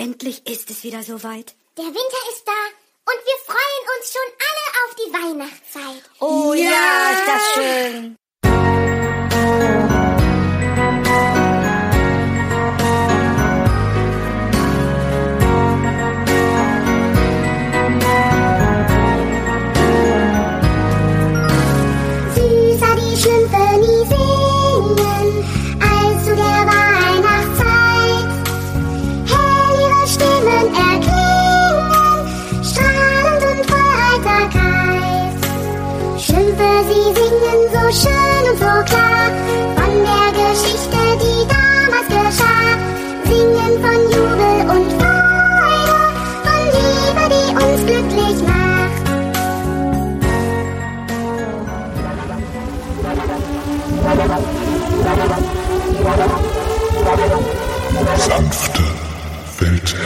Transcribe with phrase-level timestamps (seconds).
[0.00, 1.54] Endlich ist es wieder soweit.
[1.76, 2.60] Der Winter ist da
[3.04, 6.10] und wir freuen uns schon alle auf die Weihnachtszeit.
[6.20, 8.16] Oh ja, ja ist das schön.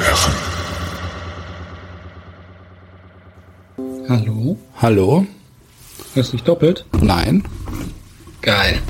[0.05, 0.33] Wildherren.
[4.09, 4.59] Hallo?
[4.77, 5.27] Hallo?
[6.15, 6.85] Hörst du dich doppelt?
[7.01, 7.45] Nein.
[8.43, 8.83] Geil.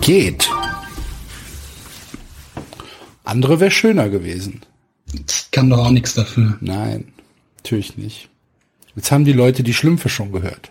[0.00, 0.48] Geht.
[3.24, 4.62] Andere wäre schöner gewesen.
[5.12, 6.56] Ich kann doch auch nichts dafür.
[6.60, 7.12] Nein,
[7.56, 8.28] natürlich nicht.
[8.96, 10.70] Jetzt haben die Leute die Schlümpfe schon gehört.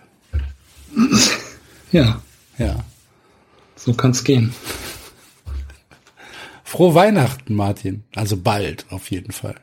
[1.91, 2.21] Ja.
[2.57, 2.83] Ja.
[3.75, 4.53] So kann's gehen.
[6.73, 8.03] Frohe Weihnachten, Martin.
[8.15, 9.53] Also bald, auf jeden Fall.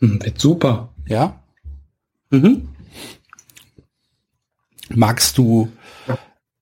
[0.00, 0.92] Hm, wird super.
[1.06, 1.42] Ja?
[2.28, 2.68] Mhm.
[4.90, 5.72] Magst du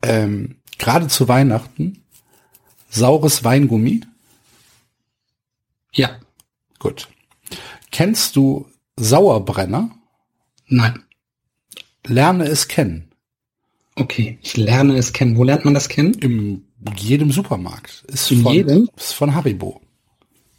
[0.05, 2.05] ähm, gerade zu Weihnachten
[2.89, 4.03] saures Weingummi?
[5.93, 6.17] Ja.
[6.79, 7.09] Gut.
[7.91, 9.91] Kennst du Sauerbrenner?
[10.69, 11.03] Nein.
[12.07, 13.11] Lerne es kennen.
[13.97, 15.37] Okay, ich lerne es kennen.
[15.37, 16.15] Wo lernt man das kennen?
[16.15, 18.05] In jedem Supermarkt.
[18.07, 18.89] Ist In von, jedem?
[18.97, 19.81] Ist von Haribo.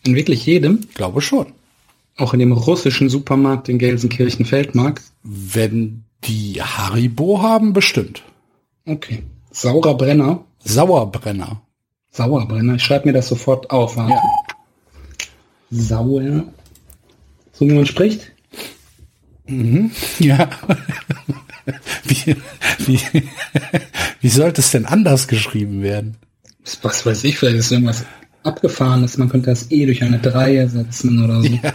[0.06, 0.82] In wirklich jedem?
[0.94, 1.48] Glaube schon.
[2.18, 5.02] Auch in dem russischen Supermarkt in Gelsenkirchen-Feldmark?
[5.24, 8.24] Wenn die Haribo haben, bestimmt.
[8.86, 9.24] Okay.
[9.52, 10.44] Saurer Brenner?
[10.64, 11.62] Sauerbrenner.
[12.12, 12.76] Sauerbrenner.
[12.76, 13.96] Ich schreibe mir das sofort auf.
[13.96, 14.22] Ja.
[15.72, 16.44] Sauer.
[17.54, 18.32] So wie man spricht?
[19.48, 19.92] Mhm.
[20.20, 20.50] Ja.
[22.04, 22.36] wie,
[22.80, 23.00] wie,
[24.22, 26.18] wie sollte es denn anders geschrieben werden?
[26.82, 28.06] Was weiß ich, vielleicht ist irgendwas
[28.44, 29.18] abgefahrenes.
[29.18, 31.48] Man könnte das E durch eine 3 ersetzen oder so.
[31.48, 31.74] Ja.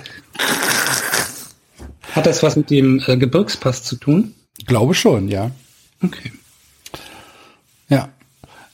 [2.12, 4.34] Hat das was mit dem äh, Gebirgspass zu tun?
[4.66, 5.50] Glaube schon, ja.
[6.02, 6.32] Okay.
[7.88, 8.08] Ja.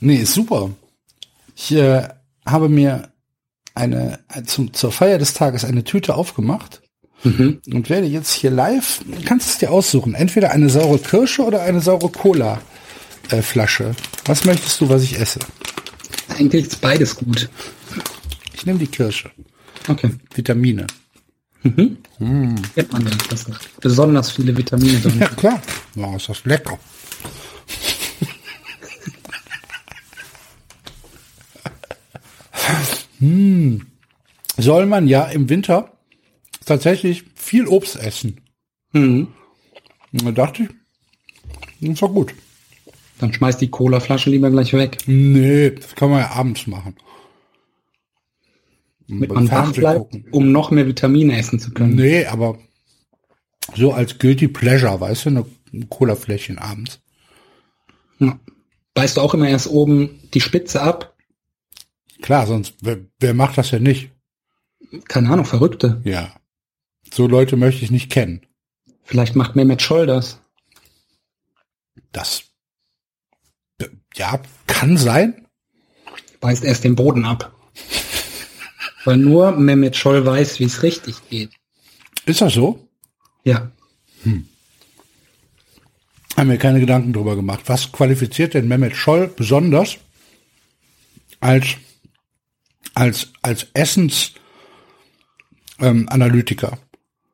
[0.01, 0.71] Nee, ist super.
[1.57, 2.09] Ich äh,
[2.47, 3.09] habe mir
[3.75, 6.83] eine zum, zur Feier des Tages eine Tüte aufgemacht
[7.23, 7.61] mhm.
[7.73, 11.81] und werde jetzt hier live, kannst es dir aussuchen, entweder eine saure Kirsche oder eine
[11.81, 12.61] saure Cola
[13.31, 13.95] äh, Flasche.
[14.25, 15.41] Was möchtest du, was ich esse?
[16.29, 17.49] Eigentlich ist beides gut.
[18.61, 19.31] Ich nehme die Kirsche.
[19.89, 20.11] Okay.
[20.35, 20.87] Vitamine.
[21.63, 21.97] Mhm.
[22.19, 22.57] Mm.
[22.75, 23.47] Kennt man ja, das
[23.81, 25.19] besonders viele Vitamine drin.
[25.19, 25.63] Ja, klar.
[25.95, 26.79] Ja, ist das lecker.
[33.21, 33.87] hm.
[34.59, 35.93] Soll man ja im Winter
[36.67, 38.43] tatsächlich viel Obst essen.
[38.93, 39.29] Mhm.
[40.13, 40.69] Da dachte ich,
[41.81, 42.35] das ist doch gut.
[43.21, 44.99] Dann schmeißt die Cola-Flasche lieber gleich weg.
[45.07, 46.95] Nee, das kann man ja abends machen.
[49.11, 51.97] Mit man wach bleibt, um noch mehr Vitamine essen zu können.
[51.97, 52.59] Nee, aber
[53.75, 57.01] so als Guilty Pleasure, weißt du, ein Cola-Fläschchen abends.
[58.19, 58.39] Ja.
[58.95, 61.17] Beißt du auch immer erst oben die Spitze ab?
[62.23, 64.11] Klar, sonst, wer, wer macht das denn nicht?
[65.09, 66.01] Keine Ahnung, Verrückte.
[66.05, 66.35] Ja.
[67.13, 68.47] So Leute möchte ich nicht kennen.
[69.03, 70.41] Vielleicht macht Mehmet Scholl das.
[72.13, 72.45] Das,
[74.15, 75.47] ja, kann sein.
[76.41, 77.55] Beißt erst den Boden ab.
[79.05, 81.51] Weil nur Mehmet Scholl weiß, wie es richtig geht.
[82.27, 82.89] Ist das so?
[83.45, 83.71] Ja.
[84.23, 84.47] Hm.
[86.37, 87.63] Haben mir keine Gedanken drüber gemacht.
[87.67, 89.99] Was qualifiziert denn Mehmet Scholl besonders
[91.41, 91.77] als,
[92.95, 94.33] als, als Essens,
[95.81, 96.07] ähm?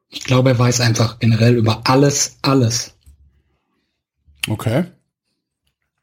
[0.09, 2.95] Ich glaube, er weiß einfach generell über alles, alles.
[4.49, 4.85] Okay.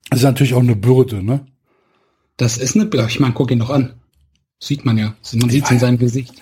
[0.10, 1.46] Das ist natürlich auch eine Bürde, ne?
[2.38, 3.08] Das ist eine Bürde.
[3.08, 4.03] Ich meine, guck ihn doch an.
[4.64, 5.14] Sieht man ja.
[5.34, 6.42] Man sieht es in seinem Gesicht.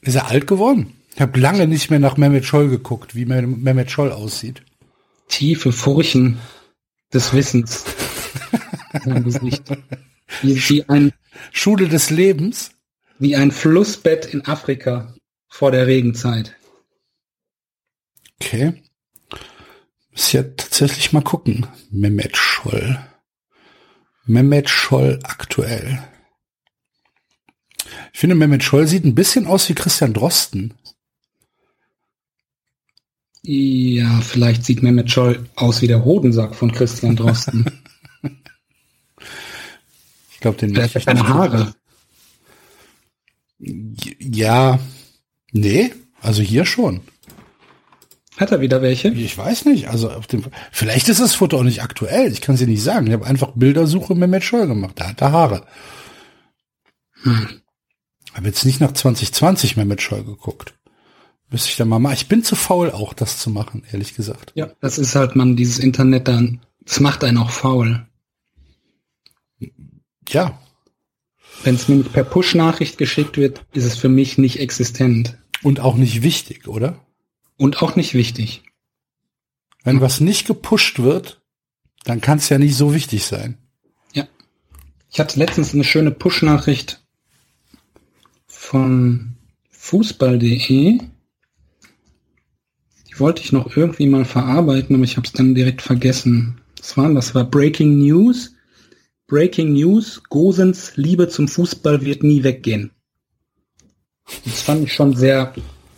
[0.00, 0.96] Ist er alt geworden?
[1.14, 4.62] Ich habe lange nicht mehr nach Mehmet Scholl geguckt, wie Mehmet Scholl aussieht.
[5.28, 6.40] Tiefe Furchen
[7.12, 7.84] des Wissens.
[9.04, 9.62] sein Gesicht.
[10.42, 11.12] Wie, wie ein
[11.52, 12.72] Schule des Lebens.
[13.20, 15.14] Wie ein Flussbett in Afrika
[15.48, 16.56] vor der Regenzeit.
[18.40, 18.82] Okay.
[20.10, 21.68] Muss ja tatsächlich mal gucken.
[21.92, 22.98] Mehmet Scholl.
[24.24, 26.00] Mehmet Scholl aktuell.
[28.12, 30.74] Ich finde, Mehmet Scholl sieht ein bisschen aus wie Christian Drosten.
[33.42, 37.64] Ja, vielleicht sieht Mehmet Scholl aus wie der Hodensack von Christian Drosten.
[40.32, 41.74] Ich glaube, den der hat ja keine Haare.
[43.58, 44.78] Ja,
[45.52, 47.02] nee, also hier schon.
[48.38, 49.08] Hat er wieder welche?
[49.08, 49.88] Ich weiß nicht.
[49.88, 52.32] Also auf dem, vielleicht ist das Foto auch nicht aktuell.
[52.32, 53.06] Ich kann es dir nicht sagen.
[53.06, 54.94] Ich habe einfach Bildersuche mit Matt Scholl gemacht.
[54.96, 55.66] Da hat er Haare.
[57.22, 57.59] Hm.
[58.34, 60.74] Habe jetzt nicht nach 2020 mehr mit Scholl geguckt.
[61.50, 62.14] Müsste ich dann mal machen.
[62.14, 64.52] Ich bin zu faul, auch das zu machen, ehrlich gesagt.
[64.54, 68.06] Ja, das ist halt, man, dieses Internet dann, das macht einen auch faul.
[70.28, 70.60] Ja.
[71.64, 75.38] Wenn es mir nicht per Push-Nachricht geschickt wird, ist es für mich nicht existent.
[75.62, 77.04] Und auch nicht wichtig, oder?
[77.56, 78.62] Und auch nicht wichtig.
[79.82, 81.42] Wenn was nicht gepusht wird,
[82.04, 83.58] dann kann es ja nicht so wichtig sein.
[84.12, 84.26] Ja.
[85.10, 86.99] Ich hatte letztens eine schöne Push-Nachricht
[88.70, 89.34] von
[89.70, 91.00] Fußball.de.
[93.08, 96.60] Die wollte ich noch irgendwie mal verarbeiten, aber ich habe es dann direkt vergessen.
[96.76, 98.54] Das war, das war Breaking News.
[99.26, 102.92] Breaking News, Gosens Liebe zum Fußball wird nie weggehen.
[104.44, 105.52] Das fand ich schon sehr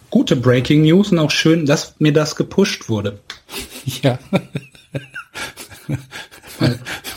[0.09, 3.21] gute Breaking News und auch schön, dass mir das gepusht wurde.
[4.03, 4.19] Ja.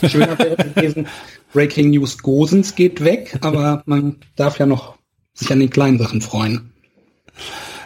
[0.06, 1.08] schöner wäre gewesen,
[1.54, 4.98] Breaking News Gosens geht weg, aber man darf ja noch
[5.36, 6.72] sich an den kleinen Sachen freuen.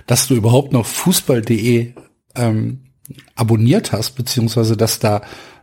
[0.08, 1.94] Dass du überhaupt noch Fußball.de
[2.36, 2.80] ähm,
[3.36, 5.22] abonniert hast, beziehungsweise dass da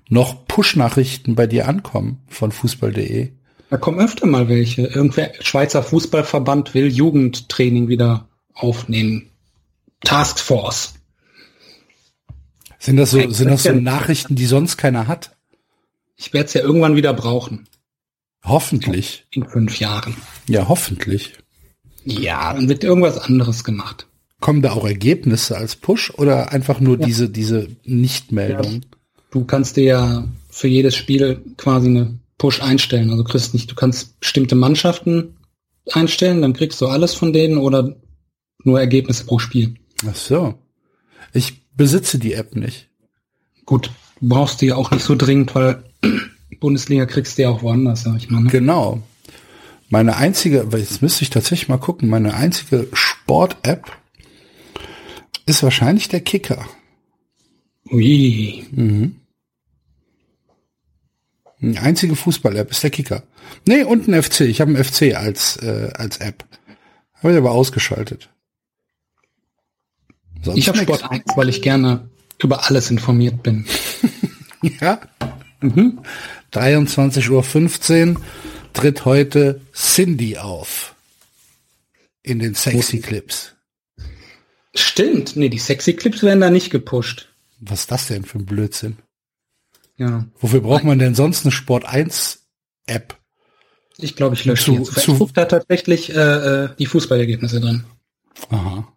[0.08, 3.32] noch Push-Nachrichten bei dir ankommen von Fußball.de.
[3.70, 4.82] Da kommen öfter mal welche.
[4.82, 9.30] Irgendwer Schweizer Fußballverband will Jugendtraining wieder aufnehmen.
[10.02, 10.94] Taskforce.
[12.78, 15.36] Sind das so, sind das so Nachrichten, die sonst keiner hat?
[16.16, 17.68] Ich werde es ja irgendwann wieder brauchen.
[18.44, 19.26] Hoffentlich.
[19.30, 20.16] In fünf Jahren.
[20.46, 21.32] Ja, hoffentlich.
[22.06, 24.06] Ja, dann wird irgendwas anderes gemacht.
[24.41, 27.06] Kommen da auch Ergebnisse als Push oder einfach nur ja.
[27.06, 28.73] diese, diese Nichtmeldung?
[28.73, 28.81] Ja,
[29.31, 33.11] du kannst dir ja für jedes Spiel quasi eine Push einstellen.
[33.11, 35.37] Also kriegst nicht, du kannst bestimmte Mannschaften
[35.93, 37.97] einstellen, dann kriegst du alles von denen oder
[38.62, 39.75] nur Ergebnisse pro Spiel.
[40.08, 40.55] Ach so.
[41.32, 42.88] Ich besitze die App nicht.
[43.64, 45.82] Gut, du brauchst die auch nicht so dringend, weil
[46.61, 48.43] Bundesliga kriegst du ja auch woanders, sag ich mal.
[48.43, 48.50] Ne?
[48.50, 49.03] Genau.
[49.88, 53.90] Meine einzige, jetzt müsste ich tatsächlich mal gucken, meine einzige Sport-App
[55.46, 56.66] ist wahrscheinlich der Kicker.
[57.90, 58.64] Ui.
[58.72, 59.16] Mhm.
[61.60, 63.22] Die einzige Fußball-App ist der Kicker.
[63.64, 64.40] Nee, und ein FC.
[64.42, 66.44] Ich habe einen FC als, äh, als App.
[67.14, 68.28] Habe ich aber ausgeschaltet.
[70.42, 72.10] Sonst ich habe Sport 1, weil ich gerne
[72.42, 73.66] über alles informiert bin.
[74.80, 75.00] ja.
[75.60, 76.00] Mhm.
[76.52, 77.30] 23.15
[78.16, 78.20] Uhr
[78.76, 80.94] tritt heute Cindy auf.
[82.23, 83.55] In den Sexy Clips.
[84.75, 85.37] Stimmt.
[85.37, 87.28] Nee, die Sexy Clips werden da nicht gepusht.
[87.61, 88.99] Was ist das denn für ein Blödsinn?
[89.96, 90.26] Ja.
[90.38, 92.46] Wofür braucht man denn sonst eine Sport 1
[92.87, 93.17] App?
[93.96, 95.00] Ich glaube, ich lösche zu, jetzt.
[95.00, 97.84] Zu, da tatsächlich äh, äh, die Fußballergebnisse drin.
[98.50, 98.93] Aha.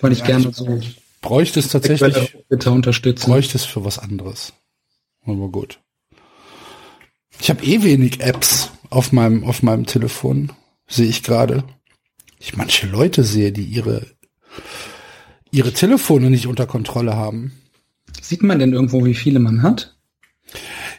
[0.00, 0.80] Weil ich ja, gerne so.
[1.20, 2.36] Bräuchte es tatsächlich.
[2.48, 3.30] Bitte unterstützen.
[3.30, 4.52] Bräuchte es für was anderes.
[5.24, 5.78] Aber gut.
[7.40, 10.52] Ich habe eh wenig Apps auf meinem, auf meinem Telefon.
[10.88, 11.64] Sehe ich gerade.
[12.38, 14.06] Ich manche Leute sehe, die ihre,
[15.50, 17.52] ihre Telefone nicht unter Kontrolle haben.
[18.20, 19.96] Sieht man denn irgendwo, wie viele man hat?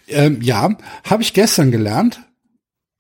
[0.08, 2.22] Ähm, ja, habe ich gestern gelernt.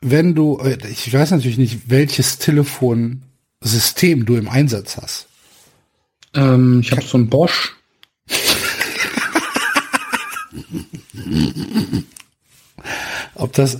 [0.01, 5.27] Wenn du, äh, ich weiß natürlich nicht, welches Telefonsystem du im Einsatz hast.
[6.33, 7.75] Ähm, ich habe so ein Bosch.
[13.35, 13.79] Ob das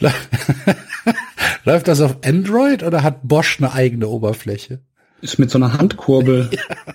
[1.64, 4.80] läuft das auf Android oder hat Bosch eine eigene Oberfläche?
[5.20, 6.50] Ist mit so einer Handkurbel.
[6.52, 6.94] ja.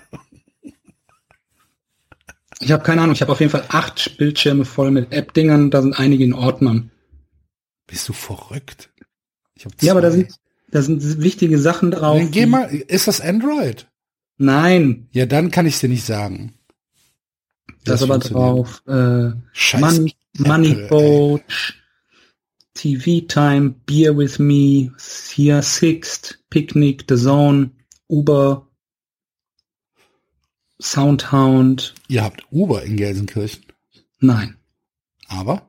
[2.60, 5.82] Ich habe keine Ahnung, ich habe auf jeden Fall acht Bildschirme voll mit App-Dingern, da
[5.82, 6.90] sind einige in Ordnern.
[7.86, 8.90] Bist du verrückt?
[9.82, 10.32] ja, aber da sind,
[10.70, 12.18] da sind wichtige Sachen drauf.
[12.18, 13.86] Dann geh mal, ist das Android?
[14.38, 15.08] Nein.
[15.12, 16.54] Ja, dann kann ich dir nicht sagen.
[17.84, 18.82] Das, das aber drauf.
[18.86, 19.32] Äh,
[19.78, 21.42] Money, Money Boat,
[22.74, 24.92] TV Time, Beer with Me,
[25.32, 27.70] hier Sixt, Picnic, The Zone,
[28.08, 28.66] Uber,
[30.80, 31.94] Soundhound.
[32.08, 33.64] Ihr habt Uber in Gelsenkirchen?
[34.18, 34.56] Nein.
[35.28, 35.68] Aber?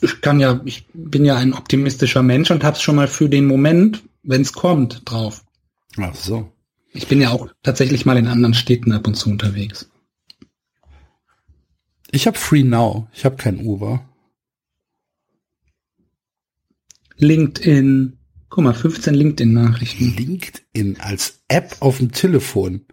[0.00, 3.46] Ich kann ja, ich bin ja ein optimistischer Mensch und hab's schon mal für den
[3.46, 5.44] Moment, wenn es kommt, drauf.
[5.96, 6.52] Ach so.
[6.92, 9.90] Ich bin ja auch tatsächlich mal in anderen Städten ab und zu unterwegs.
[12.10, 13.08] Ich habe Free Now.
[13.12, 14.08] Ich habe kein Uber.
[17.16, 18.18] LinkedIn.
[18.48, 20.16] Guck mal, 15 LinkedIn-Nachrichten.
[20.16, 22.86] LinkedIn als App auf dem Telefon.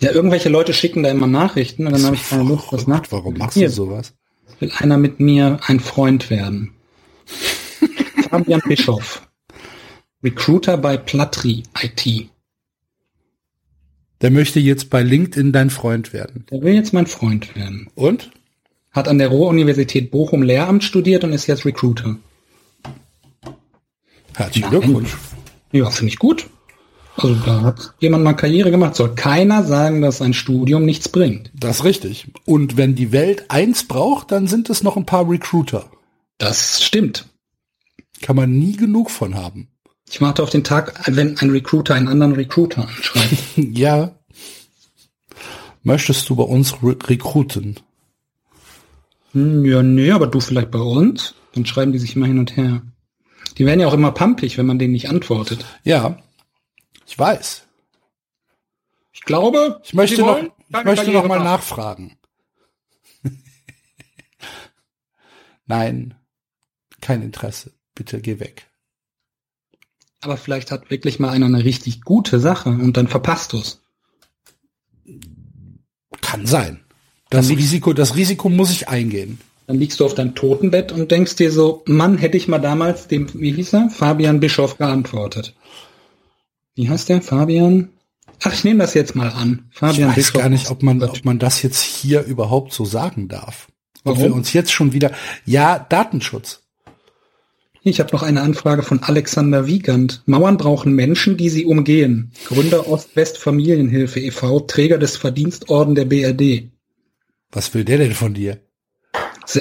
[0.00, 3.02] Ja, irgendwelche Leute schicken da immer Nachrichten und dann habe ich keine Lust, was nach.
[3.10, 4.14] Warum machst Hier du sowas?
[4.60, 6.72] Will einer mit mir ein Freund werden?
[8.30, 9.26] Fabian Bischof.
[10.22, 12.28] Recruiter bei Platri IT.
[14.20, 16.46] Der möchte jetzt bei LinkedIn dein Freund werden.
[16.50, 17.88] Der will jetzt mein Freund werden.
[17.94, 18.30] Und?
[18.94, 22.16] Hat an der Ruhr-Universität Bochum Lehramt studiert und ist jetzt Recruiter.
[24.34, 24.70] Herzlichen.
[24.70, 25.16] Glückwunsch.
[25.72, 26.46] Ja, finde ich gut.
[27.16, 28.96] Also da hat jemand mal Karriere gemacht.
[28.96, 31.50] Soll keiner sagen, dass ein Studium nichts bringt.
[31.54, 32.28] Das ist richtig.
[32.44, 35.90] Und wenn die Welt eins braucht, dann sind es noch ein paar Recruiter.
[36.38, 37.26] Das stimmt.
[38.22, 39.68] Kann man nie genug von haben.
[40.10, 43.36] Ich warte auf den Tag, wenn ein Recruiter einen anderen Recruiter anschreibt.
[43.56, 44.16] Ja.
[45.82, 47.78] Möchtest du bei uns re rekruten?
[49.34, 51.34] Hm, ja, nee, aber du vielleicht bei uns?
[51.52, 52.82] Dann schreiben die sich immer hin und her.
[53.58, 55.64] Die werden ja auch immer pampig, wenn man denen nicht antwortet.
[55.82, 56.18] Ja.
[57.06, 57.66] Ich weiß.
[59.12, 62.16] Ich glaube, Ich möchte noch, wollen ich möchte noch mal nachfragen.
[65.66, 66.14] Nein.
[67.00, 67.72] Kein Interesse.
[67.94, 68.68] Bitte geh weg.
[70.20, 73.82] Aber vielleicht hat wirklich mal einer eine richtig gute Sache und dann verpasst du's.
[76.22, 76.83] Kann sein.
[77.34, 79.40] Das Risiko, das Risiko muss ich eingehen.
[79.66, 83.08] Dann liegst du auf deinem Totenbett und denkst dir so, Mann, hätte ich mal damals
[83.08, 83.90] dem, wie hieß er?
[83.90, 85.54] Fabian Bischof geantwortet.
[86.76, 87.22] Wie heißt der?
[87.22, 87.88] Fabian?
[88.42, 89.66] Ach, ich nehme das jetzt mal an.
[89.72, 90.42] Ich Fabian weiß Bischof.
[90.42, 93.68] gar nicht, ob man, ob man das jetzt hier überhaupt so sagen darf.
[94.04, 94.22] Ob Warum?
[94.22, 95.10] wir uns jetzt schon wieder,
[95.44, 96.60] ja, Datenschutz.
[97.82, 100.22] Ich habe noch eine Anfrage von Alexander Wiegand.
[100.26, 102.32] Mauern brauchen Menschen, die sie umgehen.
[102.46, 106.70] Gründer Ost-West Familienhilfe e.V., Träger des Verdienstorden der BRD.
[107.54, 108.60] Was will der denn von dir?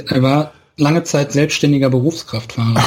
[0.07, 2.83] Er war lange Zeit selbstständiger Berufskraftfahrer.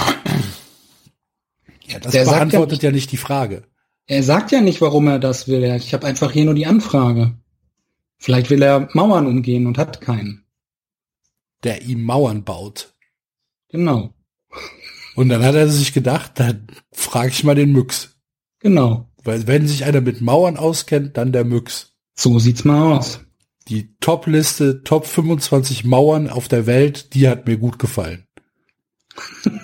[1.86, 3.62] Ja, das Der sagt ja beantwortet ja nicht die Frage.
[4.06, 5.62] Er sagt ja nicht, warum er das will.
[5.76, 7.34] Ich habe einfach hier nur die Anfrage.
[8.18, 10.44] Vielleicht will er Mauern umgehen und hat keinen.
[11.62, 12.92] Der ihm Mauern baut.
[13.68, 14.14] Genau,
[15.16, 18.16] Und dann hat er sich gedacht, dann frage ich mal den Müx.
[18.60, 19.08] genau.
[19.22, 21.94] Weil wenn sich einer mit Mauern auskennt, dann der Müx.
[22.14, 23.25] So sieht's mal aus.
[23.68, 28.26] Die Top-Liste, Top 25 Mauern auf der Welt, die hat mir gut gefallen.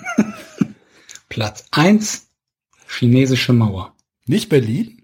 [1.29, 2.27] Platz eins
[2.87, 3.95] chinesische Mauer.
[4.25, 5.03] Nicht Berlin?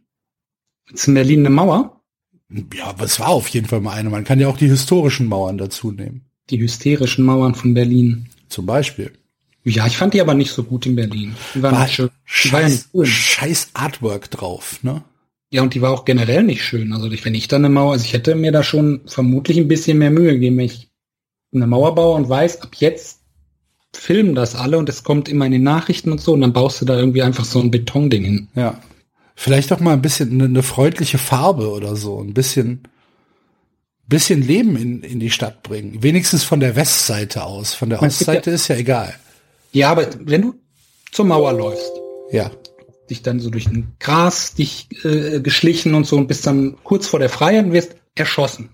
[0.91, 2.01] Ist in Berlin eine Mauer?
[2.73, 4.09] Ja, aber es war auf jeden Fall mal eine.
[4.09, 6.25] Man kann ja auch die historischen Mauern dazu nehmen.
[6.49, 8.27] Die hysterischen Mauern von Berlin.
[8.49, 9.13] Zum Beispiel.
[9.63, 11.35] Ja, ich fand die aber nicht so gut in Berlin.
[11.53, 12.09] Die war, War nicht schön.
[12.43, 13.05] Die war ja nicht scheiß, cool.
[13.05, 15.03] scheiß Artwork drauf, ne?
[15.51, 16.93] Ja, und die war auch generell nicht schön.
[16.93, 19.97] Also wenn ich da eine Mauer, also ich hätte mir da schon vermutlich ein bisschen
[19.97, 20.89] mehr Mühe gegeben, wenn ich
[21.53, 23.19] eine Mauer baue und weiß, ab jetzt
[23.93, 26.81] filmen das alle und es kommt immer in den Nachrichten und so und dann baust
[26.81, 28.47] du da irgendwie einfach so ein Betonding hin.
[28.55, 28.79] Ja.
[29.35, 32.19] Vielleicht auch mal ein bisschen eine, eine freundliche Farbe oder so.
[32.21, 32.83] Ein bisschen,
[34.05, 36.03] bisschen Leben in, in die Stadt bringen.
[36.03, 37.73] Wenigstens von der Westseite aus.
[37.73, 39.15] Von der Ostseite ist ja egal.
[39.71, 40.55] Ja, aber wenn du
[41.11, 41.91] zur Mauer läufst,
[42.31, 42.51] Ja.
[43.09, 47.07] Dich dann so durch ein Gras dich äh, geschlichen und so und bist dann kurz
[47.07, 48.69] vor der Freiheit und wirst erschossen.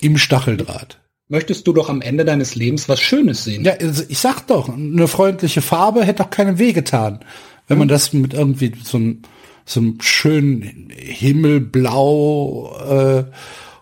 [0.00, 1.00] Im Stacheldraht.
[1.28, 3.64] Möchtest du doch am Ende deines Lebens was Schönes sehen?
[3.64, 7.20] Ja, also ich sag doch, eine freundliche Farbe hätte doch keinem weh getan.
[7.66, 9.22] Wenn man das mit irgendwie so einem,
[9.64, 13.24] so einem schönen Himmelblau äh,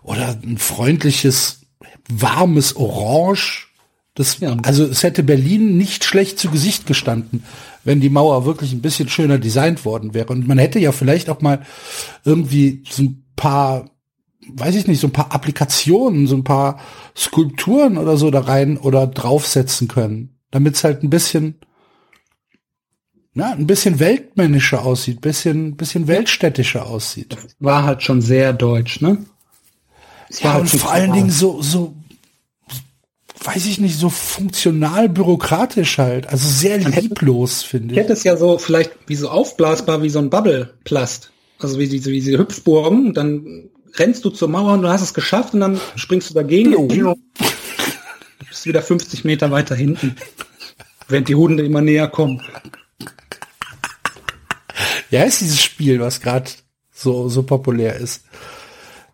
[0.01, 1.61] oder ein freundliches,
[2.09, 3.64] warmes Orange.
[4.15, 4.57] Das, Ja.
[4.63, 7.43] Also es hätte Berlin nicht schlecht zu Gesicht gestanden,
[7.83, 10.27] wenn die Mauer wirklich ein bisschen schöner designt worden wäre.
[10.27, 11.65] Und man hätte ja vielleicht auch mal
[12.23, 13.91] irgendwie so ein paar
[14.47, 16.79] weiß ich nicht, so ein paar Applikationen, so ein paar
[17.15, 21.55] Skulpturen oder so da rein oder draufsetzen können, damit es halt ein bisschen,
[23.33, 27.37] na, ein bisschen weltmännischer aussieht, bisschen, bisschen weltstädtischer aussieht.
[27.59, 29.25] War halt schon sehr deutsch, ne?
[30.29, 31.13] Es Ja, halt und vor allen.
[31.13, 31.95] Dingen so, so,
[33.45, 37.99] weiß ich nicht, so funktional bürokratisch halt, also sehr lieblos, Ich finde ich.
[37.99, 41.31] hätte es ja so vielleicht wie so aufblasbar wie so ein Bubble-Plast.
[41.59, 43.13] Also wie diese, wie diese Hüpfburgen.
[43.13, 46.75] Dann rennst du zur Mauer und du hast es geschafft und dann springst du dagegen.
[46.75, 46.89] und
[48.49, 50.15] bist wieder 50 Meter weiter hinten.
[51.07, 52.41] Während die Hunde immer näher kommen.
[55.11, 56.49] Ja, ist dieses Spiel, was gerade
[56.91, 58.23] so, so populär ist.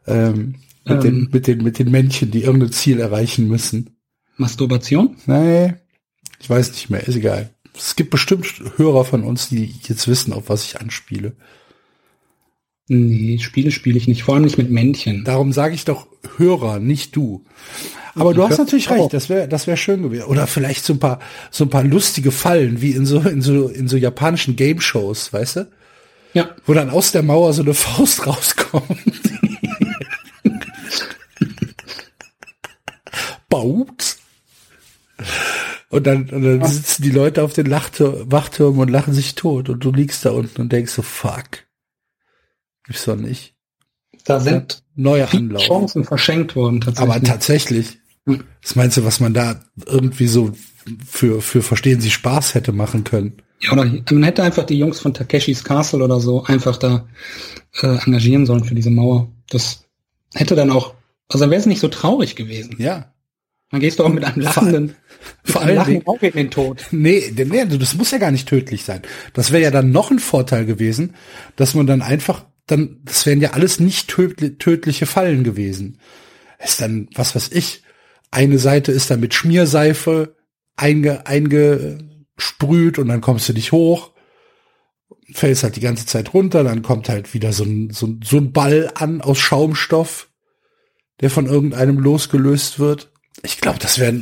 [0.07, 1.01] Ähm, mit, Ähm.
[1.01, 3.97] den, mit, den, mit den Männchen, die irgendein Ziel erreichen müssen.
[4.38, 5.15] Masturbation?
[5.25, 5.73] Nee.
[6.39, 7.51] Ich weiß nicht mehr, ist egal.
[7.75, 8.45] Es gibt bestimmt
[8.77, 11.33] Hörer von uns, die jetzt wissen, auf was ich anspiele.
[12.88, 15.23] Nee, Spiele spiele ich nicht, vor allem nicht mit Männchen.
[15.23, 16.07] Darum sage ich doch
[16.38, 17.45] Hörer, nicht du.
[18.15, 18.93] Aber du hast natürlich oh.
[18.93, 20.25] recht, das wäre das wäre schön gewesen.
[20.25, 21.19] Oder vielleicht so ein paar
[21.51, 25.31] so ein paar lustige Fallen wie in so in so in so japanischen Game Shows,
[25.31, 25.71] weißt du?
[26.33, 26.50] Ja.
[26.65, 28.83] Wo dann aus der Mauer so eine Faust rauskommt.
[33.50, 34.10] Baut.
[35.89, 39.67] Und dann, und dann sitzen die Leute auf den Lachtür Wachtürmen und lachen sich tot
[39.69, 41.65] und du liegst da unten und denkst so, fuck.
[42.85, 43.55] Gibt's doch nicht.
[44.23, 45.63] Da sind viele Anlauf.
[45.63, 47.15] Chancen verschenkt worden tatsächlich.
[47.15, 47.99] Aber tatsächlich.
[48.25, 48.43] Hm.
[48.61, 50.53] Was meinst du, was man da irgendwie so
[51.05, 53.41] für, für Verstehen Sie Spaß hätte machen können?
[53.59, 57.07] Ja, oder man hätte einfach die Jungs von Takeshis Castle oder so einfach da
[57.81, 59.31] äh, engagieren sollen für diese Mauer.
[59.49, 59.85] Das
[60.33, 60.95] hätte dann auch,
[61.27, 62.75] also dann wäre es nicht so traurig gewesen.
[62.79, 63.13] Ja.
[63.71, 64.95] Dann gehst du auch mit einem lachenden,
[65.43, 66.85] vor mit einem allen lachenden Dingen- Auge in den Tod.
[66.91, 69.01] Nee, nee, das muss ja gar nicht tödlich sein.
[69.33, 71.15] Das wäre ja dann noch ein Vorteil gewesen,
[71.55, 75.99] dass man dann einfach, dann, das wären ja alles nicht tödli- tödliche Fallen gewesen.
[76.63, 77.83] Ist dann, was weiß ich,
[78.29, 80.35] eine Seite ist dann mit Schmierseife
[80.75, 84.11] einge, eingesprüht und dann kommst du nicht hoch,
[85.33, 88.51] fällst halt die ganze Zeit runter, dann kommt halt wieder so ein, so, so ein
[88.51, 90.29] Ball an aus Schaumstoff,
[91.21, 93.10] der von irgendeinem losgelöst wird.
[93.43, 94.21] Ich glaube, das wäre,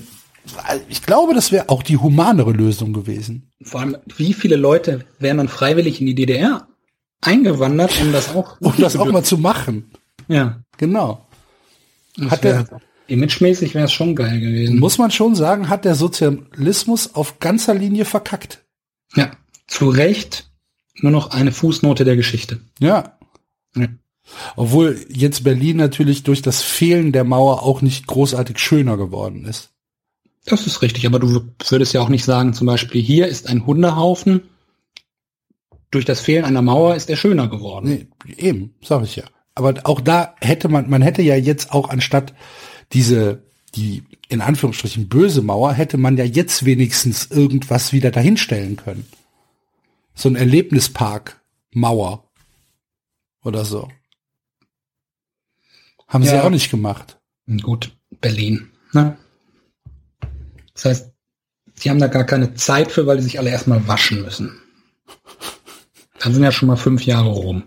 [0.88, 3.52] ich glaube, das wäre auch die humanere Lösung gewesen.
[3.62, 6.68] Vor allem, wie viele Leute wären dann freiwillig in die DDR
[7.22, 9.92] eingewandert, um das auch, Um das auch mal zu machen.
[10.28, 10.62] ja.
[10.78, 11.26] Genau.
[12.16, 14.80] Das Hat wär, der- imagemäßig wäre es schon geil gewesen.
[14.80, 18.64] Muss man schon sagen, hat der Sozialismus auf ganzer Linie verkackt.
[19.16, 19.32] Ja,
[19.68, 20.50] zu Recht
[21.02, 22.62] nur noch eine Fußnote der Geschichte.
[22.80, 23.18] Ja.
[23.76, 23.88] Ja.
[24.56, 29.72] Obwohl jetzt Berlin natürlich durch das Fehlen der Mauer auch nicht großartig schöner geworden ist.
[30.46, 33.66] Das ist richtig, aber du würdest ja auch nicht sagen, zum Beispiel hier ist ein
[33.66, 34.42] Hundehaufen.
[35.92, 37.90] Durch das Fehlen einer Mauer ist er schöner geworden.
[37.90, 39.26] Nee, eben, sag ich ja.
[39.56, 42.34] Aber auch da hätte man, man hätte ja jetzt auch anstatt
[42.94, 43.44] diese,
[43.76, 49.08] die in Anführungsstrichen böse Mauer, hätte man ja jetzt wenigstens irgendwas wieder dahinstellen können.
[50.14, 52.24] So ein Erlebnispark, Mauer
[53.44, 53.90] oder so.
[56.10, 56.44] Haben sie Ja.
[56.44, 57.18] auch nicht gemacht.
[57.62, 58.70] Gut, Berlin.
[58.92, 59.18] Ne?
[60.74, 61.12] Das heißt,
[61.84, 64.60] die haben da gar keine Zeit für, weil die sich alle erstmal waschen müssen.
[66.20, 67.64] Dann sind ja schon mal fünf Jahre rum.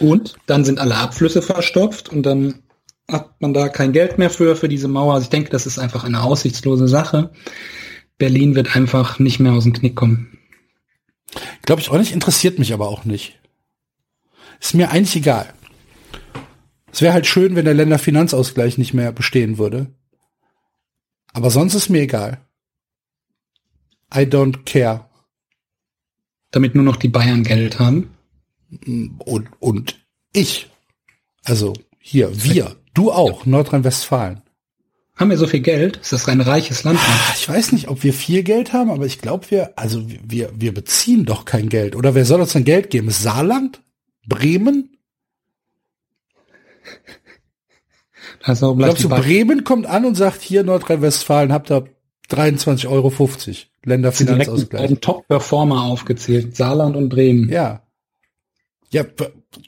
[0.00, 2.62] Und dann sind alle Abflüsse verstopft und dann
[3.08, 5.14] hat man da kein Geld mehr für, für diese Mauer.
[5.14, 7.30] Also ich denke, das ist einfach eine aussichtslose Sache.
[8.18, 10.38] Berlin wird einfach nicht mehr aus dem Knick kommen.
[11.62, 13.38] Glaube ich auch nicht, interessiert mich aber auch nicht.
[14.62, 15.52] Ist mir eigentlich egal.
[16.92, 19.88] Es wäre halt schön, wenn der Länderfinanzausgleich nicht mehr bestehen würde.
[21.32, 22.40] Aber sonst ist mir egal.
[24.14, 25.06] I don't care.
[26.52, 28.10] Damit nur noch die Bayern Geld haben.
[29.18, 29.98] Und, und
[30.32, 30.70] ich.
[31.42, 34.42] Also hier, wir, du auch, Nordrhein-Westfalen.
[35.16, 35.96] Haben wir so viel Geld?
[35.96, 37.00] Ist das ein reiches Land?
[37.36, 40.72] Ich weiß nicht, ob wir viel Geld haben, aber ich glaube, wir, also wir, wir
[40.72, 41.96] beziehen doch kein Geld.
[41.96, 43.10] Oder wer soll uns denn Geld geben?
[43.10, 43.82] Saarland?
[44.26, 44.96] Bremen?
[48.42, 51.88] Also bleibt Glaubst du, die Bremen kommt an und sagt, hier Nordrhein-Westfalen habt ihr
[52.30, 53.10] 23,50 Euro,
[53.46, 54.82] die Länderfinanzausgleich.
[54.82, 56.56] beiden Top-Performer aufgezählt.
[56.56, 57.48] Saarland und Bremen.
[57.48, 57.82] Ja.
[58.90, 59.04] Ja,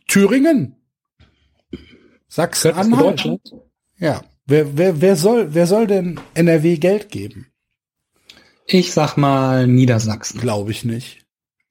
[0.08, 0.76] Thüringen?
[2.28, 3.28] Sachsen-Anhalt?
[3.98, 4.22] Ja.
[4.46, 7.46] Wer, wer, wer soll, wer soll denn NRW Geld geben?
[8.66, 10.40] Ich sag mal Niedersachsen.
[10.40, 11.24] Glaube ich nicht.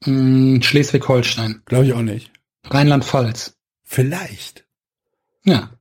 [0.04, 1.62] Hm, Schleswig-Holstein.
[1.66, 2.33] Glaube ich auch nicht.
[2.70, 3.56] Rheinland-Pfalz.
[3.84, 4.66] Vielleicht.
[5.44, 5.72] Ja.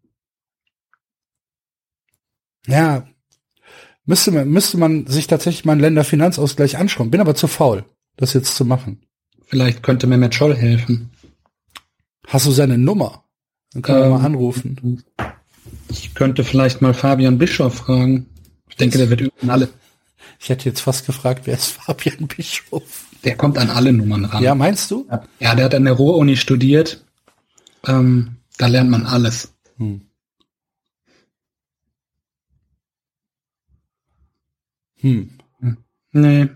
[2.66, 3.06] Ja.
[4.04, 7.10] Müsste man, müsste man sich tatsächlich mal einen Länderfinanzausgleich anschauen.
[7.10, 7.84] Bin aber zu faul,
[8.16, 9.06] das jetzt zu machen.
[9.46, 11.10] Vielleicht könnte Mehmet Scholl helfen.
[12.26, 13.24] Hast du seine Nummer?
[13.72, 15.04] Dann können wir Ähm, mal anrufen.
[15.88, 18.26] Ich könnte vielleicht mal Fabian Bischof fragen.
[18.68, 19.68] Ich denke, der wird über alle.
[20.40, 23.06] Ich hätte jetzt fast gefragt, wer ist Fabian Bischof?
[23.24, 24.42] Der kommt an alle Nummern ran.
[24.42, 25.06] Ja, meinst du?
[25.38, 27.04] Ja, der hat an der Ruhr-Uni studiert.
[27.86, 29.52] Ähm, da lernt man alles.
[29.78, 30.02] Hm.
[35.00, 35.30] Hm.
[36.12, 36.48] Nee.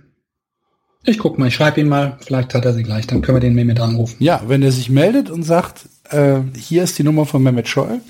[1.05, 2.19] Ich guck mal, ich schreibe ihn mal.
[2.21, 3.07] Vielleicht hat er sie gleich.
[3.07, 4.17] Dann können wir den Mehmet anrufen.
[4.19, 8.01] Ja, wenn er sich meldet und sagt, äh, hier ist die Nummer von Mehmet Scholl.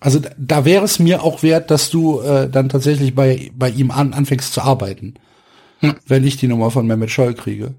[0.00, 3.70] Also da, da wäre es mir auch wert, dass du äh, dann tatsächlich bei, bei
[3.70, 5.14] ihm an, anfängst zu arbeiten.
[5.80, 5.96] Hm.
[6.06, 7.74] Wenn ich die Nummer von Mehmet Scholl kriege.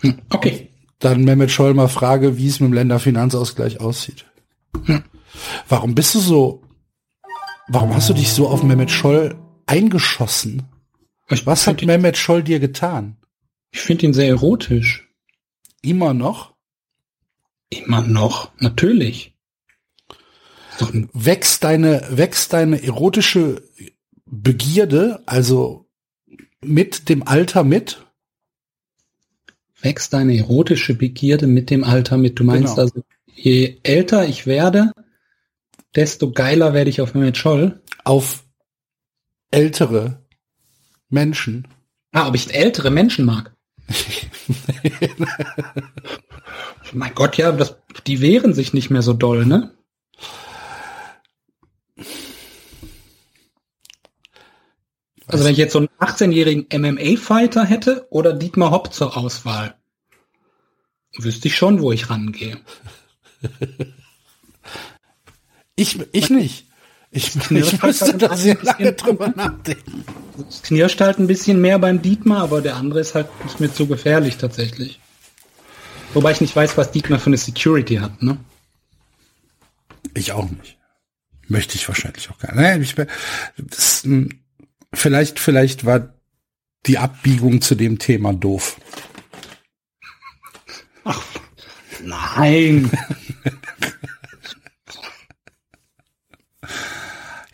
[0.00, 0.68] Hm, okay.
[0.98, 4.24] Dann Mehmet Scholl mal frage, wie es mit dem Länderfinanzausgleich aussieht.
[4.84, 5.04] Hm.
[5.68, 6.62] Warum bist du so,
[7.68, 10.62] warum hast du dich so auf Mehmet Scholl eingeschossen?
[11.28, 13.16] Ich Was hat Mehmet Scholl dir getan?
[13.72, 15.08] Ich finde ihn sehr erotisch.
[15.82, 16.54] Immer noch?
[17.68, 18.52] Immer noch.
[18.58, 19.34] Natürlich.
[21.12, 23.62] Wächst deine, wächst deine erotische
[24.26, 25.85] Begierde, also
[26.66, 28.06] mit dem Alter mit?
[29.80, 32.38] wächst deine erotische Begierde mit dem Alter mit.
[32.38, 32.82] Du meinst Genau.
[32.82, 34.92] also, je älter ich werde,
[35.94, 37.80] desto geiler werde ich auf Mehmet Scholl.
[38.04, 38.44] Auf
[39.50, 40.22] ältere
[41.08, 41.68] Menschen.
[42.12, 43.54] Ah, ob ich ältere Menschen mag?
[46.92, 47.76] mein Gott, ja, das,
[48.06, 49.72] die wehren sich nicht mehr so doll, ne?
[55.26, 59.74] Also wenn ich jetzt so einen 18-jährigen MMA-Fighter hätte oder Dietmar Hopp zur Auswahl,
[61.16, 62.58] wüsste ich schon, wo ich rangehe.
[65.76, 66.66] Ich, ich nicht.
[67.10, 70.04] Ich, ich müsste da sehr lange drüber nachdenken.
[70.48, 73.72] Es knirscht halt ein bisschen mehr beim Dietmar, aber der andere ist halt nicht mehr
[73.72, 75.00] zu gefährlich tatsächlich.
[76.14, 78.38] Wobei ich nicht weiß, was Dietmar für eine Security hat, ne?
[80.14, 80.78] Ich auch nicht.
[81.48, 82.98] Möchte ich wahrscheinlich auch gar nicht.
[82.98, 83.06] Ich,
[83.58, 84.06] das,
[84.96, 86.14] vielleicht, vielleicht war
[86.86, 88.80] die Abbiegung zu dem Thema doof.
[91.04, 91.22] Ach,
[92.02, 92.90] nein.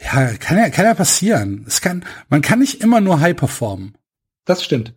[0.01, 1.65] ja, kann ja, kann ja passieren.
[1.67, 3.97] Es kann, man kann nicht immer nur high performen.
[4.45, 4.95] Das stimmt.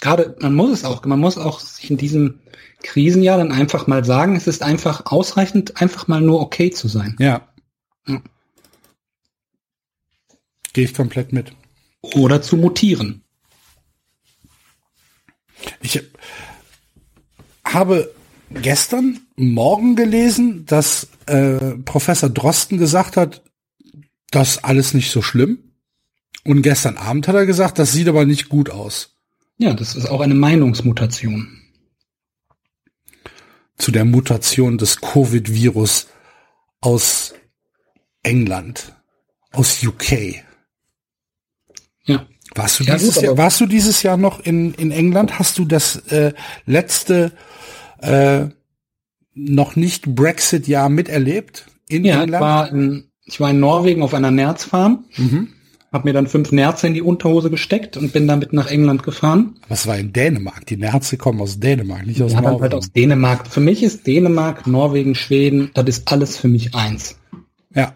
[0.00, 2.40] Gerade, man muss es auch, man muss auch sich in diesem
[2.82, 7.16] Krisenjahr dann einfach mal sagen, es ist einfach ausreichend, einfach mal nur okay zu sein.
[7.18, 7.48] Ja.
[8.06, 8.20] Ja.
[10.74, 11.52] Gehe ich komplett mit.
[12.02, 13.22] Oder zu mutieren.
[15.80, 16.02] Ich
[17.64, 18.12] habe
[18.50, 23.42] gestern Morgen gelesen, dass äh, Professor Drosten gesagt hat,
[24.30, 25.58] das ist alles nicht so schlimm.
[26.44, 29.16] Und gestern Abend hat er gesagt, das sieht aber nicht gut aus.
[29.56, 31.60] Ja, das ist auch eine Meinungsmutation.
[33.76, 36.08] Zu der Mutation des Covid-Virus
[36.80, 37.34] aus
[38.22, 38.92] England,
[39.52, 40.44] aus UK.
[42.06, 42.26] Ja.
[42.54, 45.38] Warst du, Ja, dieses Jahr, warst du dieses Jahr noch in, in England?
[45.38, 46.32] Hast du das äh,
[46.66, 47.32] letzte
[48.00, 48.46] äh,
[49.34, 52.42] noch nicht Brexit-Jahr miterlebt in Ja, ich England?
[52.42, 55.48] war, in, ich war in Norwegen auf einer Nerzfarm, Mhm.
[55.92, 59.56] habe mir dann fünf Nerze in die Unterhose gesteckt und bin damit nach England gefahren.
[59.68, 60.66] Was war in Dänemark?
[60.66, 62.62] Die Nerze kommen aus Dänemark, nicht aus Ja, dann Norwegen.
[62.62, 63.48] halt aus Dänemark.
[63.48, 67.16] Für mich ist Dänemark, Norwegen, Schweden, das ist alles für mich eins.
[67.74, 67.94] ja,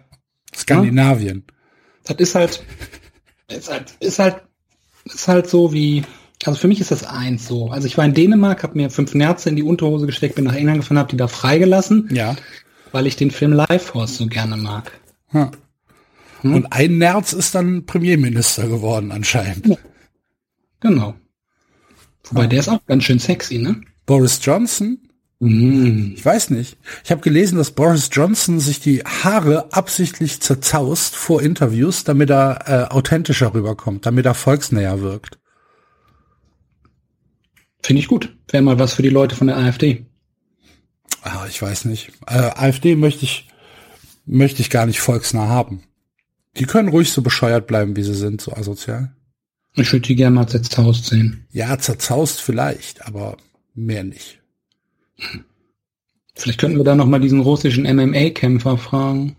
[0.55, 1.43] Skandinavien.
[2.05, 2.63] Das ist halt,
[3.49, 4.41] ist halt, ist halt,
[5.05, 6.03] ist halt so wie,
[6.45, 7.69] also für mich ist das eins so.
[7.69, 10.55] Also ich war in Dänemark, habe mir fünf Nerze in die Unterhose gesteckt, bin nach
[10.55, 12.35] England gefahren, habe die da freigelassen, Ja.
[12.91, 14.91] weil ich den Film Life Force so gerne mag.
[15.33, 15.51] ja.
[16.41, 16.53] Hm?
[16.53, 19.77] Und ein Nerz ist dann Premierminister geworden anscheinend.
[20.79, 21.13] Genau.
[22.29, 23.81] Wobei der ist auch ganz schön sexy, ne?
[24.05, 25.08] Boris Johnson?
[25.39, 26.13] Mm.
[26.15, 26.77] Ich weiß nicht.
[27.03, 32.67] Ich habe gelesen, dass Boris Johnson sich die Haare absichtlich zerzaust vor Interviews, damit er
[32.67, 35.39] äh, authentischer rüberkommt, damit er volksnäher wirkt.
[37.81, 38.35] Finde ich gut.
[38.49, 40.05] Wäre mal was für die Leute von der AfD.
[41.21, 42.11] Ah, ich weiß nicht.
[42.27, 43.47] Äh, AfD möchte ich
[44.25, 45.83] möchte ich gar nicht volksnah haben.
[46.57, 49.15] Die können ruhig so bescheuert bleiben, wie sie sind, so asozial.
[49.75, 51.47] Ich würde die gerne mal zerzaust sehen.
[51.51, 53.37] Ja, zerzaust vielleicht, aber
[53.73, 54.39] mehr nicht.
[56.35, 59.35] Vielleicht könnten wir da noch mal diesen russischen MMA-Kämpfer fragen.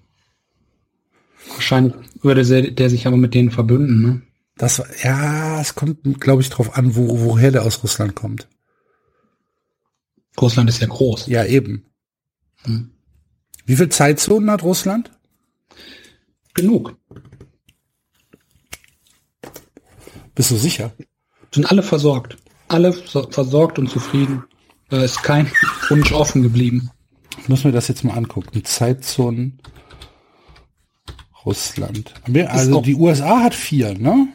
[1.49, 4.23] Wahrscheinlich würde der, der sich aber mit denen verbünden, ne?
[4.57, 8.47] Das war- ja, es kommt, glaube ich, drauf an, wo, woher der aus Russland kommt.
[10.40, 11.27] Russland ist ja groß.
[11.27, 11.87] Ja, eben.
[12.64, 12.90] Hm.
[13.64, 15.11] Wie viel Zeitzonen hat Russland?
[16.55, 16.97] Genug.
[20.35, 20.93] Bist du sicher?
[21.55, 22.37] Sind alle versorgt.
[22.69, 24.45] Alle so- versorgt und zufrieden.
[24.90, 25.50] Da ist kein
[25.88, 26.90] Wunsch offen geblieben.
[27.46, 28.64] Muss mir das jetzt mal angucken.
[28.64, 29.61] Zeitzonen
[31.44, 32.14] Russland.
[32.48, 34.29] Also die USA hat vier, ne?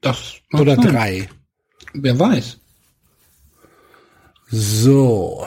[0.00, 0.86] Das Oder sein.
[0.86, 1.28] drei.
[1.92, 2.58] Wer weiß.
[4.48, 5.46] So,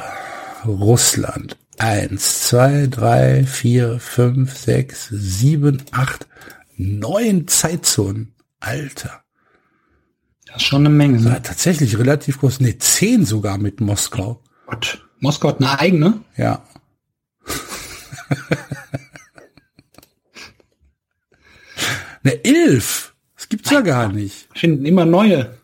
[0.65, 1.57] Russland.
[1.77, 6.27] Eins, zwei, drei, vier, fünf, sechs, sieben, acht,
[6.77, 8.35] neun Zeitzonen.
[8.59, 9.22] Alter.
[10.53, 11.19] Das ist schon eine Menge.
[11.19, 11.41] Ne?
[11.41, 12.59] tatsächlich relativ groß.
[12.59, 14.39] Ne, zehn sogar mit Moskau.
[14.67, 15.03] Gott.
[15.19, 16.21] Moskau hat eine eigene.
[16.37, 16.63] Ja.
[22.23, 23.13] ne, elf.
[23.35, 24.47] Das gibt's ja gar nicht.
[24.55, 25.57] Finden immer neue,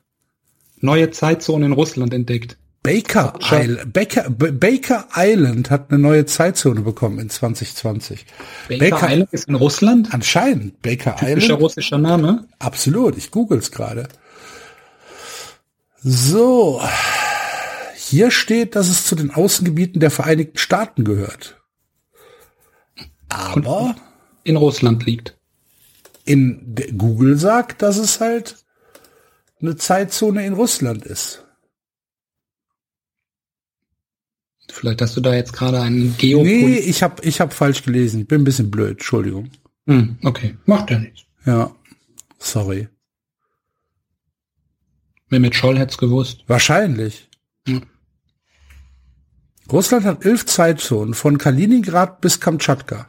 [0.82, 2.58] neue Zeitzonen in Russland entdeckt.
[2.82, 3.34] Baker.
[3.52, 8.26] Island, Baker, Baker Island hat eine neue Zeitzone bekommen in 2020.
[8.70, 10.14] Baker, Baker- Island ist in Russland.
[10.14, 11.62] Anscheinend Baker Typischer Island.
[11.62, 12.46] russischer Name.
[12.58, 14.08] Absolut, ich google's gerade.
[16.02, 16.82] So,
[17.96, 21.62] hier steht, dass es zu den Außengebieten der Vereinigten Staaten gehört.
[23.28, 23.96] Aber
[24.44, 25.38] In Russland liegt.
[26.26, 28.64] in Google sagt, dass es halt
[29.62, 31.46] eine Zeitzone in Russland ist.
[34.72, 36.86] Vielleicht hast du da jetzt gerade einen Nee, Geopolit.
[36.86, 38.22] ich habe ich hab falsch gelesen.
[38.22, 39.50] Ich bin ein bisschen blöd, Entschuldigung.
[39.88, 41.22] Hm, okay, macht ja nichts.
[41.46, 41.76] Ja.
[42.38, 42.88] Sorry.
[45.30, 46.44] Mehmet Scholl hätte es gewusst.
[46.48, 47.30] Wahrscheinlich.
[47.68, 47.86] Hm.
[49.72, 53.08] Russland hat elf Zeitzonen von Kaliningrad bis Kamtschatka.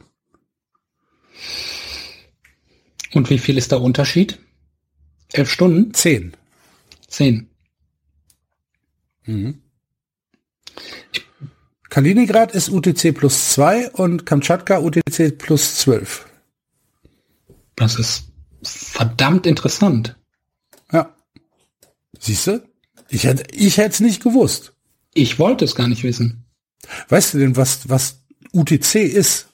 [3.13, 4.39] Und wie viel ist der Unterschied?
[5.33, 5.93] Elf Stunden?
[5.93, 6.37] Zehn.
[7.07, 7.49] Zehn.
[11.89, 16.25] Kaliningrad ist UTC plus zwei und Kamtschatka UTC plus zwölf.
[17.75, 18.31] Das ist
[18.63, 20.17] verdammt interessant.
[20.91, 21.15] Ja.
[22.21, 22.63] Siehst du?
[23.09, 24.73] Ich hätte, ich hätte es nicht gewusst.
[25.13, 26.45] Ich wollte es gar nicht wissen.
[27.09, 29.47] Weißt du denn, was, was UTC ist?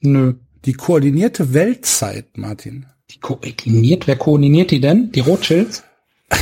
[0.00, 0.34] Nö.
[0.64, 2.86] Die koordinierte Weltzeit, Martin.
[3.10, 5.12] Die koordiniert, wer koordiniert die denn?
[5.12, 5.82] Die Rothschilds?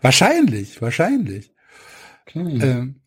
[0.00, 1.52] Wahrscheinlich, wahrscheinlich.
[2.26, 2.58] Okay.
[2.62, 3.00] Ähm,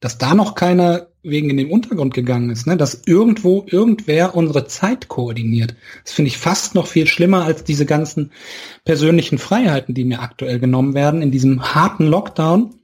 [0.00, 2.76] Dass da noch keiner wegen in den Untergrund gegangen ist, ne?
[2.76, 5.74] Dass irgendwo irgendwer unsere Zeit koordiniert.
[6.04, 8.30] Das finde ich fast noch viel schlimmer als diese ganzen
[8.84, 12.74] persönlichen Freiheiten, die mir aktuell genommen werden in diesem harten Lockdown.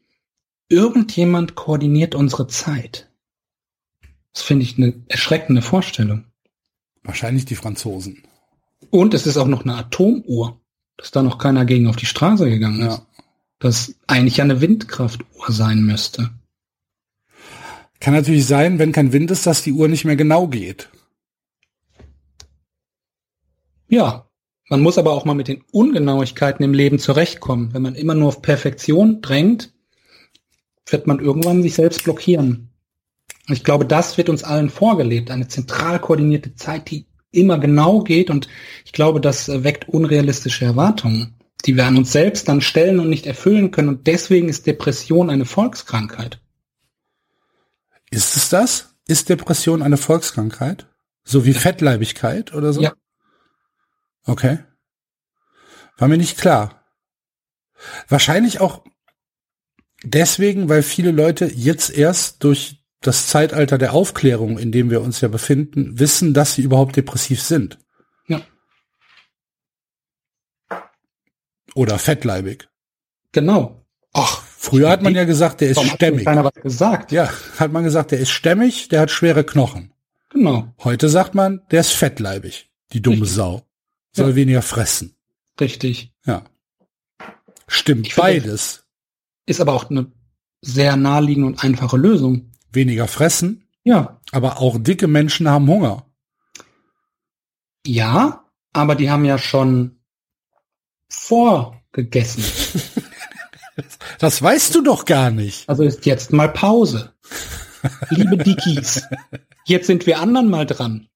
[0.68, 3.10] Irgendjemand koordiniert unsere Zeit.
[4.32, 6.24] Das finde ich eine erschreckende Vorstellung.
[7.04, 8.22] wahrscheinlich die Franzosen.
[8.90, 10.60] Und es ist auch noch eine Atomuhr,
[10.96, 12.98] dass da noch keiner gegen auf die Straße gegangen ist.
[12.98, 13.06] Ja.
[13.58, 16.30] Das eigentlich ja eine Windkraftuhr sein müsste.
[18.02, 20.88] Kann natürlich sein, wenn kein Wind ist, dass die Uhr nicht mehr genau geht.
[23.86, 24.26] Ja,
[24.68, 27.72] man muss aber auch mal mit den Ungenauigkeiten im Leben zurechtkommen.
[27.72, 29.72] Wenn man immer nur auf Perfektion drängt,
[30.84, 32.70] wird man irgendwann sich selbst blockieren.
[33.46, 35.30] Und ich glaube, das wird uns allen vorgelebt.
[35.30, 38.30] Eine zentral koordinierte Zeit, die immer genau geht.
[38.30, 38.48] Und
[38.84, 41.36] ich glaube, das weckt unrealistische Erwartungen,
[41.66, 43.90] die wir an uns selbst dann stellen und nicht erfüllen können.
[43.90, 46.41] Und deswegen ist Depression eine Volkskrankheit.
[48.12, 48.94] Ist es das?
[49.08, 50.86] Ist Depression eine Volkskrankheit?
[51.24, 52.82] So wie Fettleibigkeit oder so?
[52.82, 52.92] Ja.
[54.24, 54.58] Okay.
[55.96, 56.84] War mir nicht klar.
[58.08, 58.84] Wahrscheinlich auch
[60.04, 65.22] deswegen, weil viele Leute jetzt erst durch das Zeitalter der Aufklärung, in dem wir uns
[65.22, 67.78] ja befinden, wissen, dass sie überhaupt depressiv sind.
[68.28, 68.42] Ja.
[71.74, 72.68] Oder fettleibig.
[73.32, 73.86] Genau.
[74.12, 76.24] Ach, früher hat man ja gesagt, der ist Warum hat stämmig.
[76.24, 77.12] keiner was gesagt?
[77.12, 79.92] Ja, hat man gesagt, der ist stämmig, der hat schwere Knochen.
[80.30, 80.72] Genau.
[80.82, 82.70] Heute sagt man, der ist fettleibig.
[82.92, 83.34] Die dumme Richtig.
[83.36, 83.62] Sau.
[84.12, 84.36] Soll Ja.
[84.36, 85.14] weniger fressen.
[85.60, 86.12] Richtig.
[86.24, 86.42] Ja.
[87.66, 88.84] Stimmt Ich finde- beides.
[89.46, 90.06] Ist aber auch eine
[90.60, 92.50] sehr naheliegende und einfache Lösung.
[92.72, 94.20] Weniger fressen, Ja.
[94.30, 96.06] aber auch dicke Menschen haben Hunger.
[97.86, 99.98] Ja, aber die haben ja schon
[101.08, 102.44] vorgegessen.
[104.18, 105.68] Das weißt du doch gar nicht.
[105.68, 107.12] Also ist jetzt mal Pause.
[108.10, 109.02] Liebe Dickies,
[109.64, 111.08] jetzt sind wir anderen mal dran.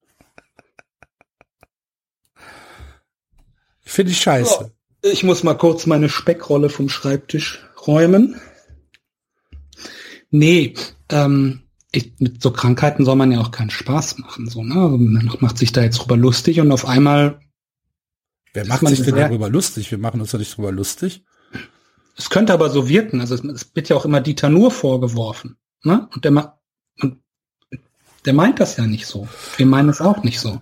[3.82, 4.72] Finde ich scheiße.
[5.02, 8.40] Ich muss mal kurz meine Speckrolle vom Schreibtisch räumen.
[10.30, 10.74] Nee,
[11.10, 14.48] ähm, ich, mit so Krankheiten soll man ja auch keinen Spaß machen.
[14.48, 14.74] So, ne?
[14.74, 17.40] Man macht sich da jetzt drüber lustig und auf einmal,
[18.52, 19.90] Wer macht man sich denn darüber lustig?
[19.90, 21.24] Wir machen uns doch nicht darüber lustig.
[22.16, 23.20] Es könnte aber so wirken.
[23.20, 25.56] Also es, es wird ja auch immer Dieter Nur vorgeworfen.
[25.84, 26.08] Ne?
[26.14, 26.58] Und der,
[27.00, 27.18] und
[28.24, 29.28] der meint das ja nicht so.
[29.56, 30.60] Wir meinen es auch nicht so.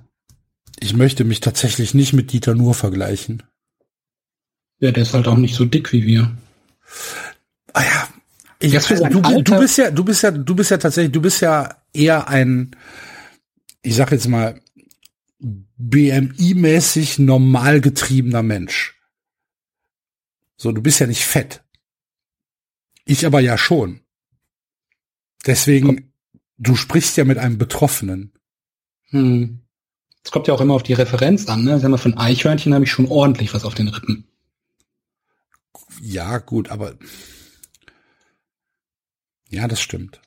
[0.80, 3.42] Ich möchte mich tatsächlich nicht mit Dieter Nur vergleichen.
[4.80, 6.36] Ja, der ist halt auch nicht so dick wie wir.
[7.72, 8.08] Ah ja.
[8.60, 11.76] Ich, du, du bist ja, du bist ja, du bist ja tatsächlich, du bist ja
[11.92, 12.74] eher ein,
[13.82, 14.60] ich sag jetzt mal,
[15.78, 18.93] BMI-mäßig normal getriebener Mensch.
[20.56, 21.62] So, du bist ja nicht fett.
[23.04, 24.00] Ich aber ja schon.
[25.46, 26.12] Deswegen,
[26.56, 28.32] du sprichst ja mit einem Betroffenen.
[29.10, 29.60] Hm.
[30.24, 31.64] Es kommt ja auch immer auf die Referenz an.
[31.64, 31.78] Ne?
[31.78, 34.26] Sag mal, von Eichhörnchen habe ich schon ordentlich was auf den Rippen.
[36.00, 36.96] Ja, gut, aber
[39.48, 40.20] ja, das stimmt.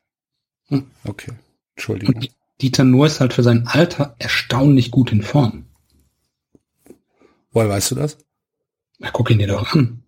[0.67, 0.89] Hm.
[1.03, 1.33] Okay,
[1.75, 2.15] Entschuldigung.
[2.15, 2.29] Und
[2.61, 5.65] Dieter Nuhr ist halt für sein Alter erstaunlich gut in Form.
[7.51, 8.17] Woher weißt du das?
[8.99, 10.03] Na, guck ihn dir doch an.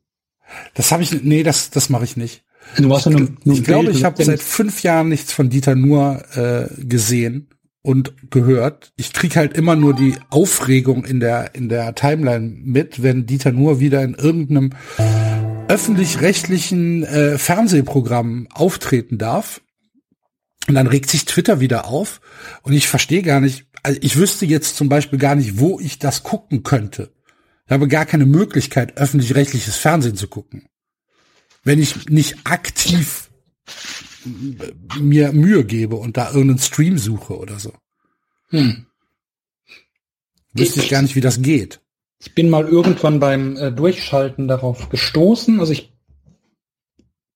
[0.74, 2.44] Das habe ich, nee, das, das mache ich nicht.
[2.78, 5.76] Du hast ja nur, nur Ich glaube, ich habe seit fünf Jahren nichts von Dieter
[5.76, 7.50] Nuhr äh, gesehen
[7.82, 8.92] und gehört.
[8.98, 13.52] Ich krieg halt immer nur die Aufregung in der in der Timeline mit, wenn Dieter
[13.52, 14.72] Nuhr wieder in irgendeinem
[15.68, 19.62] öffentlich-rechtlichen äh, Fernsehprogramm auftreten darf.
[20.68, 22.22] Und dann regt sich Twitter wieder auf
[22.62, 25.98] und ich verstehe gar nicht, also ich wüsste jetzt zum Beispiel gar nicht, wo ich
[25.98, 27.12] das gucken könnte.
[27.70, 30.68] Ich habe gar keine Möglichkeit, öffentlich-rechtliches Fernsehen zu gucken.
[31.64, 33.30] Wenn ich nicht aktiv
[35.00, 37.72] mir Mühe gebe und da irgendeinen Stream suche oder so.
[38.48, 38.88] Hm.
[40.54, 41.80] Wüsste ich gar nicht, wie das geht.
[42.18, 45.60] Ich bin mal irgendwann beim äh, Durchschalten darauf gestoßen.
[45.60, 45.94] Also ich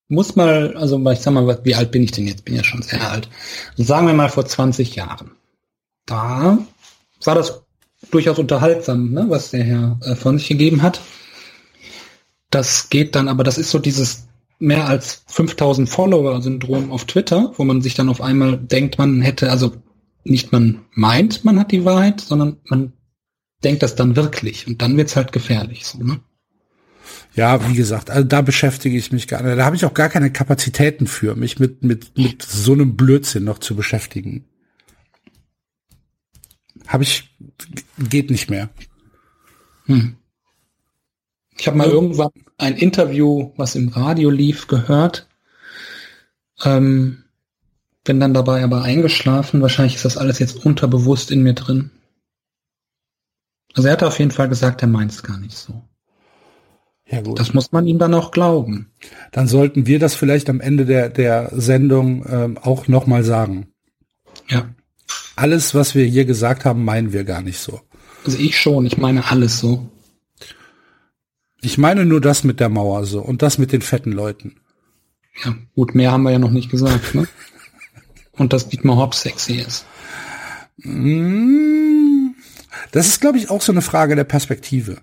[0.08, 2.44] muss mal, also ich sag mal, wie alt bin ich denn jetzt?
[2.44, 3.28] Bin ja schon sehr alt.
[3.76, 5.30] Sagen wir mal vor 20 Jahren.
[6.06, 6.58] Da
[7.22, 7.63] war das
[8.10, 11.00] durchaus unterhaltsam, ne, was der Herr äh, von sich gegeben hat.
[12.50, 17.64] Das geht dann, aber das ist so dieses mehr als 5000 Follower-Syndrom auf Twitter, wo
[17.64, 19.72] man sich dann auf einmal denkt, man hätte, also
[20.22, 22.92] nicht man meint, man hat die Wahrheit, sondern man
[23.62, 26.20] denkt das dann wirklich und dann wird's halt gefährlich, so, ne?
[27.34, 29.58] Ja, wie gesagt, also da beschäftige ich mich gar nicht.
[29.58, 33.44] Da habe ich auch gar keine Kapazitäten für, mich mit, mit, mit so einem Blödsinn
[33.44, 34.44] noch zu beschäftigen.
[36.86, 37.30] Habe ich,
[37.98, 38.70] geht nicht mehr.
[39.86, 40.16] Hm.
[41.56, 45.28] Ich habe mal irgendwann ein Interview, was im Radio lief, gehört.
[46.64, 47.24] Ähm,
[48.02, 49.62] bin dann dabei aber eingeschlafen.
[49.62, 51.90] Wahrscheinlich ist das alles jetzt unterbewusst in mir drin.
[53.74, 55.82] Also er hat auf jeden Fall gesagt, er meint es gar nicht so.
[57.06, 57.38] Ja, gut.
[57.38, 58.90] Das muss man ihm dann auch glauben.
[59.32, 63.68] Dann sollten wir das vielleicht am Ende der, der Sendung ähm, auch nochmal sagen.
[64.48, 64.74] Ja.
[65.36, 67.80] Alles, was wir hier gesagt haben, meinen wir gar nicht so.
[68.24, 69.90] Also ich schon, ich meine alles so.
[71.60, 74.56] Ich meine nur das mit der Mauer so und das mit den fetten Leuten.
[75.44, 77.26] Ja, gut, mehr haben wir ja noch nicht gesagt, ne?
[78.32, 79.86] Und dass Dietmar Hopp sexy ist.
[80.78, 82.34] Mm,
[82.90, 84.98] Das ist, glaube ich, auch so eine Frage der Perspektive.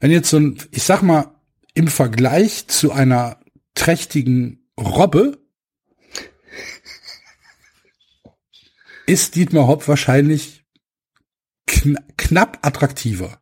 [0.00, 1.34] Wenn jetzt so ein, ich sag mal,
[1.72, 3.38] im Vergleich zu einer
[3.74, 5.38] trächtigen Robbe
[9.06, 10.64] ist Dietmar Hopp wahrscheinlich
[11.66, 13.38] kn knapp attraktiver.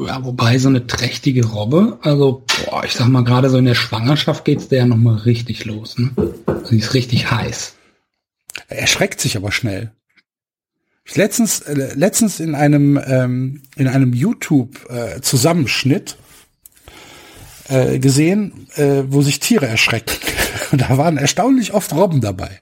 [0.00, 3.74] Ja, wobei so eine trächtige Robbe, also boah, ich sag mal gerade so in der
[3.74, 6.10] Schwangerschaft geht's der ja noch mal richtig los, ne?
[6.46, 7.74] Also die ist richtig heiß.
[8.68, 9.92] Er erschreckt sich aber schnell.
[11.04, 16.16] Ich letztens äh, letztens in einem ähm, in einem YouTube äh, Zusammenschnitt
[17.68, 20.16] äh, gesehen, äh, wo sich Tiere erschrecken.
[20.72, 22.60] Da waren erstaunlich oft Robben dabei.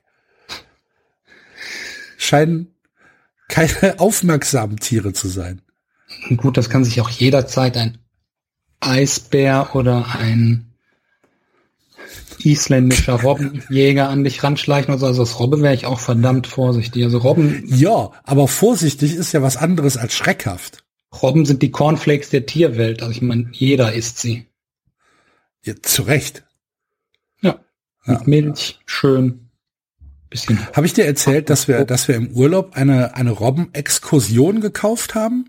[2.18, 2.74] Scheinen
[3.48, 5.62] keine aufmerksamen Tiere zu sein.
[6.36, 7.98] Gut, das kann sich auch jederzeit ein
[8.80, 10.66] Eisbär oder ein
[12.42, 14.92] isländischer Robbenjäger an dich ranschleichen.
[14.92, 17.04] Also als Robbe wäre ich auch verdammt vorsichtig.
[17.04, 20.84] Also Robben, Ja, aber vorsichtig ist ja was anderes als schreckhaft.
[21.22, 23.02] Robben sind die Cornflakes der Tierwelt.
[23.02, 24.46] Also ich meine, jeder isst sie.
[25.64, 26.44] Ja, zu Recht.
[27.40, 27.60] Ja.
[28.04, 29.47] Mit Milch, schön.
[30.30, 30.58] Bisschen.
[30.74, 35.46] Habe ich dir erzählt, dass wir, dass wir im Urlaub eine, eine Robbenexkursion gekauft haben?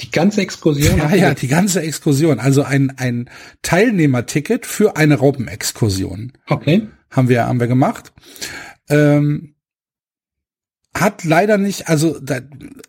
[0.00, 0.98] Die ganze Exkursion.
[0.98, 2.40] Ja, ja, die ganze Exkursion.
[2.40, 3.30] Also ein, ein
[3.62, 6.88] Teilnehmerticket für eine Robbenexkursion Okay.
[7.10, 8.12] haben wir, haben wir gemacht.
[8.88, 9.54] Ähm,
[10.92, 12.40] hat leider nicht, also da,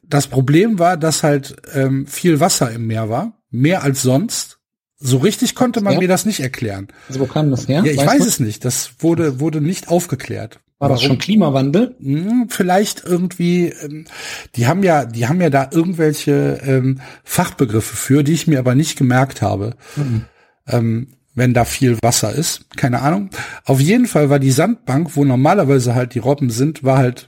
[0.03, 4.59] das Problem war, dass halt ähm, viel Wasser im Meer war, mehr als sonst.
[4.97, 5.99] So richtig konnte man Ja.
[5.99, 6.87] mir das nicht erklären.
[7.07, 7.83] Also wo kam das her?
[7.85, 8.27] Ja, ich weiß du?
[8.27, 8.63] es nicht.
[8.65, 10.59] Das wurde, wurde nicht aufgeklärt.
[10.77, 11.95] War das schon Klimawandel?
[12.01, 14.05] Hm, vielleicht irgendwie, ähm,
[14.55, 18.75] die haben ja, die haben ja da irgendwelche ähm, Fachbegriffe für, die ich mir aber
[18.75, 19.75] nicht gemerkt habe.
[20.67, 23.29] Ähm, wenn da viel Wasser ist, keine Ahnung.
[23.65, 27.27] Auf jeden Fall war die Sandbank, wo normalerweise halt die Robben sind, war halt,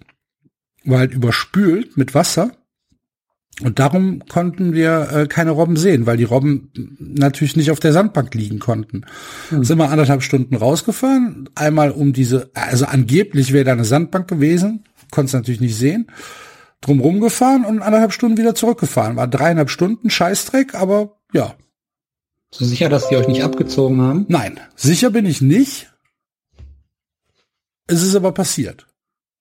[0.84, 2.52] war halt überspült mit Wasser.
[3.64, 7.92] Und darum konnten wir äh, keine Robben sehen, weil die Robben natürlich nicht auf der
[7.92, 9.06] Sandbank liegen konnten.
[9.50, 14.84] Sind wir anderthalb Stunden rausgefahren, einmal um diese, also angeblich wäre da eine Sandbank gewesen,
[15.10, 16.12] konntest natürlich nicht sehen,
[16.82, 19.16] drum rumgefahren und anderthalb Stunden wieder zurückgefahren.
[19.16, 21.56] War dreieinhalb Stunden Scheißdreck, aber ja,
[22.52, 24.26] So sicher, dass die euch nicht abgezogen haben?
[24.30, 25.92] nein, sicher bin ich nicht.
[27.88, 28.86] Es ist aber passiert.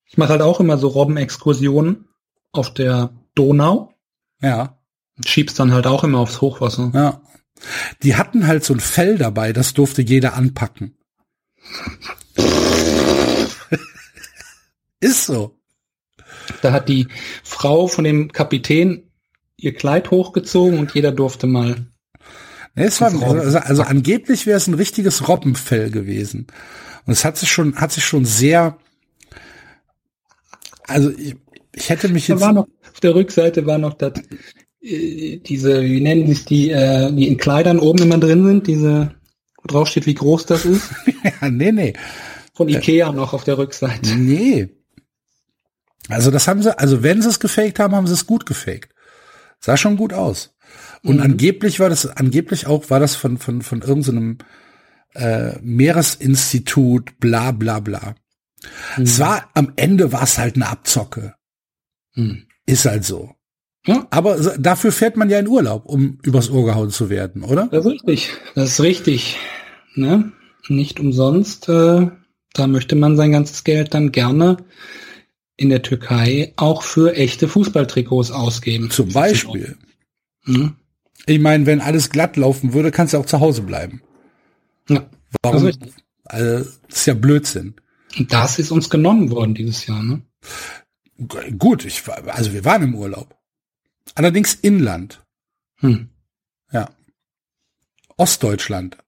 [0.07, 2.07] Ich mache halt auch immer so Robbenexkursionen
[2.53, 3.93] auf der Donau.
[4.41, 4.79] Ja,
[5.25, 6.91] Schiebst dann halt auch immer aufs Hochwasser.
[6.95, 7.21] ja.
[8.03, 10.99] Die hatten halt so ein Fell dabei, das durfte jeder anpacken.
[15.01, 15.59] ist so.
[16.61, 17.09] Da hat die
[17.43, 19.11] Frau von dem Kapitän
[19.57, 21.87] ihr Kleid hochgezogen und jeder durfte mal.
[22.75, 26.49] Nee, es war, also, also angeblich wäre es ein richtiges Robbenfell gewesen.
[27.07, 28.77] Und es hat sich schon, hat sich schon sehr,
[30.87, 31.37] also ich,
[31.73, 34.15] ich hätte mich Da jetzt, war noch, auf der Rückseite war noch das,
[34.81, 39.15] äh, diese, wie nennen sich die, äh, die in Kleidern oben immer drin sind, diese,
[39.59, 40.91] wo drauf steht, wie groß das ist.
[41.43, 41.93] ja, nee, nee,
[42.55, 44.17] Von Ikea noch auf der Rückseite.
[44.17, 44.71] nee.
[46.09, 48.95] Also das haben sie, also wenn sie es gefaked haben, haben sie es gut gefaked.
[49.61, 50.55] Sah schon gut aus.
[51.03, 54.39] Und angeblich war das, angeblich auch war das von, von, von irgendeinem
[55.15, 58.15] äh, Meeresinstitut, bla bla bla.
[58.97, 61.35] Es war, am Ende war es halt eine Abzocke.
[62.15, 62.47] Hm.
[62.67, 63.31] Ist halt so.
[63.87, 67.69] Ja, Aber dafür fährt man ja in Urlaub, um übers Ohr gehauen zu werden, oder?
[67.71, 68.31] das ist richtig.
[68.55, 69.37] Das ist richtig.
[69.95, 70.33] Ne?
[70.69, 71.69] Nicht umsonst.
[71.69, 72.09] Äh,
[72.53, 74.57] da möchte man sein ganzes Geld dann gerne
[75.57, 78.91] in der Türkei auch für echte Fußballtrikots ausgeben.
[78.91, 79.77] Zum Beispiel.
[80.45, 80.75] Hm?
[81.27, 84.03] Ich meine, wenn alles glatt laufen würde, kannst du auch zu Hause bleiben.
[84.89, 85.09] Ja.
[85.43, 85.65] Warum?
[85.65, 85.83] Das ist.
[86.25, 87.75] Also, das ist ja Blödsinn.
[88.29, 90.03] Das ist uns genommen worden dieses Jahr.
[90.03, 90.23] Ne?
[91.59, 93.37] Gut, ich war, also wir waren im Urlaub.
[94.15, 95.25] Allerdings Inland.
[95.77, 96.11] Hm.
[96.73, 96.91] Ja.
[98.17, 98.99] Ostdeutschland.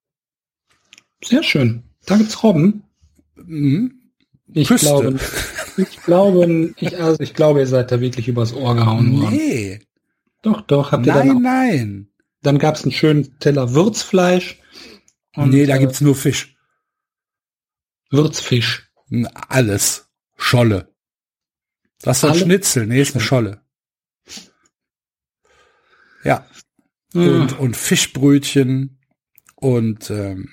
[1.22, 1.82] Sehr schön.
[2.06, 2.84] Da gibt's Robben.
[3.36, 4.00] Mhm.
[4.54, 4.86] Ich Küste.
[4.86, 5.20] glaube,
[5.76, 9.36] ich glaube, ich, also ich glaube, ihr seid da wirklich übers Ohr gehauen worden.
[9.36, 9.80] Nee.
[10.42, 12.08] Doch, doch, habt ihr Nein, dann nein.
[12.42, 14.60] dann gab's einen schönen Teller Würzfleisch
[15.34, 16.56] und nee, da äh, gibt's nur Fisch.
[18.10, 18.90] Würzfisch.
[19.48, 20.08] Alles.
[20.36, 20.94] Scholle.
[22.00, 22.86] Das ist Alle- Schnitzel.
[22.86, 23.60] Nee, ist eine Scholle.
[26.24, 26.46] Ja.
[27.14, 28.98] Und, und Fischbrötchen
[29.56, 30.52] und ähm,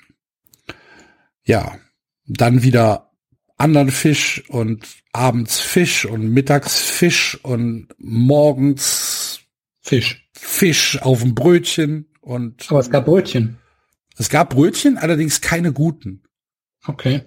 [1.44, 1.78] ja,
[2.26, 3.12] dann wieder
[3.58, 9.40] anderen Fisch und abends Fisch und mittags Fisch und morgens
[9.80, 10.28] Fisch.
[10.34, 13.58] Fisch auf dem Brötchen und Aber es gab Brötchen.
[14.16, 16.22] es gab Brötchen, allerdings keine guten.
[16.86, 17.22] Okay.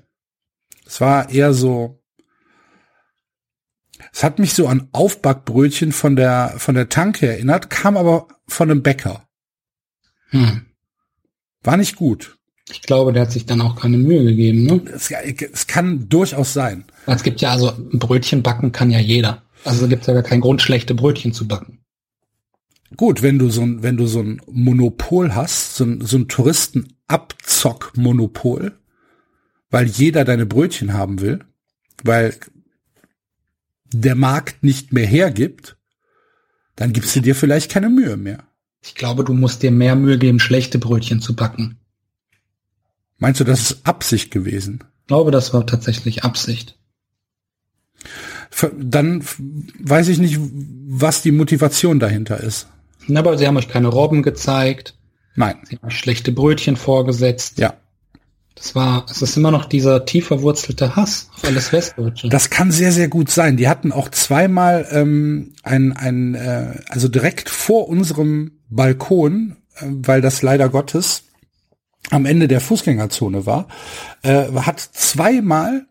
[0.85, 1.98] Es war eher so,
[4.13, 8.71] es hat mich so an Aufbackbrötchen von der, von der Tanke erinnert, kam aber von
[8.71, 9.27] einem Bäcker.
[10.29, 10.65] Hm.
[11.63, 12.37] War nicht gut.
[12.71, 14.63] Ich glaube, der hat sich dann auch keine Mühe gegeben.
[14.63, 14.81] Ne?
[14.93, 16.85] Es, es kann durchaus sein.
[17.07, 19.41] Es gibt ja also Brötchen backen kann ja jeder.
[19.65, 21.79] Also gibt es ja gar keinen Grund, schlechte Brötchen zu backen.
[22.95, 26.27] Gut, wenn du so ein, wenn du so ein Monopol hast, so ein, so ein
[26.27, 28.79] Touristenabzock-Monopol,
[29.69, 31.41] weil jeder deine Brötchen haben will,
[32.03, 32.33] weil
[33.91, 35.77] der Markt nicht mehr hergibt,
[36.75, 38.43] dann gibst du dir vielleicht keine Mühe mehr.
[38.81, 41.77] Ich glaube, du musst dir mehr Mühe geben, schlechte Brötchen zu backen.
[43.17, 44.83] Meinst du, das ist Absicht gewesen?
[45.01, 46.77] Ich glaube, das war tatsächlich Absicht.
[48.77, 49.23] Dann
[49.79, 52.67] weiß ich nicht, was die Motivation dahinter ist.
[53.07, 54.95] Na, Aber sie haben euch keine Robben gezeigt,
[55.35, 55.57] Nein.
[55.63, 57.57] sie haben euch schlechte Brötchen vorgesetzt.
[57.57, 57.73] Ja.
[58.59, 62.27] Das war, es ist immer noch dieser tief verwurzelte Hass auf alles Westdeutsche.
[62.27, 63.55] Das kann sehr, sehr gut sein.
[63.55, 70.19] Die hatten auch zweimal ähm, ein, ein äh, also direkt vor unserem Balkon, äh, weil
[70.19, 71.23] das leider Gottes
[72.09, 73.69] am Ende der Fußgängerzone war,
[74.23, 75.85] äh, hat zweimal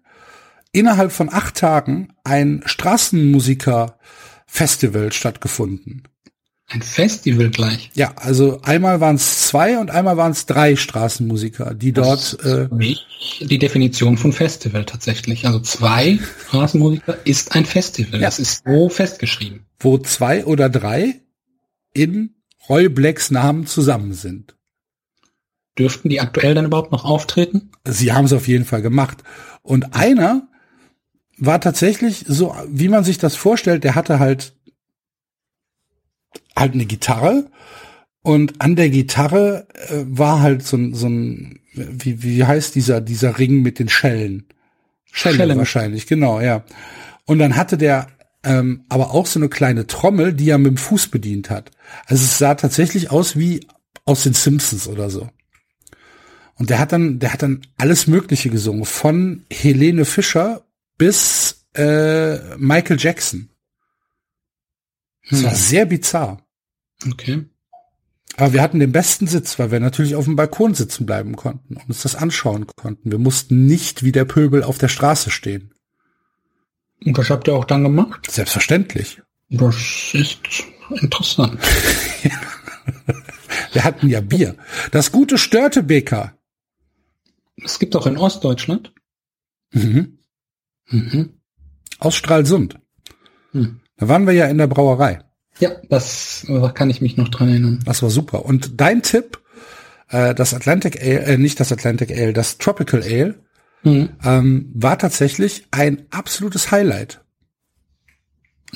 [0.73, 6.03] innerhalb von acht Tagen ein Straßenmusiker-Festival stattgefunden.
[6.71, 7.91] Ein Festival gleich.
[7.95, 12.69] Ja, also einmal waren es zwei und einmal waren es drei Straßenmusiker, die dort äh,
[13.41, 15.47] die Definition von Festival tatsächlich.
[15.47, 18.21] Also zwei Straßenmusiker ist ein Festival.
[18.21, 18.27] Ja.
[18.27, 19.65] Das ist so festgeschrieben.
[19.81, 21.23] wo zwei oder drei
[21.95, 22.35] in
[22.69, 24.55] Roy Blacks Namen zusammen sind.
[25.79, 27.71] Dürften die aktuell dann überhaupt noch auftreten?
[27.87, 29.23] Sie haben es auf jeden Fall gemacht.
[29.63, 30.49] Und einer
[31.39, 34.58] war tatsächlich so, wie man sich das vorstellt, der hatte halt
[36.59, 37.51] halt eine Gitarre
[38.23, 43.01] und an der Gitarre äh, war halt so ein, so ein wie, wie heißt dieser,
[43.01, 44.47] dieser Ring mit den Schellen?
[45.13, 45.57] Schelle Schelle.
[45.57, 46.65] wahrscheinlich, genau, ja.
[47.25, 48.09] Und dann hatte der
[48.45, 51.71] ähm, aber auch so eine kleine Trommel, die er mit dem Fuß bedient hat.
[52.07, 53.67] Also es sah tatsächlich aus wie
[54.05, 55.29] aus den Simpsons oder so.
[56.55, 60.65] Und der hat dann, der hat dann alles Mögliche gesungen, von Helene Fischer
[60.97, 63.51] bis äh, Michael Jackson.
[65.31, 65.57] Das war Hm.
[65.57, 66.48] sehr bizarr.
[67.07, 67.47] Okay.
[68.37, 71.77] Aber wir hatten den besten Sitz, weil wir natürlich auf dem Balkon sitzen bleiben konnten
[71.77, 73.11] und uns das anschauen konnten.
[73.11, 75.73] Wir mussten nicht wie der Pöbel auf der Straße stehen.
[77.05, 78.31] Und was habt ihr auch dann gemacht?
[78.31, 79.23] Selbstverständlich.
[79.51, 80.41] Das ist
[81.01, 81.59] interessant.
[83.73, 84.57] Wir hatten ja Bier.
[84.91, 86.37] Das gute Störtebeker.
[87.63, 88.93] Es gibt auch in Ostdeutschland.
[89.73, 90.19] Mhm.
[90.87, 91.41] Mhm.
[91.99, 92.79] Aus Stralsund.
[93.53, 93.81] Hm.
[93.97, 95.25] Da waren wir ja in der Brauerei.
[95.61, 97.81] Ja, das äh, kann ich mich noch dran erinnern.
[97.85, 98.45] Das war super.
[98.45, 99.41] Und dein Tipp,
[100.09, 103.35] äh, das Atlantic Ale, äh, nicht das Atlantic Ale, das Tropical Ale,
[103.85, 104.09] Mhm.
[104.25, 107.21] ähm, war tatsächlich ein absolutes Highlight.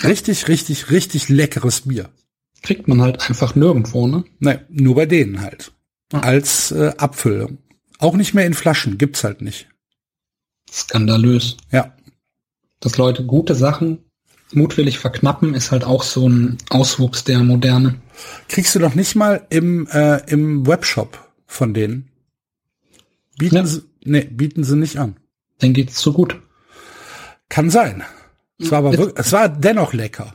[0.02, 2.08] Richtig, richtig, richtig leckeres Bier.
[2.62, 4.24] Kriegt man halt einfach nirgendwo, ne?
[4.38, 5.72] Ne, nur bei denen halt.
[6.12, 6.20] Ja.
[6.20, 7.58] Als äh, Abfüllung.
[7.98, 9.68] Auch nicht mehr in Flaschen, gibt's halt nicht.
[10.70, 11.56] Skandalös.
[11.70, 11.94] Ja.
[12.80, 13.98] Dass Leute gute Sachen
[14.54, 18.00] mutwillig verknappen, ist halt auch so ein Auswuchs der Moderne.
[18.48, 22.10] Kriegst du doch nicht mal im, äh, im Webshop von denen.
[23.38, 23.66] Bieten Ja.
[23.66, 25.16] sie, nee, bieten sie nicht an.
[25.58, 26.40] Dann geht's zu gut.
[27.48, 28.02] Kann sein.
[28.58, 30.34] Es war aber wirklich, es war dennoch lecker.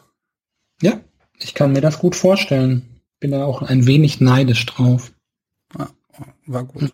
[0.81, 0.99] Ja,
[1.39, 3.01] ich kann mir das gut vorstellen.
[3.19, 5.11] Bin da auch ein wenig neidisch drauf.
[5.77, 5.89] Ja,
[6.45, 6.93] war gut.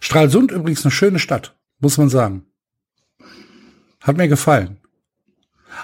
[0.00, 2.44] Stralsund übrigens eine schöne Stadt, muss man sagen.
[4.00, 4.78] Hat mir gefallen.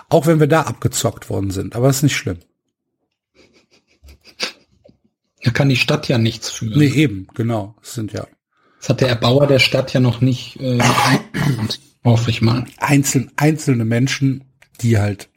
[0.08, 2.38] Auch wenn wir da abgezockt worden sind, aber ist nicht schlimm.
[5.44, 6.66] Da kann die Stadt ja nichts für.
[6.66, 7.76] Nee, eben, genau.
[7.82, 8.26] Es sind ja
[8.80, 10.78] Das hat der Erbauer der Stadt ja noch nicht äh,
[12.04, 12.66] hoffe ich mal.
[12.78, 14.44] einzeln, einzelne Menschen,
[14.80, 15.28] die halt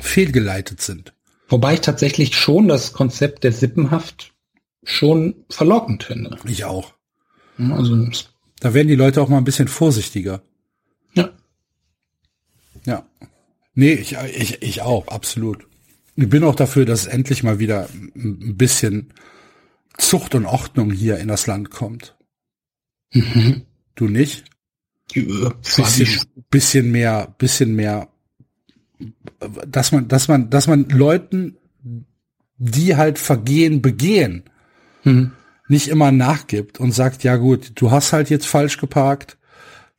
[0.00, 1.14] fehlgeleitet sind.
[1.48, 4.32] Wobei ich tatsächlich schon das Konzept der Sippenhaft
[4.84, 6.38] schon verlockend finde.
[6.46, 6.94] Ich auch.
[7.58, 8.08] Also,
[8.60, 10.42] Da werden die Leute auch mal ein bisschen vorsichtiger.
[12.86, 13.06] Ja.
[13.74, 15.66] Nee, ich, ich, ich auch, absolut.
[16.16, 19.14] Ich bin auch dafür, dass endlich mal wieder ein bisschen
[19.96, 22.16] Zucht und Ordnung hier in das Land kommt.
[23.12, 23.62] mhm.
[23.94, 24.44] Du nicht?
[25.14, 26.08] Ja, Bisschen,
[26.50, 28.08] bisschen mehr, bisschen mehr,
[29.66, 31.58] dass man, dass man, dass man Leuten,
[32.56, 34.44] die halt Vergehen begehen,
[35.04, 35.32] Mhm.
[35.68, 39.36] nicht immer nachgibt und sagt, ja gut, du hast halt jetzt falsch geparkt,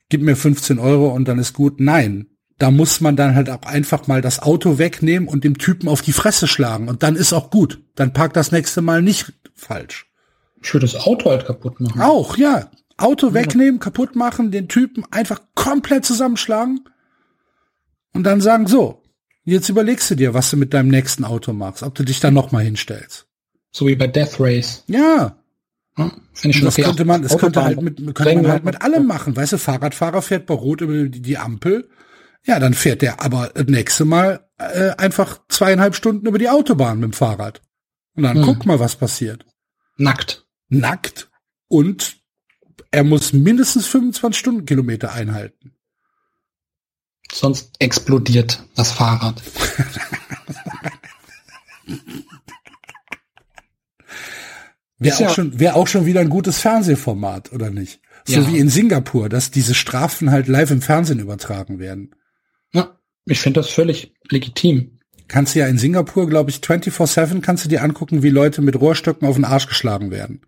[0.08, 1.78] gib mir 15 Euro und dann ist gut.
[1.78, 2.26] Nein,
[2.58, 6.02] da muss man dann halt auch einfach mal das Auto wegnehmen und dem Typen auf
[6.02, 7.82] die Fresse schlagen und dann ist auch gut.
[7.94, 10.06] Dann parkt das nächste Mal nicht falsch.
[10.62, 12.00] Ich würde das Auto halt kaputt machen.
[12.00, 12.70] Auch, ja.
[12.96, 16.80] Auto wegnehmen, kaputt machen, den Typen einfach komplett zusammenschlagen
[18.12, 19.02] und dann sagen, so,
[19.44, 22.30] jetzt überlegst du dir, was du mit deinem nächsten Auto machst, ob du dich da
[22.30, 23.26] noch mal hinstellst.
[23.72, 24.84] So wie bei Death Race.
[24.86, 25.36] Ja,
[25.96, 26.82] finde ich schon das okay.
[26.82, 29.36] könnte man, das Autobahn- könnte halt mit, könnte man halt mit allem machen.
[29.36, 31.88] Weißt du, Fahrradfahrer fährt bei Rot über die, die Ampel.
[32.46, 36.98] Ja, dann fährt der aber das nächste Mal äh, einfach zweieinhalb Stunden über die Autobahn
[37.00, 37.62] mit dem Fahrrad.
[38.14, 38.44] Und dann Hm.
[38.44, 39.44] guck mal, was passiert.
[39.96, 40.46] Nackt.
[40.68, 41.30] Nackt
[41.68, 42.16] und
[42.90, 45.72] er muss mindestens 25 Stundenkilometer einhalten.
[47.32, 49.42] Sonst explodiert das Fahrrad.
[54.98, 58.00] Wäre ja- auch, schon, wär auch schon wieder ein gutes Fernsehformat, oder nicht?
[58.26, 58.46] So Ja.
[58.48, 62.14] wie in Singapur, dass diese Strafen halt live im Fernsehen übertragen werden.
[63.26, 64.98] Ich finde das völlig legitim.
[65.28, 68.78] Kannst du ja in Singapur, glaube ich, 24-7 kannst du dir angucken, wie Leute mit
[68.78, 70.42] Rohrstöcken auf den Arsch geschlagen werden.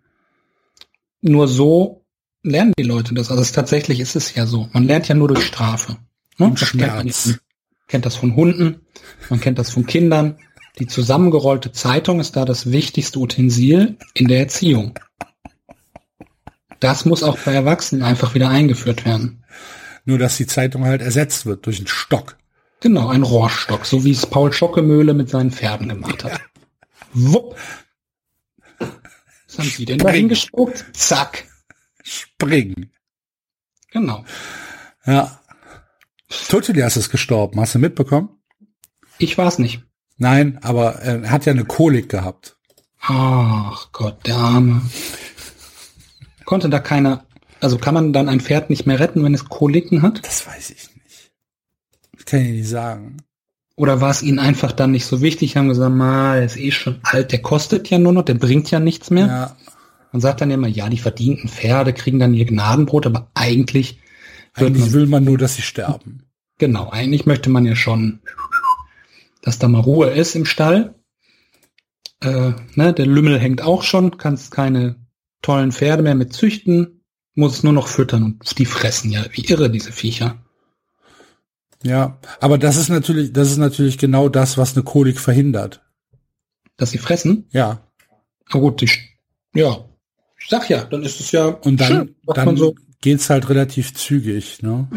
[1.21, 2.05] Nur so
[2.43, 3.31] lernen die Leute das.
[3.31, 4.69] Also es, tatsächlich ist es ja so.
[4.73, 5.97] Man lernt ja nur durch Strafe.
[6.37, 6.47] Ne?
[6.47, 7.39] Und Das kennt man, Schmerz.
[7.87, 8.81] kennt das von Hunden,
[9.29, 10.37] man kennt das von Kindern.
[10.77, 14.99] Die zusammengerollte Zeitung ist da das wichtigste Utensil in der Erziehung.
[16.79, 19.43] Das muss auch bei Erwachsenen einfach wieder eingeführt werden.
[20.05, 22.37] Nur, dass die Zeitung halt ersetzt wird durch einen Stock.
[22.79, 26.39] Genau, ein Rohrstock, so wie es Paul Schockemöhle mit seinen Pferden gemacht hat.
[27.13, 27.55] Wupp.
[28.79, 30.85] Was haben Sie denn da hingespuckt?
[30.93, 31.45] Zack.
[32.03, 32.91] Springen.
[33.91, 34.23] Genau.
[35.05, 35.39] Ja.
[36.49, 37.59] Totilias ist gestorben.
[37.59, 38.29] Hast du mitbekommen?
[39.17, 39.81] Ich war's nicht.
[40.17, 42.57] Nein, aber äh, er hat ja eine Kolik gehabt.
[42.99, 44.81] Ach Gott, der Arme.
[46.45, 47.25] Konnte da keiner,
[47.61, 50.25] also kann man dann ein Pferd nicht mehr retten, wenn es Koliken hat?
[50.25, 50.96] Das weiß ich nicht.
[52.27, 53.17] Kann ich nicht sagen.
[53.75, 56.71] Oder war es ihnen einfach dann nicht so wichtig, haben gesagt, ma, der ist eh
[56.71, 59.27] schon alt, der kostet ja nur noch, der bringt ja nichts mehr.
[59.27, 59.57] Ja,
[60.11, 63.99] Man sagt dann immer, ja, die verdienten Pferde kriegen dann ihr Gnadenbrot, aber eigentlich
[64.57, 66.23] eigentlich man, will man nur, dass sie sterben.
[66.57, 68.21] genau, eigentlich möchte man ja schon,
[69.41, 70.95] dass da mal Ruhe ist im Stall.
[72.21, 74.95] Äh, ne, der Lümmel hängt auch schon, kannst keine
[75.43, 77.03] tollen Pferde mehr mit züchten,
[77.35, 80.43] muss es nur noch füttern und die fressen ja wie irre, diese Viecher.
[81.83, 85.83] Ja, aber das ist natürlich, das ist natürlich genau das, was eine Kolik verhindert.
[86.75, 87.47] Dass sie fressen?
[87.51, 87.81] Ja.
[88.51, 88.89] Na gut, die,
[89.53, 89.85] ja,
[90.39, 92.75] ich sag ja, dann ist es ja Und dann, schön, dann so.
[93.01, 94.87] geht's halt relativ zügig, ne?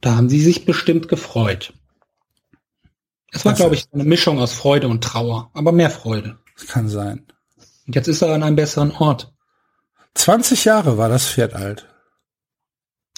[0.00, 1.74] Da haben sie sich bestimmt gefreut.
[3.30, 6.38] Es war, Das- glaube ich, eine Mischung aus Freude und Trauer, aber mehr Freude.
[6.56, 7.26] Das kann sein.
[7.86, 9.32] Und jetzt ist er an einem besseren Ort.
[10.14, 11.88] 20 Jahre war das Pferd alt.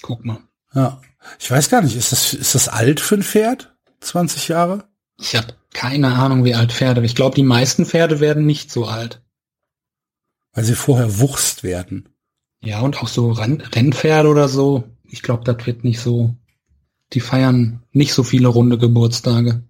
[0.02, 0.38] Guck mal.
[0.74, 1.00] Ja.
[1.38, 3.74] Ich weiß gar nicht, ist das, ist das alt für ein Pferd?
[4.00, 4.84] 20 Jahre?
[5.18, 7.04] Ich habe keine Ahnung, wie alt Pferde.
[7.04, 9.22] Ich glaube, die meisten Pferde werden nicht so alt.
[10.52, 12.08] Weil sie vorher Wurst werden.
[12.60, 14.84] Ja, und auch so Renn Rennpferde oder so.
[15.04, 16.34] Ich glaube, das wird nicht so.
[17.12, 19.62] Die feiern nicht so viele runde Geburtstage.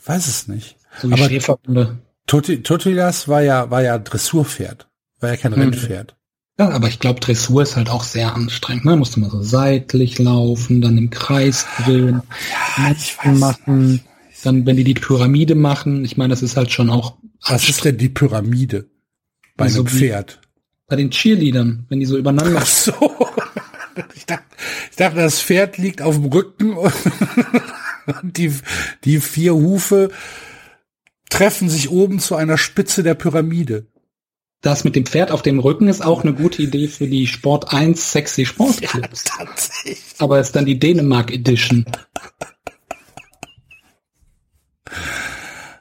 [0.00, 0.76] Ich weiß es nicht.
[1.00, 1.98] So wie Aber- Schäferhunde.
[2.26, 4.88] Totilas war ja, war ja Dressurpferd.
[5.20, 5.60] War ja kein Mhm.
[5.60, 6.16] Rennpferd.
[6.58, 8.84] Ja, aber ich glaube, Dressur ist halt auch sehr anstrengend.
[8.84, 8.96] Ne?
[8.96, 12.22] Musste mal so seitlich laufen, dann im Kreis drehen,
[12.76, 14.00] Ja, machen.
[14.44, 17.16] Dann, wenn die die Pyramide machen, ich meine, das ist halt schon auch
[17.48, 18.86] Was ist denn die Pyramide
[19.56, 20.40] bei So einem wie- Pferd?
[20.86, 22.60] Bei den Cheerleadern, wenn die so übereinander.
[22.62, 22.92] Ach so.
[24.16, 24.44] Ich dachte,
[24.90, 26.92] ich dachte, das Pferd liegt auf dem Rücken und
[28.36, 28.52] die,
[29.04, 30.10] die vier Hufe
[31.30, 33.86] treffen sich oben zu einer Spitze der Pyramide.
[34.64, 37.74] Das mit dem Pferd auf dem Rücken ist auch eine gute Idee für die Sport
[37.74, 39.24] 1 Sexy Sportclubs.
[39.24, 40.02] tatsächlich.
[40.18, 41.84] Aber ist dann die Dänemark Edition.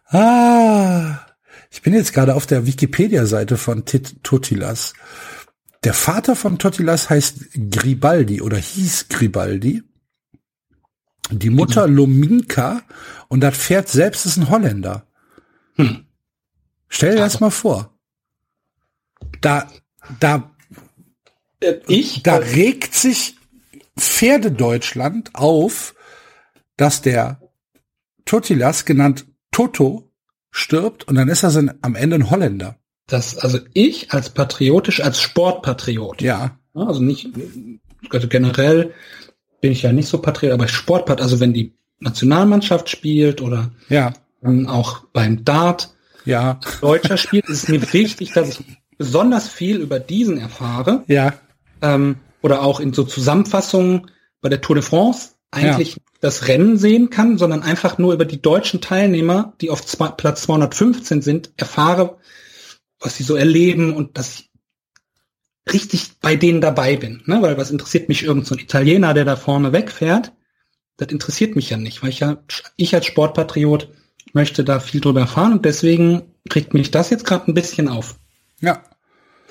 [0.07, 1.17] Ah,
[1.71, 4.93] ich bin jetzt gerade auf der Wikipedia-Seite von Tit Totilas.
[5.85, 9.83] Der Vater von Totilas heißt Gribaldi oder hieß Gribaldi.
[11.31, 12.81] Die Mutter Lominka
[13.29, 15.07] und das Pferd selbst ist ein Holländer.
[15.75, 16.05] Hm.
[16.89, 17.92] Stell dir das mal vor.
[19.41, 19.69] Da,
[20.19, 20.51] da,
[21.59, 22.23] Äh, Ich?
[22.23, 23.35] da regt sich
[23.97, 25.95] Pferdedeutschland auf,
[26.77, 27.39] dass der
[28.25, 30.09] Totilas, genannt Toto,
[30.51, 32.77] stirbt und dann ist er am Ende ein Holländer.
[33.07, 36.21] Das, also ich als patriotisch, als Sportpatriot.
[36.21, 37.29] Ja, Also nicht,
[38.09, 38.93] also generell
[39.61, 44.13] bin ich ja nicht so patriot, aber Sportpart, also wenn die Nationalmannschaft spielt oder ja,
[44.67, 45.95] auch beim Dart
[46.25, 48.65] ja, Deutscher spielt, ist es mir wichtig, dass ich
[49.03, 51.03] besonders viel über diesen erfahre.
[51.07, 51.33] ja,
[51.81, 57.09] ähm, oder auch in so Zusammenfassungen bei der Tour de France eigentlich das Rennen sehen
[57.09, 62.17] kann, sondern einfach nur über die deutschen Teilnehmer, die auf zwei, Platz 215 sind, erfahre,
[62.99, 64.49] was sie so erleben und dass ich
[65.71, 67.21] richtig bei denen dabei bin.
[67.25, 67.41] Ne?
[67.41, 70.31] Weil was interessiert mich irgend so ein Italiener, der da vorne wegfährt?
[70.97, 72.37] Das interessiert mich ja nicht, weil ich ja,
[72.77, 73.89] ich als Sportpatriot
[74.33, 78.17] möchte da viel drüber erfahren und deswegen kriegt mich das jetzt gerade ein bisschen auf,
[78.59, 78.81] ja.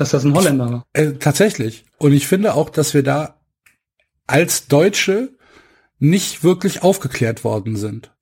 [0.03, 0.87] Dass das ein Holländer war.
[0.93, 1.85] Äh, tatsächlich.
[1.99, 3.41] Und ich finde auch, dass wir da
[4.27, 5.31] als Deutsche
[5.99, 8.13] nicht wirklich aufgeklärt worden sind.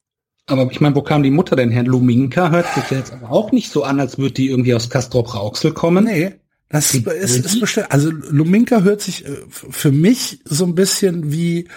[0.46, 1.84] Aber ich meine, wo kam die Mutter denn her?
[1.84, 5.34] Luminka hört sich jetzt aber auch nicht so an, als würde die irgendwie aus Castrop
[5.34, 6.04] Rauxel kommen.
[6.04, 6.34] Nee,
[6.68, 11.32] das Wie- ist, ist bestimmt, also Luminka hört sich äh, für mich so ein bisschen
[11.32, 11.68] wie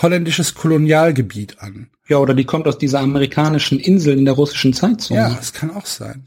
[0.00, 1.90] holländisches Kolonialgebiet an.
[2.08, 5.20] Ja, oder die kommt aus dieser amerikanischen Insel in der russischen Zeitzone.
[5.20, 6.24] Ja, das kann auch sein.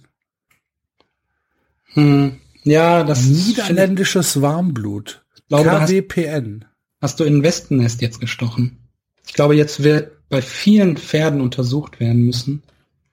[1.93, 2.39] hm.
[2.66, 5.24] Ja das Niederländisches Warmblut.
[5.47, 6.66] glaube, da hast- KWPN.
[7.01, 8.78] hast du in ein Wespennest jetzt gestochen.
[9.28, 12.63] Ich glaube, jetzt wird bei vielen Pferden untersucht werden müssen.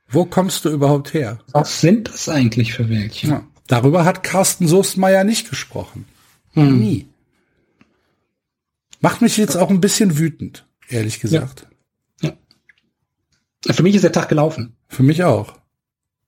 [0.09, 1.39] Wo kommst du überhaupt her?
[1.53, 3.29] Was sind das eigentlich für welche?
[3.29, 3.47] Ja.
[3.67, 6.05] Darüber hat Carsten Soestmeier nicht gesprochen.
[6.53, 6.79] Hm.
[6.79, 7.07] Nie.
[9.01, 11.67] Macht mich jetzt auch ein bisschen wütend, ehrlich gesagt.
[13.65, 14.75] Für mich ist der Tag gelaufen.
[14.89, 15.55] Für mich auch.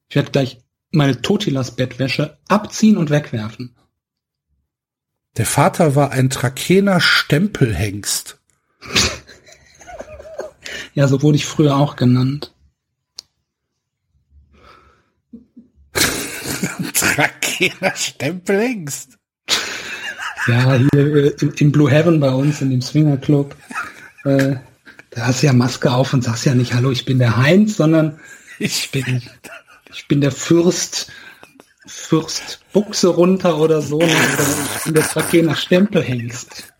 [0.08, 0.60] Ich werde gleich
[0.94, 3.74] meine Totilas-Bettwäsche abziehen und wegwerfen.
[5.36, 8.38] Der Vater war ein Trakener Stempelhengst.
[10.96, 12.54] Ja, so wurde ich früher auch genannt.
[16.94, 19.18] Trakener Stempelhengst.
[20.46, 23.56] Ja, hier äh, im, im Blue Heaven bei uns, in dem Swinger Club,
[24.24, 24.56] äh,
[25.10, 27.76] da hast du ja Maske auf und sagst ja nicht, hallo, ich bin der Heinz,
[27.76, 28.20] sondern
[28.58, 29.22] ich bin,
[29.94, 31.10] ich bin der Fürst,
[31.86, 36.72] Fürst Buchse runter oder so, oder ich bin der Trakener Stempelhengst.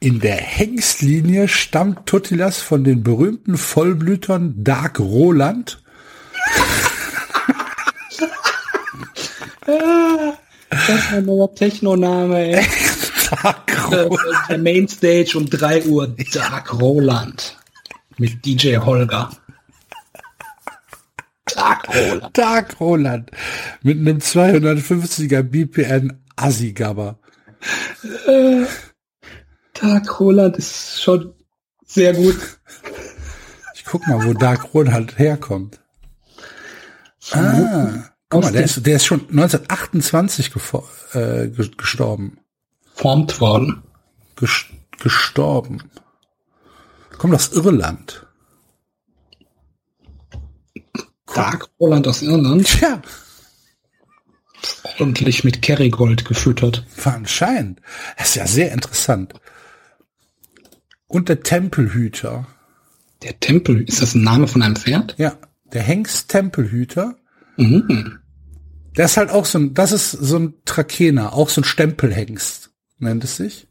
[0.00, 5.82] In der Hengstlinie stammt Totilas von den berühmten Vollblütern Dark Roland,
[10.88, 12.66] Das ist ein neuer Techno-Name, ey.
[13.30, 17.56] Dark Äh, Roland, der Mainstage um 3 Uhr, Dark Roland.
[18.18, 19.30] Mit DJ Holger.
[21.54, 22.36] Dark Roland.
[22.38, 23.30] Dark Roland
[23.82, 27.18] mit einem 250er BPN Assigabber.
[29.74, 31.32] Dark Roland ist schon
[31.86, 32.36] sehr gut.
[33.74, 35.80] Ich guck mal, wo Dark Roland herkommt.
[37.32, 42.38] Ah, guck mal, der ist, der ist schon 1928 gefo- äh, ge- gestorben.
[42.98, 43.82] Formt worden.
[44.36, 44.66] Ges
[44.98, 45.82] gestorben.
[47.16, 48.26] Kommt aus Irland.
[51.32, 52.66] Dark Roland aus Irland.
[52.66, 53.00] Tja,
[54.98, 56.84] Ordentlich mit Kerrygold gefüttert.
[57.04, 57.80] anscheinend.
[58.16, 59.34] Das ist ja sehr interessant.
[61.06, 62.46] Und der Tempelhüter.
[63.22, 65.14] Der Tempel, ist das ein Name von einem Pferd?
[65.18, 65.36] Ja,
[65.72, 67.16] der Hengst Tempelhüter.
[67.56, 68.18] Mhm.
[68.96, 72.67] Der ist halt auch so ein, das ist so ein Trakener, auch so ein Stempelhengst,
[72.98, 73.66] nennt es sich.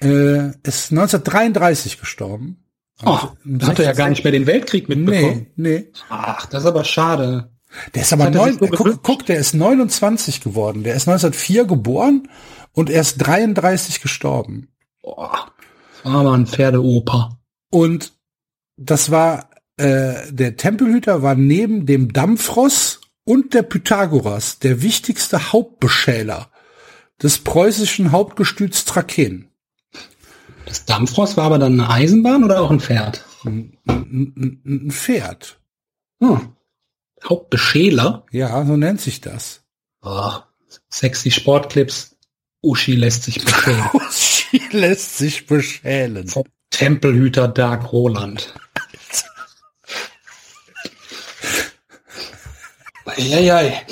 [0.00, 2.64] Äh, ist 1933 gestorben.
[3.04, 5.50] Oh, da hat er ja gar nicht mehr den Weltkrieg mitbekommen.
[5.56, 5.92] Nee, nee.
[6.08, 7.50] Ach, das ist aber schade.
[7.94, 10.82] Der ist aber er neun, so guck, guck, der ist 29 geworden.
[10.82, 12.28] Der ist 1904 geboren
[12.72, 14.68] und er ist 33 gestorben.
[15.02, 15.52] Boah,
[16.02, 17.38] das war mal ein Pferdeoper.
[17.70, 18.12] Und
[18.76, 26.50] das war äh, der Tempelhüter war neben dem Dampfross und der Pythagoras der wichtigste Hauptbeschäler
[27.22, 29.48] des preußischen Hauptgestüts Trakehn.
[30.66, 33.24] Das Dampfross war aber dann eine Eisenbahn oder auch ein Pferd?
[33.44, 35.58] Ein, ein, ein Pferd.
[36.20, 36.56] Hm.
[37.24, 38.26] Hauptbeschäler?
[38.30, 39.62] Ja, so nennt sich das.
[40.02, 40.32] Oh,
[40.88, 42.16] sexy Sportclips.
[42.62, 43.88] Uschi lässt sich beschälen.
[43.92, 46.26] Uschi lässt sich beschälen.
[46.28, 48.54] Vom Tempelhüter Dark Roland.
[53.06, 53.86] Eieiei.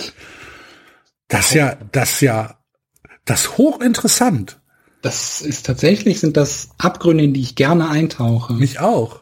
[1.28, 2.58] Das ja, das ja,
[3.24, 4.60] das hochinteressant.
[5.02, 8.54] Das ist tatsächlich, sind das Abgründe, in die ich gerne eintauche.
[8.54, 9.20] Mich auch.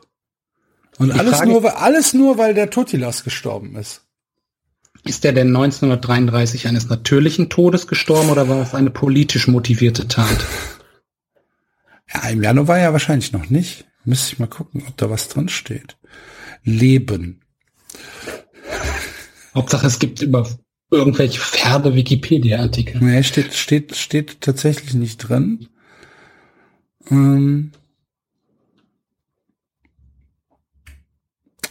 [0.98, 4.02] Und Die alles Frage- nur, weil- alles nur, weil der Totilas gestorben ist.
[5.04, 10.46] Ist er denn 1933 eines natürlichen Todes gestorben oder war es eine politisch motivierte Tat?
[12.14, 13.84] Ja, im Januar war ja wahrscheinlich noch nicht.
[14.04, 15.96] Müsste ich mal gucken, ob da was drin steht.
[16.62, 17.40] Leben.
[19.54, 20.48] Hauptsache, es gibt über
[20.92, 23.02] irgendwelche Pferde Wikipedia-Artikel.
[23.02, 25.68] Nee, steht, steht, steht tatsächlich nicht drin.
[27.10, 27.72] Ähm,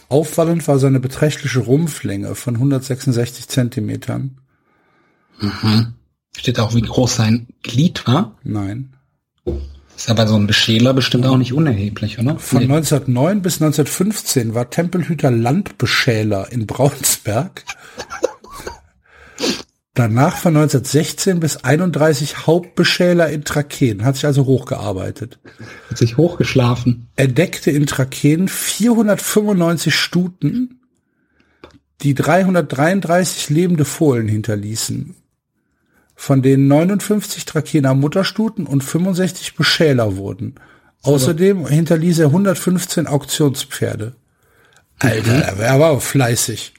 [0.08, 4.38] auffallend war seine beträchtliche Rumpflänge von 166 Zentimetern.
[5.40, 5.94] Mhm.
[6.36, 8.38] Steht auch, wie groß sein Glied war.
[8.42, 8.94] Nein.
[9.96, 12.38] Ist aber so ein Beschäler bestimmt auch nicht unerheblich, oder?
[12.38, 12.64] Von Nee.
[12.64, 17.64] 1909 bis 1915 war Tempelhüter Landbeschäler in Braunsberg.
[19.94, 25.38] Danach von 1916 bis 31 Hauptbeschäler in Trakehn, hat sich also hochgearbeitet.
[25.90, 27.08] Hat sich hochgeschlafen.
[27.16, 30.80] Er deckte in Trakehn 495 Stuten,
[32.00, 35.14] die 333 lebende Fohlen hinterließen.
[36.14, 40.54] Von denen 59 Trakener Mutterstuten und 65 Beschäler wurden.
[41.02, 44.14] Außerdem hinterließ er 115 Auktionspferde.
[45.00, 46.74] Alter, er war auch fleißig.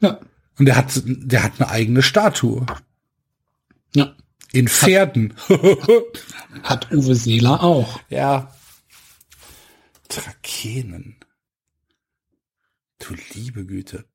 [0.00, 0.18] Ja.
[0.58, 2.66] Und der hat, der hat eine eigene Statue.
[3.94, 4.14] Ja.
[4.52, 5.34] In Pferden.
[6.62, 8.00] Hat Uwe Seeler auch.
[8.08, 8.52] ja.
[10.08, 11.16] Trakehnen.
[12.98, 14.06] Du liebe Güte.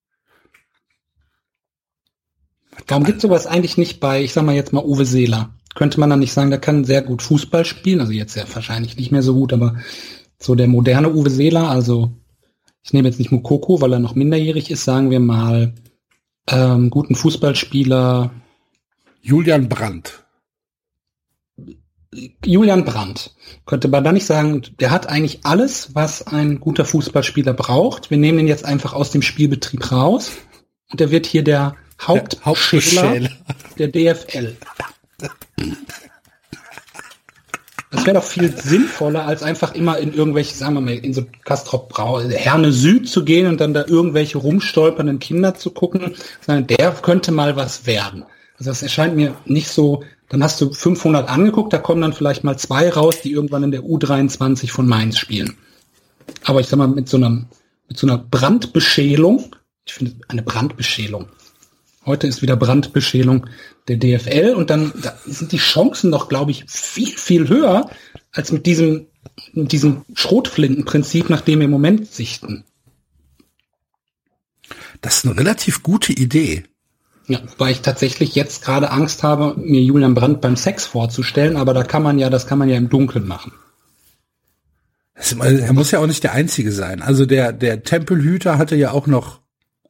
[2.88, 5.56] Warum gibt sowas eigentlich nicht bei, ich sag mal jetzt mal Uwe Seeler?
[5.76, 8.98] Könnte man dann nicht sagen, der kann sehr gut Fußball spielen, also jetzt ja wahrscheinlich
[8.98, 9.78] nicht mehr so gut, aber
[10.40, 12.12] so der moderne Uwe Seeler, also
[12.84, 15.74] ich nehme jetzt nicht Mukoko, weil er noch minderjährig ist, sagen wir mal,
[16.48, 18.32] ähm, guten Fußballspieler
[19.22, 20.24] Julian Brandt.
[22.46, 23.34] Julian Brandt.
[23.66, 28.12] Könnte man da nicht sagen, der hat eigentlich alles, was ein guter Fußballspieler braucht.
[28.12, 30.32] Wir nehmen ihn jetzt einfach aus dem Spielbetrieb raus
[30.92, 33.30] und er wird hier der Hauptspieler Hauptbeschäler.
[33.78, 34.58] der DFL.
[37.94, 41.26] Das wäre doch viel sinnvoller, als einfach immer in irgendwelche, sagen wir mal, in so
[41.46, 46.66] Kastrop Brau, Herne Süd zu gehen und dann da irgendwelche rumstolpernden Kinder zu gucken, sondern
[46.66, 48.24] der könnte mal was werden.
[48.58, 52.44] Also das erscheint mir nicht so, dann hast du 500 angeguckt, da kommen dann vielleicht
[52.44, 55.56] mal zwei raus, die irgendwann in der U23 von Mainz spielen.
[56.46, 57.46] Aber ich sag mal, mit so einer,
[57.90, 59.52] mit so einer Brandbeschälung,
[59.86, 61.28] ich finde eine Brandbeschälung,
[62.06, 63.48] Heute ist wieder Brandbeschälung
[63.88, 67.90] der DFL und dann da sind die Chancen doch, glaube ich, viel, viel höher
[68.32, 69.08] als mit diesem,
[69.54, 72.66] mit diesem Schrotflintenprinzip, nach dem wir im Moment sichten.
[75.02, 76.64] Das ist eine relativ gute Idee.
[77.28, 81.74] Ja, weil ich tatsächlich jetzt gerade Angst habe, mir Julian Brandt beim Sex vorzustellen, aber
[81.74, 83.54] da kann man ja, das kann man ja im Dunkeln machen.
[85.16, 87.02] Er muss ja auch nicht der Einzige sein.
[87.02, 89.42] Also der, der Tempelhüter hatte ja auch noch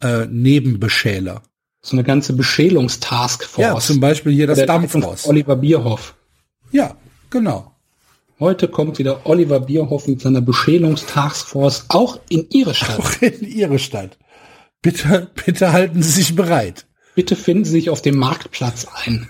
[0.02, 1.42] äh, Nebenbeschäler.
[1.86, 3.62] So eine ganze Beschälungstaskforce.
[3.62, 5.28] Ja, zum Beispiel hier das Dampfross.
[5.28, 6.16] Oliver Bierhoff.
[6.72, 6.96] Ja,
[7.30, 7.72] genau.
[8.40, 13.00] Heute kommt wieder Oliver Bierhoff mit seiner Beschälungstaskforce auch in Ihre Stadt.
[13.00, 14.18] Auch in Ihre Stadt.
[14.82, 16.86] Bitte, bitte halten Sie sich bereit.
[17.16, 19.28] bitte finden Sie sich auf dem Marktplatz ein.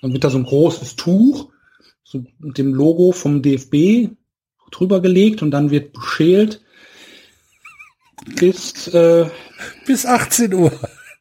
[0.00, 1.50] Dann wird da so ein großes Tuch
[2.02, 4.10] so mit dem Logo vom DFB
[4.72, 6.60] drüber gelegt und dann wird beschält
[8.36, 9.26] bis, äh,
[9.86, 10.72] Bis 18 Uhr.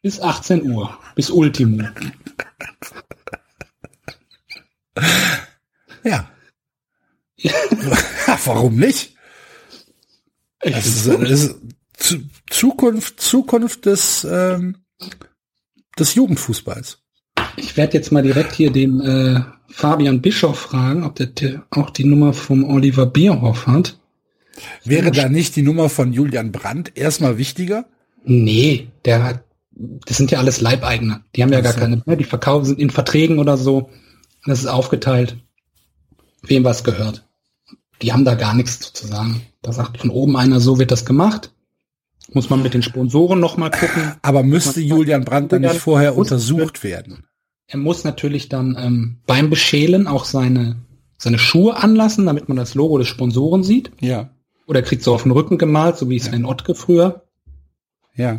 [0.01, 1.87] Bis 18 Uhr, bis Ultimo.
[6.03, 6.29] Ja.
[7.37, 7.51] ja
[8.45, 9.15] warum nicht?
[10.63, 11.55] Ich Das ist, ist
[11.93, 14.77] zu, Zukunft, Zukunft des, ähm,
[15.97, 16.99] des Jugendfußballs.
[17.57, 21.89] Ich werde jetzt mal direkt hier den äh, Fabian Bischof fragen, ob der, der auch
[21.89, 23.99] die Nummer vom Oliver Bierhoff hat.
[24.83, 27.85] Wäre da nicht die Nummer von Julian Brandt erstmal wichtiger?
[28.23, 31.23] Nee, der hat, das sind ja alles Leibeigene.
[31.35, 32.15] Die haben ja gar keine mehr.
[32.15, 33.89] Die verkaufen sind in Verträgen oder so.
[34.45, 35.37] Das ist aufgeteilt,
[36.41, 37.27] wem was gehört.
[38.01, 39.41] Die haben da gar nichts zu sagen.
[39.61, 41.53] Da sagt von oben einer, so wird das gemacht.
[42.33, 44.13] Muss man mit den Sponsoren noch mal gucken.
[44.21, 47.25] Aber müsste Julian Brandt dann nicht vorher untersucht werden?
[47.67, 50.77] Er muss natürlich dann ähm, beim Beschälen auch seine,
[51.17, 53.91] seine Schuhe anlassen, damit man das Logo des Sponsoren sieht.
[53.99, 54.31] Ja.
[54.65, 57.23] Oder kriegt so auf den Rücken gemalt, so wie Sven Ottke früher.
[58.15, 58.37] Ja.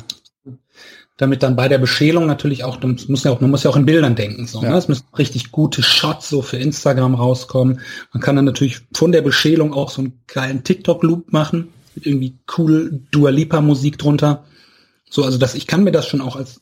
[1.23, 3.77] Damit dann bei der Beschälung natürlich auch, das muss ja auch, man muss ja auch
[3.77, 4.49] in Bildern denken.
[4.49, 4.71] So, Ja.
[4.71, 4.77] ne?
[4.77, 7.79] Es müssen richtig gute Shots so für Instagram rauskommen.
[8.13, 12.39] Man kann dann natürlich von der Beschälung auch so einen geilen TikTok-Loop machen, mit irgendwie
[12.59, 14.45] cool Dua Lipa Musik drunter.
[15.09, 16.61] So, also das, ich kann mir das schon auch als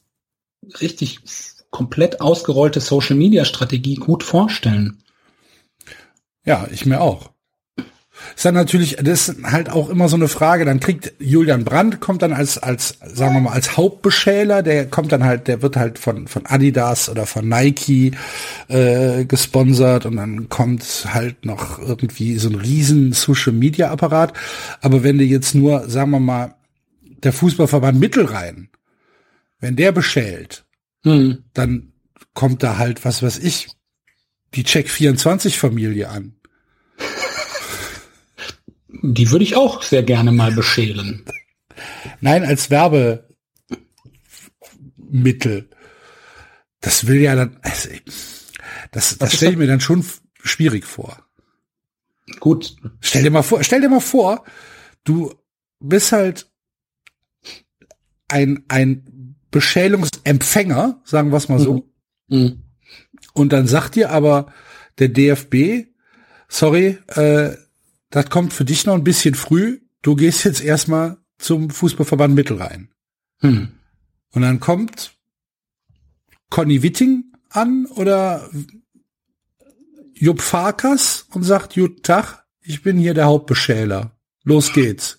[0.83, 1.21] richtig
[1.71, 5.03] komplett ausgerollte Social Media Strategie gut vorstellen.
[6.45, 7.31] Ja, ich mir auch.
[8.37, 12.01] Ist dann natürlich, das ist halt auch immer so eine Frage, dann kriegt Julian Brandt,
[12.01, 15.77] kommt dann als, als, sagen wir mal, als Hauptbeschäler, der kommt dann halt, der wird
[15.77, 18.13] halt von, von Adidas oder von Nike
[18.69, 24.33] äh, gesponsert und dann kommt halt noch irgendwie so ein riesen Social Media Apparat.
[24.81, 26.55] Aber wenn du jetzt nur, sagen wir mal,
[27.23, 28.69] der Fußballverband Mittelrhein,
[29.59, 30.65] wenn der beschält,
[31.05, 31.45] Hm.
[31.55, 31.93] dann
[32.35, 33.69] kommt da halt, was weiß ich,
[34.55, 36.35] die Check24-Familie an.
[39.03, 41.25] Die würde ich auch sehr gerne mal beschälen.
[42.21, 43.29] Nein, als Werbemittel.
[46.81, 47.89] Das will ja dann, also,
[48.91, 50.05] das, das stelle ich mir dann schon
[50.43, 51.25] schwierig vor.
[52.39, 54.45] Gut, Stell dir mal vor, stell dir mal vor,
[55.05, 55.35] du
[55.81, 56.49] bist halt
[58.29, 61.91] ein, ein Beschälungsempfänger, sagen wir es mal so,
[62.29, 62.63] hm.
[63.35, 64.53] und dann sagt dir aber
[64.99, 65.89] der DFB,
[66.49, 67.57] sorry, äh,
[68.11, 72.91] das kommt für dich noch ein bisschen früh, du gehst jetzt erstmal zum Fußballverband Mittelrhein.
[73.39, 73.69] Hm.
[74.33, 75.13] Und dann kommt
[76.51, 78.49] Conny Witting an oder
[80.15, 84.17] Jupp Farkas und sagt, Guten Tag, ich bin hier der Hauptbeschäler.
[84.45, 85.19] Los geht's.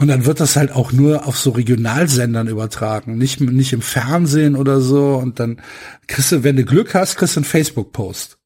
[0.00, 4.54] Und dann wird das halt auch nur auf so Regionalsendern übertragen, nicht, nicht im Fernsehen
[4.54, 5.16] oder so.
[5.16, 5.60] Und dann
[6.06, 8.37] kriegst du, wenn du Glück hast, kriegst du einen Facebook-Post.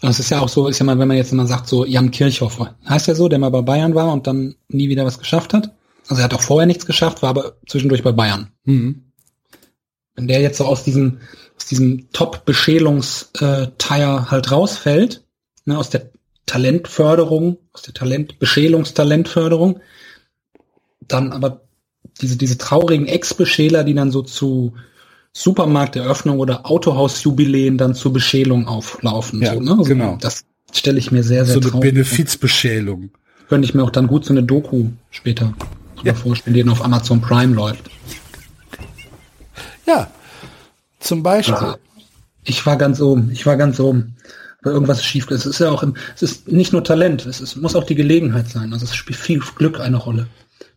[0.00, 2.10] Das ist ja auch so, ist ja mal, wenn man jetzt immer sagt, so Jan
[2.10, 5.52] Kirchhoff, heißt ja so, der mal bei Bayern war und dann nie wieder was geschafft
[5.52, 5.74] hat.
[6.08, 8.50] Also er hat auch vorher nichts geschafft, war aber zwischendurch bei Bayern.
[8.64, 9.04] Mhm.
[10.14, 11.20] Wenn der jetzt so aus diesem,
[11.56, 15.22] aus diesem Top-Beschälungstire halt rausfällt,
[15.66, 16.10] ne, aus der
[16.46, 19.80] Talentförderung, aus der Talent, Beschälungstalentförderung,
[21.06, 21.62] dann aber
[22.20, 24.74] diese, diese traurigen Ex-Beschäler, die dann so zu
[25.32, 29.40] Supermarkteröffnung oder Autohausjubiläen dann zur Beschälung auflaufen.
[29.42, 29.70] Ja, so, ne?
[29.72, 30.18] also genau.
[30.20, 31.92] Das stelle ich mir sehr, sehr So eine traurig.
[31.94, 33.10] Benefizbeschälung.
[33.48, 35.54] Könnte ich mir auch dann gut so eine Doku später
[36.02, 36.14] Ja.
[36.14, 37.90] vorstellen, die dann auf Amazon Prime läuft.
[39.86, 40.10] Ja,
[41.00, 41.54] zum Beispiel.
[41.54, 41.76] Also,
[42.44, 44.16] ich war ganz oben, ich war ganz oben.
[44.62, 45.30] Weil irgendwas schief.
[45.30, 47.94] Es ist ja auch im, es ist nicht nur Talent, es ist, muss auch die
[47.94, 48.74] Gelegenheit sein.
[48.74, 50.26] Also es spielt viel Glück eine Rolle.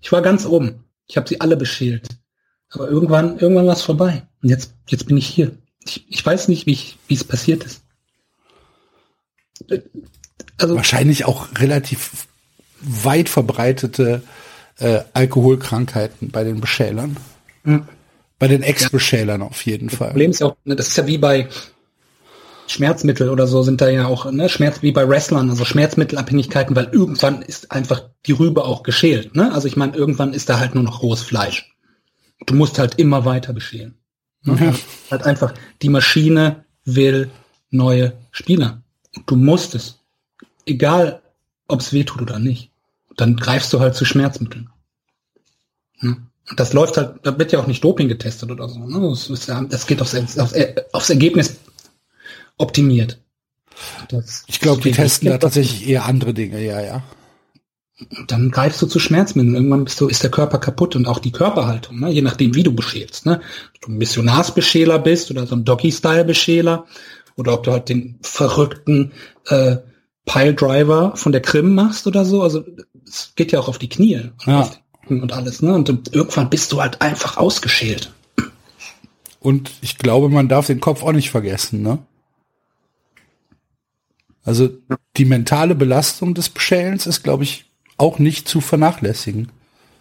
[0.02, 0.86] Ich war ganz oben.
[1.08, 2.08] Ich habe sie alle beschält.
[2.74, 4.24] Aber irgendwann, irgendwann war es vorbei.
[4.42, 5.52] Und jetzt, jetzt bin ich hier.
[5.86, 7.82] Ich, ich weiß nicht, wie ich, wie es passiert ist.
[10.58, 12.28] Also, wahrscheinlich auch relativ
[12.82, 14.24] weit verbreitete
[14.80, 17.18] äh, Alkoholkrankheiten bei den Beschälern.
[17.66, 17.88] Ja.
[18.40, 20.10] Bei den Ex-Beschälern auf jeden Fall.
[20.10, 21.48] Problem ist ja auch, ne, das ist ja wie bei
[22.68, 26.90] Schmerzmittel oder so sind da ja auch, ne, Schmerz wie bei Wrestlern, also Schmerzmittelabhängigkeiten, weil
[26.92, 29.54] irgendwann ist einfach die Rübe auch geschält, ne?
[29.54, 31.73] Also ich meine, irgendwann ist da halt nur noch rohes Fleisch.
[32.46, 33.96] Du musst halt immer weiter beschälen.
[34.44, 34.58] Ne?
[34.60, 34.74] Ja.
[35.12, 37.30] Halt einfach, die Maschine will
[37.70, 38.82] neue Spieler.
[39.26, 40.00] Du musst es.
[40.66, 41.22] Egal,
[41.68, 42.72] ob es weh tut oder nicht.
[43.18, 44.70] Dann greifst du halt zu Schmerzmitteln.
[46.00, 46.18] Ne?
[46.50, 48.80] Und Das läuft halt, da wird ja auch nicht Doping getestet oder so.
[48.80, 49.16] Ne?
[49.30, 50.56] Das, ja, das geht aufs, aufs,
[50.92, 51.58] aufs Ergebnis
[52.58, 53.20] optimiert.
[54.10, 57.04] Das, Ich glaube, die testen da tatsächlich eher andere Dinge, ja, ja.
[58.28, 59.56] Dann greifst du zu Schmerzmitteln.
[59.56, 62.10] Irgendwann bist du, ist der Körper kaputt und auch die Körperhaltung, ne?
[62.10, 63.26] je nachdem, wie du beschälst.
[63.26, 63.42] Ne?
[63.76, 66.86] Ob du ein Missionarsbeschäler bist oder so ein Doggy-Style-Beschäler
[67.36, 69.12] oder ob du halt den verrückten
[69.48, 69.78] äh,
[70.26, 72.42] Piledriver von der Krim machst oder so.
[72.42, 72.64] Also
[73.08, 74.72] es geht ja auch auf die Knie und, Ja.
[75.08, 75.62] und alles.
[75.62, 75.74] Ne?
[75.74, 78.12] Und irgendwann bist du halt einfach ausgeschält.
[79.40, 82.00] Und ich glaube, man darf den Kopf auch nicht vergessen, ne?
[84.46, 84.70] Also
[85.16, 87.66] die mentale Belastung des Beschälens ist, glaube ich,
[87.98, 89.52] auch nicht zu vernachlässigen.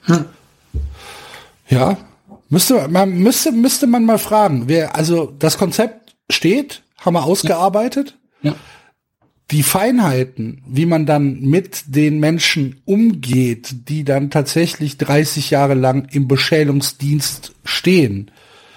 [0.03, 0.24] Hm.
[1.68, 1.97] Ja,
[2.49, 4.64] müsste man müsste müsste man mal fragen.
[4.66, 8.18] Wer also das Konzept steht, haben wir ausgearbeitet.
[8.43, 8.55] Ja.
[9.51, 16.09] Die Feinheiten, wie man dann mit den Menschen umgeht, die dann tatsächlich 30 Jahre lang
[16.11, 18.30] im Beschälungsdienst stehen,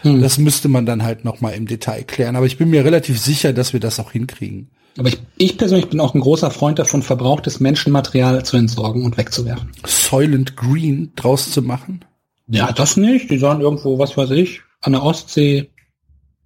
[0.04, 2.36] das müsste man dann halt noch mal im Detail klären.
[2.36, 4.70] Aber ich bin mir relativ sicher, dass wir das auch hinkriegen.
[4.98, 9.18] Aber ich, ich persönlich bin auch ein großer Freund davon, verbrauchtes Menschenmaterial zu entsorgen und
[9.18, 9.72] wegzuwerfen.
[9.86, 12.06] Soylent Green draus zu machen?
[12.48, 13.30] Ja, das nicht.
[13.30, 15.70] Die sollen irgendwo, was weiß ich, an der Ostsee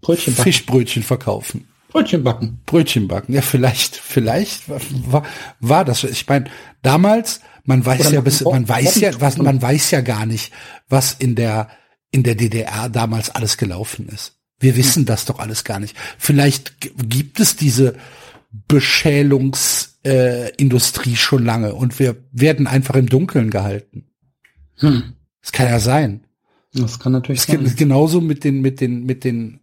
[0.02, 0.44] Brötchen backen.
[0.44, 1.68] Fischbrötchen verkaufen.
[1.90, 2.62] Brötchen backen.
[2.66, 3.34] Brötchen backen.
[3.34, 4.64] Ja, vielleicht, vielleicht
[5.12, 5.24] war,
[5.60, 6.04] war das.
[6.04, 6.46] Ich meine,
[6.82, 10.52] damals, man weiß Oder ja bis, man weiß ja, was, man weiß ja gar nicht,
[10.88, 11.70] was in der
[12.12, 14.34] in der DDR damals alles gelaufen ist.
[14.60, 15.96] Wir wissen das doch alles gar nicht.
[16.18, 16.74] Vielleicht
[17.08, 17.96] gibt es diese
[18.52, 24.06] Beschälungsindustrie äh, schon lange und wir werden einfach im Dunkeln gehalten.
[24.78, 25.14] Hm.
[25.42, 26.22] Das kann ja sein.
[26.74, 27.76] Das kann natürlich Es gibt sein.
[27.76, 29.60] genauso mit den, mit den, mit den,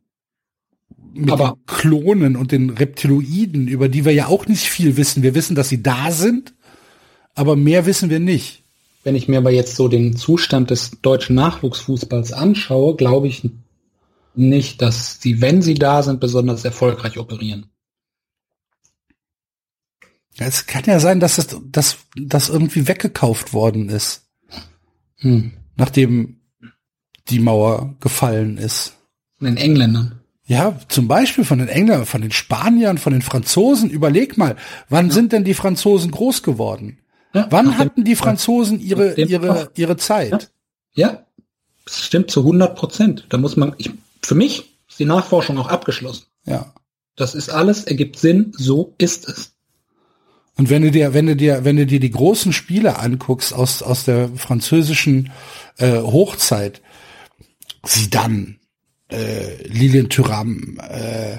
[1.15, 5.23] mit Aber- den Klonen und den Reptiloiden, über die wir ja auch nicht viel wissen.
[5.23, 6.55] Wir wissen, dass sie da sind,
[7.35, 8.63] aber mehr wissen wir nicht.
[9.05, 13.49] Wenn ich mir aber jetzt so den Zustand des deutschen Nachwuchsfußballs anschaue, glaube ich
[14.35, 17.67] nicht, dass sie, wenn sie da sind, besonders erfolgreich operieren.
[20.39, 24.23] Ja, Es kann ja sein, dass das, dass das irgendwie weggekauft worden ist,
[25.19, 25.53] Hm.
[25.77, 26.41] nachdem
[27.29, 28.95] die Mauer gefallen ist.
[29.39, 30.21] Von den Engländern.
[30.45, 33.91] Ja, zum Beispiel von den Engländern, von den Spaniern, von den Franzosen.
[33.91, 34.57] Überleg mal,
[34.89, 36.99] wann sind denn die Franzosen groß geworden?
[37.35, 40.51] Ja, Wann hatten die Franzosen ihre, ihre, ihre Zeit?
[40.95, 41.27] Ja,
[41.85, 43.27] das stimmt zu 100 Prozent.
[43.29, 43.91] Da muss man, ich,
[44.23, 46.27] für mich ist die Nachforschung auch abgeschlossen.
[46.45, 46.73] Ja.
[47.17, 49.53] Das ist alles, ergibt Sinn, so ist es.
[50.57, 53.83] Und wenn du dir, wenn du dir, wenn du dir die großen Spiele anguckst aus,
[53.83, 55.33] aus der französischen
[55.77, 56.81] äh, Hochzeit,
[57.85, 58.59] sie dann
[59.09, 61.39] äh, Lilian Thuram, äh,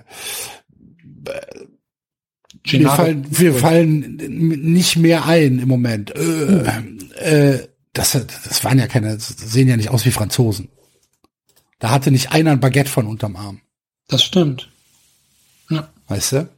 [2.64, 6.14] wir fallen, wir fallen nicht mehr ein im Moment.
[6.16, 10.70] Äh, äh, das, das waren ja keine, sehen ja nicht aus wie Franzosen.
[11.80, 13.62] Da hatte nicht einer ein Baguette von unterm Arm,
[14.08, 14.70] Das stimmt.
[15.70, 15.90] Ja.
[16.08, 16.50] weißt du?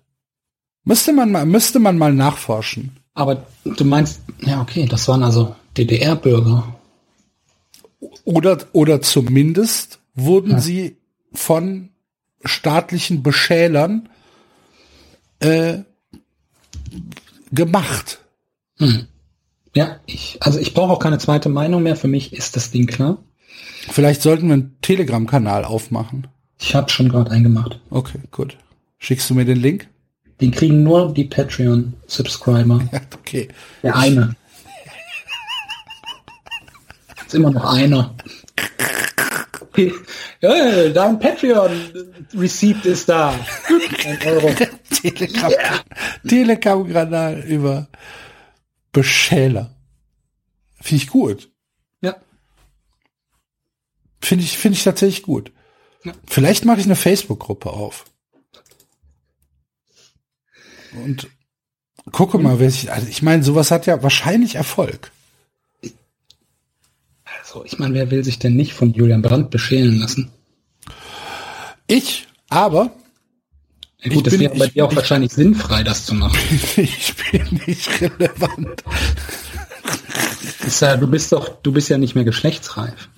[0.83, 2.97] Müsste man mal, müsste man mal nachforschen.
[3.13, 6.75] Aber du meinst, ja, okay, das waren also DDR-Bürger.
[8.23, 10.97] Oder, oder zumindest wurden sie
[11.33, 11.89] von
[12.43, 14.09] staatlichen Beschälern
[15.39, 15.79] äh,
[17.51, 18.19] gemacht.
[19.73, 21.95] Ja, ich, also ich brauche auch keine zweite Meinung mehr.
[21.95, 23.17] Für mich ist das Ding klar.
[23.89, 26.27] Vielleicht sollten wir einen Telegram-Kanal aufmachen.
[26.59, 27.79] Ich habe schon gerade eingemacht.
[27.89, 28.57] Okay, gut.
[28.97, 29.89] Schickst du mir den Link?
[30.41, 32.89] Den kriegen nur die Patreon-Subscriber.
[33.19, 33.47] Okay.
[33.83, 34.35] Der eine.
[37.27, 38.15] Ist immer noch einer.
[40.41, 43.35] Ja, dein Patreon-Receipt ist da.
[44.05, 44.51] Ein Euro.
[44.89, 45.53] Telegram,
[46.27, 47.87] Telegram-Kanal über
[48.91, 49.75] Beschäler.
[50.81, 51.51] Finde ich gut.
[52.01, 52.15] Ja.
[54.21, 55.51] Finde ich, finde ich tatsächlich gut.
[56.03, 56.13] Ja.
[56.25, 58.05] Vielleicht mache ich eine Facebook-Gruppe auf.
[60.93, 61.27] Und
[62.11, 65.11] gucke mal, wer sich, also ich meine, sowas hat ja wahrscheinlich Erfolg.
[67.41, 70.31] Also, ich meine, wer will sich denn nicht von Julian Brandt beschälen lassen?
[71.87, 72.91] Ich, aber
[74.01, 76.37] Ja, gut, Ich es bin- wäre bei dir auch ich- wahrscheinlich sinnfrei, das zu machen.
[76.77, 78.83] ich bin nicht relevant.
[80.65, 83.09] Ist ja, du bist doch, du bist ja nicht mehr geschlechtsreif.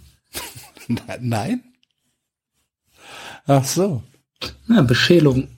[1.19, 1.63] Nein?
[3.45, 4.03] Ach so.
[4.69, 5.49] Ja, Beschälung.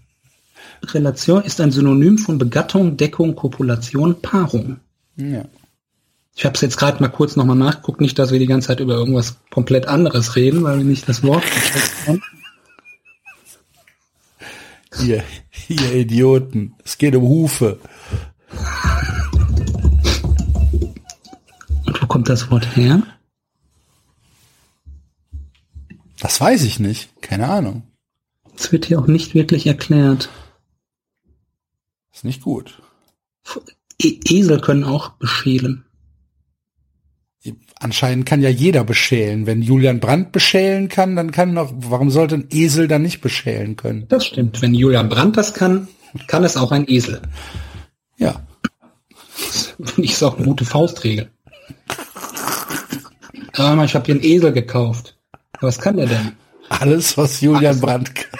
[0.91, 4.79] Relation ist ein Synonym von Begattung, Deckung, Kopulation, Paarung.
[5.15, 5.45] Ja.
[6.35, 8.79] Ich habe es jetzt gerade mal kurz nochmal nachgeguckt, nicht, dass wir die ganze Zeit
[8.79, 11.43] über irgendwas komplett anderes reden, weil wir nicht das Wort
[12.07, 12.21] haben.
[15.01, 15.23] Ihr,
[15.69, 16.75] ihr Idioten.
[16.85, 17.79] Es geht um Hufe.
[21.87, 23.01] Und wo kommt das Wort her?
[26.19, 27.09] Das weiß ich nicht.
[27.21, 27.83] Keine Ahnung.
[28.55, 30.29] Es wird hier auch nicht wirklich erklärt.
[32.13, 32.81] Ist nicht gut.
[34.01, 35.85] E Esel können auch beschälen.
[37.79, 39.45] Anscheinend kann ja jeder beschälen.
[39.45, 43.75] Wenn Julian Brandt beschälen kann, dann kann noch, warum sollte ein Esel dann nicht beschälen
[43.75, 44.05] können?
[44.07, 44.61] Das stimmt.
[44.61, 45.89] Wenn Julian Brandt das kann,
[46.27, 47.21] kann es auch ein Esel.
[48.17, 48.41] Ja.
[49.13, 51.29] Finde ich auch eine gute Faustregel.
[53.53, 55.17] Aber ich habe hier einen Esel gekauft.
[55.59, 56.31] Was kann der denn?
[56.69, 57.81] Alles, was Julian Alles.
[57.81, 58.39] Brandt kann.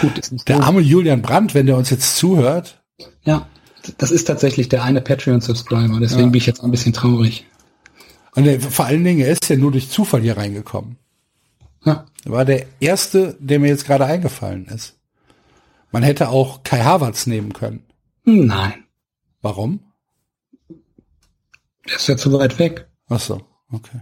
[0.00, 0.62] Gut, Der so.
[0.62, 2.82] arme Julian Brandt, wenn der uns jetzt zuhört,
[3.24, 3.48] Ja,
[3.98, 6.00] das ist tatsächlich der eine Patreon-Subscriber.
[6.00, 6.26] Deswegen Ja.
[6.30, 7.46] bin ich jetzt ein bisschen traurig.
[8.34, 10.96] und der, vor allen Dingen, er ist ja nur durch Zufall hier reingekommen.
[11.84, 14.94] Ja, Er war der erste, der mir jetzt gerade eingefallen ist.
[15.90, 17.82] Man hätte auch Kai Havertz nehmen können.
[18.24, 18.84] Nein,
[19.42, 19.80] Warum?
[21.88, 22.88] der ist ja zu weit weg.
[23.08, 24.00] Ach so, okay.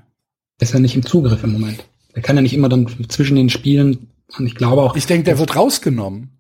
[0.61, 1.85] Der ist ja nicht im Zugriff im Moment.
[2.15, 5.25] Der kann ja nicht immer dann zwischen den Spielen, und ich glaube auch, Ich denke,
[5.25, 6.37] der wird rausgenommen.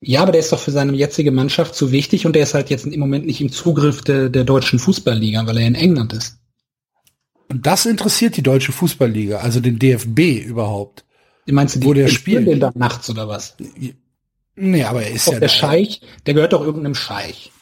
[0.00, 2.70] Ja, aber der ist doch für seine jetzige Mannschaft zu wichtig und der ist halt
[2.70, 6.38] jetzt im Moment nicht im Zugriff der, der deutschen Fußballliga, weil er in England ist.
[7.48, 11.04] Und das interessiert die deutsche Fußballliga, also den DFB überhaupt.
[11.46, 12.54] Meinst du, die Wo der spielen spielt?
[12.56, 13.56] den dann nachts oder was?
[14.56, 15.54] Nee, aber er ist Doch, ja der da.
[15.54, 17.52] Scheich, der gehört doch irgendeinem Scheich.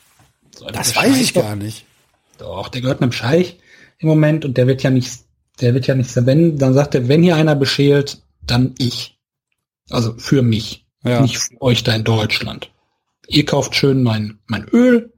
[0.56, 1.84] So, Das weiß Scheich ich doch- gar nicht.
[2.38, 3.58] Doch, der gehört einem Scheich
[3.98, 5.20] im Moment und der wird ja nicht,
[5.60, 9.18] der wird ja nicht, wenn, dann sagt er, wenn hier einer beschält, dann ich.
[9.90, 10.86] Also für mich.
[11.02, 11.20] Ja.
[11.20, 12.70] Nicht für euch da in Deutschland.
[13.28, 15.12] Ihr kauft schön mein, mein Öl.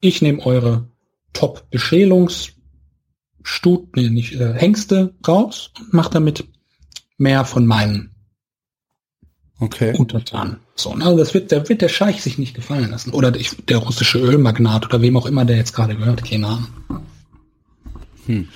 [0.00, 0.88] Ich nehme eure
[1.32, 2.56] Top-Beschälungsstut,
[3.96, 6.44] nee, nicht, äh, Hengste raus und mach damit
[7.18, 8.14] mehr von meinen
[9.60, 9.96] Okay.
[9.96, 10.58] Untertanen.
[10.74, 13.10] So, ne, das wird, da wird der Scheich sich nicht gefallen lassen.
[13.12, 16.66] Oder der, der russische Ölmagnat oder wem auch immer der jetzt gerade gehört, keine Ahnung.
[18.26, 18.48] Hm.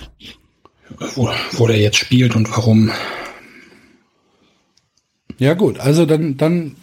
[1.15, 2.91] Wo, wo der jetzt spielt und warum.
[5.39, 6.75] Ja gut, also dann, dann,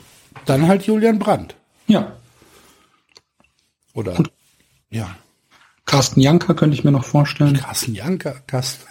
[0.47, 1.55] dann halt Julian Brandt.
[1.87, 2.17] Ja,
[3.95, 4.17] Oder?
[4.91, 5.15] ja.
[5.85, 7.55] Carsten Janker könnte ich mir noch vorstellen.
[7.55, 8.85] Carsten Janker, Carsten.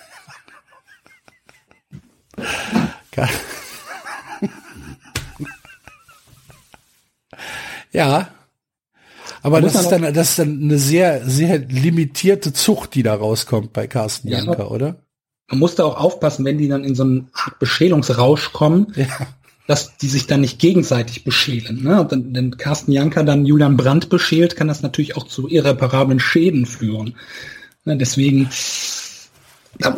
[7.91, 8.27] Ja.
[9.41, 13.73] Aber das ist dann, das ist dann eine sehr, sehr limitierte Zucht, die da rauskommt
[13.73, 14.39] bei Carsten Ja.
[14.39, 14.97] Janker, oder?
[15.49, 19.05] Man muss da auch aufpassen, wenn die dann in so einen Art Beschälungsrausch kommen, Ja.
[19.67, 21.83] Dass die sich dann nicht gegenseitig beschälen.
[21.83, 22.01] Ne?
[22.01, 26.19] Und dann, wenn Carsten Janker dann Julian Brandt beschält, kann das natürlich auch zu irreparablen
[26.19, 27.15] Schäden führen.
[27.83, 27.97] Ne?
[27.97, 28.49] Deswegen
[29.79, 29.97] da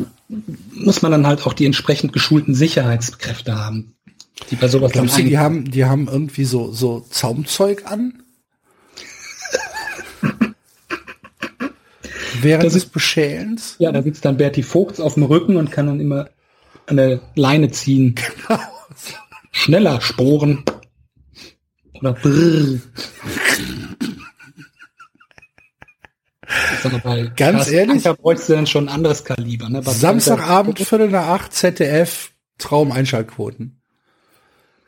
[0.73, 3.93] muss man dann halt auch die entsprechend geschulten Sicherheitskräfte haben,
[4.49, 8.23] die bei sowas Glaubst du, die haben, die haben irgendwie so, so Zaumzeug an?
[12.41, 13.75] Während Das des ist- Beschälens?
[13.79, 16.29] Ja, da sitzt dann Berti Vogts auf dem Rücken und kann dann immer
[16.87, 18.15] eine Leine ziehen.
[19.57, 20.63] Schneller Sporen.
[21.93, 22.79] Oder brrr.
[27.35, 28.03] Ganz Carsten ehrlich?
[28.03, 29.67] Bräuchst du dann schon ein anderes Kaliber.
[29.67, 29.81] Ne?
[29.83, 33.81] Samstagabend, Viertel nach acht, ZDF, Traum-Einschaltquoten.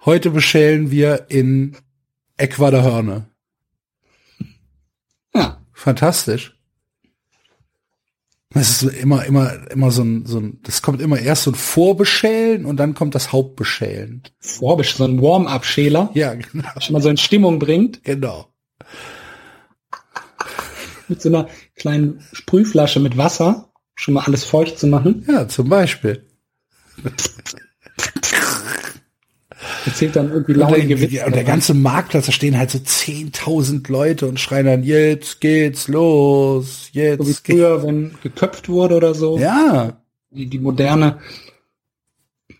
[0.05, 1.75] Heute beschälen wir in
[2.37, 3.25] Ecuador-Hörne.
[5.33, 6.58] Ja, Fantastisch.
[8.51, 11.55] Das ist immer, immer, immer so ein, so ein, das kommt immer erst so ein
[11.55, 14.23] Vorbeschälen und dann kommt das Hauptbeschälen.
[14.39, 16.67] Vorbisch, so ein Warm-Up-Schäler, Ja, genau.
[16.79, 18.47] schon mal so in Stimmung bringt, genau.
[21.07, 25.25] mit so einer kleinen Sprühflasche mit Wasser, schon mal alles feucht zu machen.
[25.27, 26.25] Ja, zum Beispiel.
[29.85, 31.25] Erzählt dann irgendwie Und launige der, Witze.
[31.25, 35.87] und der ganze Marktplatz, da stehen halt so 10.000 Leute und schreien dann, jetzt geht's
[35.87, 37.59] los, so wie jetzt geht's.
[37.59, 39.37] früher, wenn geköpft wurde oder so.
[39.37, 40.01] Ja,
[40.31, 41.19] Die, die moderne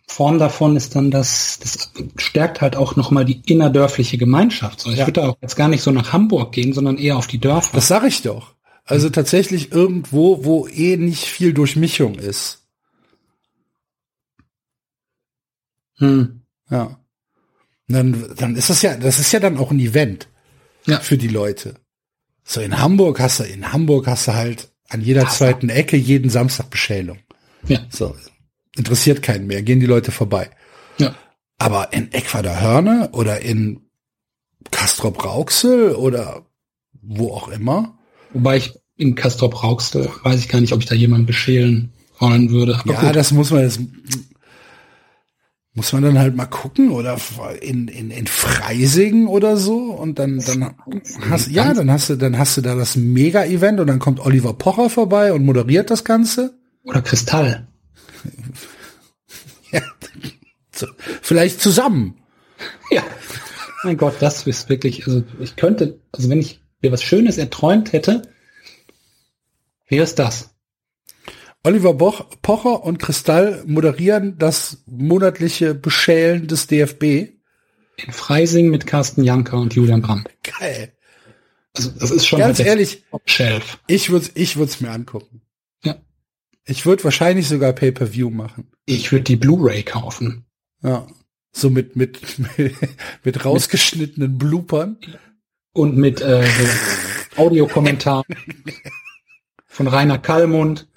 [0.08, 4.80] Form davon ist dann, dass das stärkt halt auch nochmal die innerdörfliche Gemeinschaft.
[4.80, 5.06] So, ich Ja.
[5.08, 7.70] würde da auch jetzt gar nicht so nach Hamburg gehen, sondern eher auf die Dörfer.
[7.76, 8.56] das sag ich doch.
[8.86, 12.64] Also tatsächlich irgendwo, wo eh nicht viel Durchmischung ist.
[15.98, 16.42] hm.
[16.70, 16.99] Ja.
[17.90, 20.28] Dann, dann ist das ja, das ist ja dann auch ein Event
[20.86, 21.00] Ja.
[21.00, 21.74] für die Leute.
[22.44, 26.30] So in Hamburg hast du, in Hamburg hast du halt an jeder zweiten Ecke jeden
[26.30, 27.20] Samstag Beschälung.
[27.68, 27.80] Ja.
[27.90, 28.16] So.
[28.78, 30.50] Interessiert keinen mehr, gehen die Leute vorbei.
[30.98, 31.14] ja.
[31.62, 33.82] Aber in Ecuador-Hörne oder in
[34.72, 36.46] Castrop-Rauxel oder
[37.02, 37.98] wo auch immer.
[38.34, 42.50] Wobei ich in Castrop Rauxel weiß ich gar nicht, ob ich da jemanden beschälen wollen
[42.52, 42.76] würde.
[42.80, 43.16] Aber Ja, gut.
[43.16, 43.80] das muss man jetzt,
[45.74, 47.18] muss man dann halt mal gucken oder
[47.62, 50.76] in, in, in Freising oder so und dann, dann
[51.30, 54.54] hast, ja, dann hast du, dann hast du da das Mega-Event und dann kommt Oliver
[54.54, 56.58] Pocher vorbei und moderiert das Ganze.
[56.84, 57.68] Oder Kristall.
[59.72, 59.82] Ja,
[60.74, 60.88] so,
[61.22, 62.16] vielleicht zusammen.
[62.92, 63.04] Ja.
[63.84, 67.94] Mein Gott, das ist wirklich, also ich könnte, also wenn ich mir was Schönes erträumt
[67.94, 68.24] hätte,
[69.88, 70.50] wäre es das.
[71.64, 77.04] Oliver Boch, Pocher und Kristall moderieren das monatliche Beschälen des DFB.
[77.98, 80.30] In Freising mit Carsten Janker und Julian Brandt.
[80.44, 80.94] Geil.
[81.76, 83.80] Also das ist schon Ganz ehrlich, Top-Shelf.
[83.88, 85.42] ich würde ich würd's mir angucken.
[85.84, 85.98] Ja.
[86.66, 88.72] Ich würde wahrscheinlich sogar Pay-per-View machen.
[88.86, 90.46] Ich würde die Blu-ray kaufen.
[90.82, 91.08] Ja.
[91.52, 92.22] So mit, mit,
[93.24, 94.98] mit rausgeschnittenen Bloopern.
[95.74, 96.48] Und mit äh,
[97.36, 98.24] Audiokommentar
[99.68, 100.89] von Rainer Kallmund.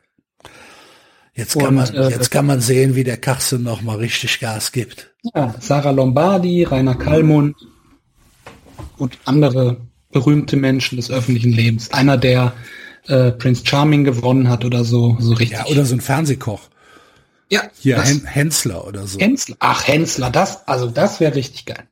[1.35, 4.39] Jetzt kann Und, man, äh, jetzt kann man sehen, wie der Kachsen noch mal richtig
[4.41, 5.15] Gas gibt.
[5.35, 7.57] Ja, Sarah Lombardi, Rainer Kallmund
[8.99, 9.79] und andere
[10.11, 11.91] berühmte Menschen des öffentlichen Lebens.
[11.93, 12.53] Einer, der
[13.07, 15.59] äh, Prince Charming gewonnen hat oder so, so richtig.
[15.59, 16.69] Ja, oder so ein Fernsehkoch.
[17.49, 19.19] ja, Hier, das- Hen Hensler oder so.
[19.19, 19.57] Hensler.
[19.61, 21.85] Ach, Hensler, das, also das wäre richtig geil.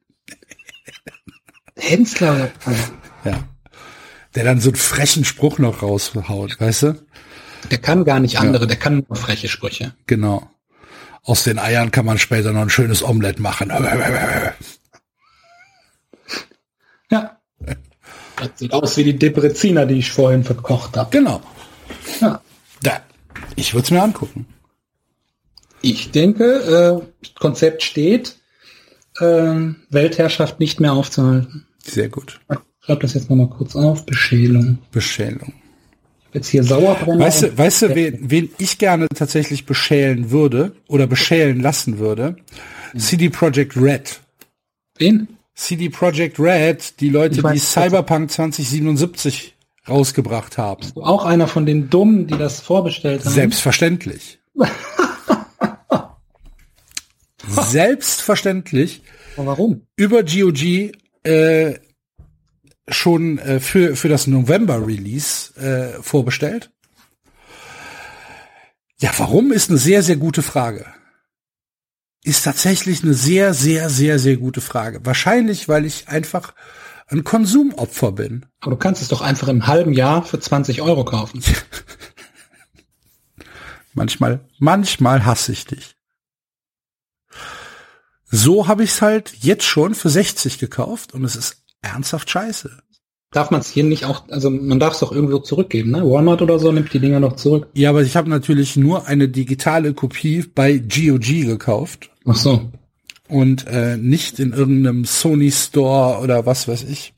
[1.77, 2.51] Hensler
[3.25, 3.45] Ja.
[4.35, 6.95] Der dann so einen frechen Spruch noch raushaut, weißt du?
[7.70, 9.95] Der kann gar nicht andere, der kann nur freche Sprüche.
[10.07, 10.49] Genau.
[11.23, 13.70] Aus den Eiern kann man später noch ein schönes Omelett machen.
[17.11, 17.37] Ja.
[18.37, 21.11] Das sieht aus wie die Depreziner, die ich vorhin verkocht habe.
[21.11, 21.43] Genau.
[22.20, 22.41] Ja.
[22.82, 23.03] Da.
[23.57, 24.47] Ich würde es mir angucken.
[25.82, 28.37] Ich denke, äh, Konzept steht,
[29.19, 31.66] äh, Weltherrschaft nicht mehr aufzuhalten.
[31.85, 32.41] Sehr gut.
[32.51, 34.07] Ich schreibe das jetzt nochmal kurz auf.
[34.07, 34.78] Beschälung.
[34.91, 35.53] Beschälung.
[36.32, 37.24] Jetzt hier Sauerbrenner.
[37.24, 42.36] Weißt du, weißt du wen, wen ich gerne tatsächlich beschälen würde oder beschälen lassen würde?
[42.97, 44.20] CD Projekt Red.
[44.98, 45.28] Wen?
[45.55, 49.57] CD Projekt Red, die Leute, weiß, die Cyberpunk 2077
[49.89, 50.86] rausgebracht haben.
[50.97, 53.32] Auch einer von den Dummen, die das vorbestellt haben.
[53.32, 54.39] Selbstverständlich.
[57.48, 59.02] Selbstverständlich
[59.36, 59.86] Aber warum?
[59.97, 60.93] über GOG
[61.24, 61.74] äh,
[62.89, 66.70] schon äh, für, für das November-Release äh, vorbestellt?
[68.98, 70.86] Ja, warum ist eine sehr, sehr gute Frage.
[72.23, 75.01] Ist tatsächlich eine sehr, sehr, sehr, sehr gute Frage.
[75.05, 76.55] Wahrscheinlich, weil ich einfach
[77.07, 78.47] ein Konsumopfer bin.
[78.61, 81.43] Aber du kannst es doch einfach im halben Jahr für 20 Euro kaufen.
[83.93, 85.97] Manchmal, manchmal hasse ich dich.
[88.31, 92.70] So habe ich es halt jetzt schon für 60 gekauft und es ist ernsthaft scheiße.
[93.32, 96.02] Darf man es hier nicht auch, also man darf es doch irgendwo zurückgeben, ne?
[96.02, 97.69] Walmart oder so nimmt die Dinger noch zurück.
[97.74, 102.73] Ja, aber ich habe natürlich nur eine digitale Kopie bei GOG gekauft Ach so.
[103.28, 107.15] und äh, nicht in irgendeinem Sony Store oder was weiß ich,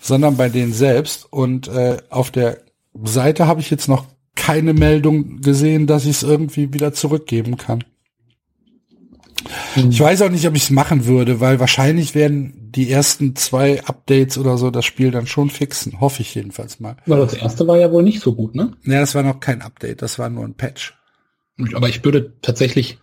[0.00, 1.26] sondern bei denen selbst.
[1.32, 2.58] Und äh, auf der
[3.02, 4.06] Seite habe ich jetzt noch
[4.36, 7.82] keine Meldung gesehen, dass ich es irgendwie wieder zurückgeben kann.
[9.74, 13.84] Ich weiß auch nicht, ob ich es machen würde, weil wahrscheinlich werden die ersten zwei
[13.84, 16.00] Updates oder so das Spiel dann schon fixen.
[16.00, 16.96] Hoffe ich jedenfalls mal.
[17.06, 18.72] Weil das erste war ja wohl nicht so gut, ne?
[18.84, 20.94] Ja, das war noch kein Update, das war nur ein Patch.
[21.74, 22.98] Aber ich würde tatsächlich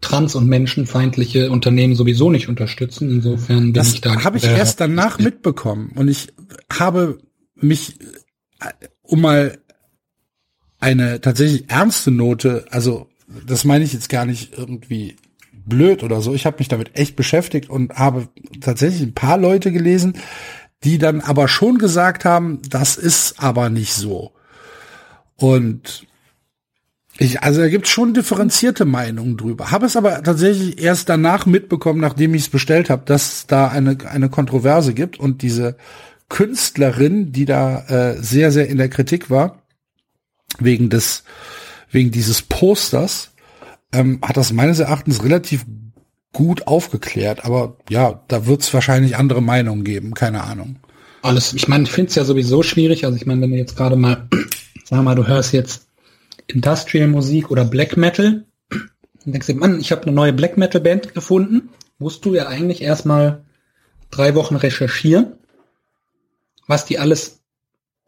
[0.00, 3.10] trans- und menschenfeindliche Unternehmen sowieso nicht unterstützen.
[3.10, 4.22] Insofern bin Das ich da.
[4.24, 6.28] habe ich erst danach mitbekommen und ich
[6.70, 7.18] habe
[7.54, 7.98] mich,
[8.60, 8.72] äh,
[9.02, 9.58] um mal
[10.78, 13.08] eine tatsächlich ernste Note, also
[13.46, 15.16] das meine ich jetzt gar nicht irgendwie
[15.66, 18.28] blöd oder so, ich habe mich damit echt beschäftigt und habe
[18.60, 20.14] tatsächlich ein paar Leute gelesen,
[20.84, 24.32] die dann aber schon gesagt haben, das ist aber nicht so.
[25.36, 26.06] Und
[27.18, 29.70] ich, also da gibt schon differenzierte Meinungen drüber.
[29.70, 33.68] Habe es aber tatsächlich erst danach mitbekommen, nachdem ich es bestellt habe, dass es da
[33.68, 35.76] eine, eine Kontroverse gibt und diese
[36.28, 39.62] Künstlerin, die da äh, sehr, sehr in der Kritik war,
[40.58, 41.24] wegen des,
[41.90, 43.32] wegen dieses Posters,
[43.92, 45.64] ähm, hat das meines Erachtens relativ
[46.32, 47.44] gut aufgeklärt.
[47.44, 50.76] Aber ja, da wird es wahrscheinlich andere Meinungen geben, keine Ahnung.
[51.22, 53.04] alles, ich meine, ich finde es ja sowieso schwierig.
[53.04, 54.28] Also ich meine, wenn du jetzt gerade mal,
[54.84, 55.88] sag mal, du hörst jetzt
[56.46, 60.80] Industrial Musik oder Black Metal, dann denkst du, Mann, ich habe eine neue Black Metal
[60.80, 63.44] Band gefunden, musst du ja eigentlich erstmal
[64.10, 65.32] drei Wochen recherchieren,
[66.66, 67.40] was die alles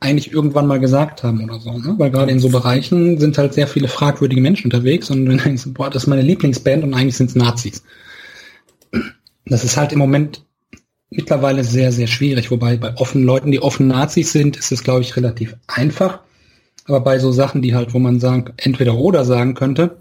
[0.01, 1.95] eigentlich irgendwann mal gesagt haben oder so, ne?
[1.99, 5.65] Weil gerade in so Bereichen sind halt sehr viele fragwürdige Menschen unterwegs und dann denkst
[5.65, 7.83] du, boah, das ist meine Lieblingsband und eigentlich sind es Nazis.
[9.45, 10.45] Das ist halt im Moment
[11.11, 12.51] mittlerweile sehr, sehr schwierig.
[12.51, 16.21] Wobei bei offenen Leuten, die offen Nazis sind, ist es, glaube ich, relativ einfach.
[16.85, 19.99] Aber bei so Sachen, die halt, wo man sagen, entweder oder sagen könnte,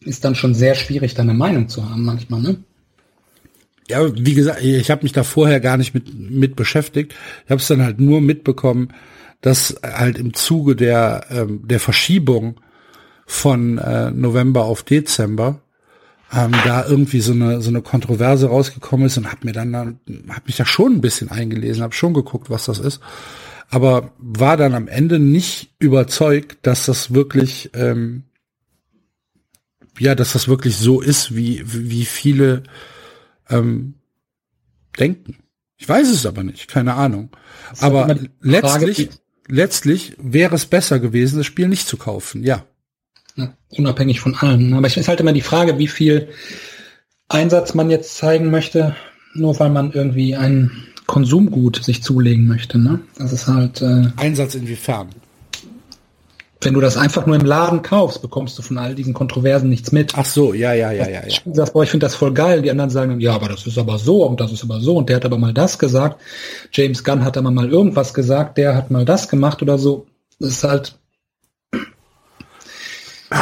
[0.00, 2.56] ist dann schon sehr schwierig, da eine Meinung zu haben manchmal, ne?
[3.88, 7.14] Ja, wie gesagt, ich habe mich da vorher gar nicht mit, mit beschäftigt.
[7.44, 8.88] Ich habe es dann halt nur mitbekommen,
[9.42, 12.60] dass halt im Zuge der, ähm, der Verschiebung
[13.26, 15.60] von äh, November auf Dezember
[16.32, 19.98] ähm, da irgendwie so eine so eine Kontroverse rausgekommen ist und habe mir dann, dann
[20.28, 23.00] hab mich da schon ein bisschen eingelesen, habe schon geguckt, was das ist,
[23.70, 28.24] aber war dann am Ende nicht überzeugt, dass das wirklich ähm,
[29.98, 32.64] ja, dass das wirklich so ist, wie wie viele
[33.50, 33.94] ähm,
[34.98, 35.36] denken.
[35.76, 37.30] Ich weiß es aber nicht, keine Ahnung.
[37.68, 39.10] halt Aber Frage, letztlich,
[39.48, 42.42] letztlich wäre es besser gewesen, das Spiel nicht zu kaufen.
[42.44, 42.64] Ja,
[43.36, 44.70] Ja, unabhängig von allem.
[44.70, 44.76] ne?
[44.76, 46.28] Aber ich ist halt immer die Frage, wie viel
[47.28, 48.94] Einsatz man jetzt zeigen möchte,
[49.34, 50.70] nur weil man irgendwie ein
[51.06, 52.78] Konsumgut sich zulegen möchte.
[52.78, 53.00] Ne?
[53.18, 55.08] Das ist halt, äh, Einsatz inwiefern?
[56.64, 59.92] Wenn du das einfach nur im Laden kaufst, bekommst du von all diesen Kontroversen nichts
[59.92, 60.16] mit.
[60.16, 61.38] Ach so, ja, ja, ja, ja, ja.
[61.44, 62.62] Du sagst, boah, ich finde das voll geil.
[62.62, 64.96] Die anderen sagen, dann, ja, aber das ist aber so und das ist aber so
[64.96, 66.20] und der hat aber mal das gesagt.
[66.72, 70.06] James Gunn hat aber mal irgendwas gesagt, der hat mal das gemacht oder so.
[70.38, 70.98] Das ist halt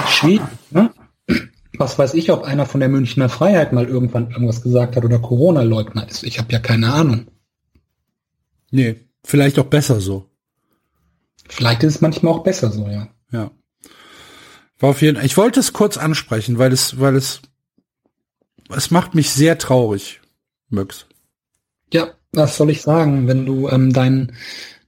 [0.09, 0.91] schwierig, ne?
[1.79, 5.19] was weiß ich, ob einer von der Münchner Freiheit mal irgendwann irgendwas gesagt hat oder
[5.19, 6.23] Corona-Leugner ist.
[6.23, 7.27] Ich habe ja keine Ahnung.
[8.71, 10.29] Nee, vielleicht auch besser so.
[11.49, 13.09] Vielleicht ist es manchmal auch besser so, ja.
[13.33, 13.51] Ja.
[14.79, 17.41] War auf jeden Ich wollte es kurz ansprechen, weil es, weil es,
[18.71, 20.21] es macht mich sehr traurig,
[20.69, 21.07] Möx.
[21.93, 24.33] Ja, was soll ich sagen, wenn du ähm, dein,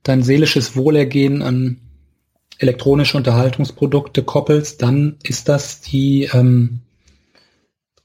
[0.02, 1.80] dein seelisches Wohlergehen an
[2.58, 6.80] elektronische Unterhaltungsprodukte koppelst, dann ist das die ähm,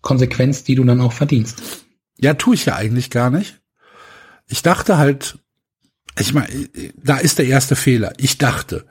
[0.02, 1.62] Konsequenz, die du dann auch verdienst.
[2.20, 3.62] Ja, tue ich ja eigentlich gar nicht.
[4.48, 5.38] Ich dachte halt,
[6.18, 6.50] ich meine,
[6.98, 8.14] da ist der erste Fehler.
[8.18, 8.86] Ich dachte.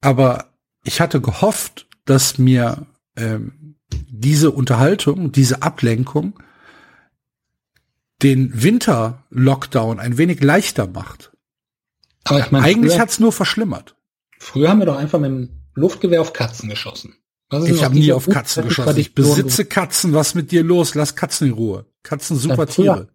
[0.00, 0.53] Aber
[0.84, 2.86] ich hatte gehofft, dass mir
[3.16, 6.38] ähm, diese Unterhaltung, diese Ablenkung
[8.22, 11.32] den Winter-Lockdown ein wenig leichter macht.
[12.24, 13.96] Aber ich meine, Eigentlich früher, hat's nur verschlimmert.
[14.38, 17.16] früher haben wir doch einfach mit dem Luftgewehr auf Katzen geschossen.
[17.66, 18.96] Ich habe nie auf Katzen geschossen.
[18.98, 20.12] Ich besitze Katzen.
[20.14, 20.94] Was mit dir los?
[20.94, 21.86] Lass Katzen in Ruhe.
[22.02, 22.94] Katzen super Ja, früher.
[22.94, 23.08] Tiere.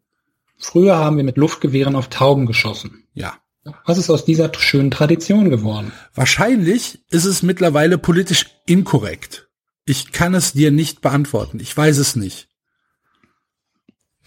[0.58, 3.04] Früher haben wir mit Luftgewehren auf Tauben geschossen.
[3.14, 3.38] Ja.
[3.86, 5.92] Was ist aus dieser schönen Tradition geworden?
[6.14, 9.50] Wahrscheinlich ist es mittlerweile politisch inkorrekt.
[9.86, 11.60] Ich kann es dir nicht beantworten.
[11.60, 12.48] Ich weiß es nicht.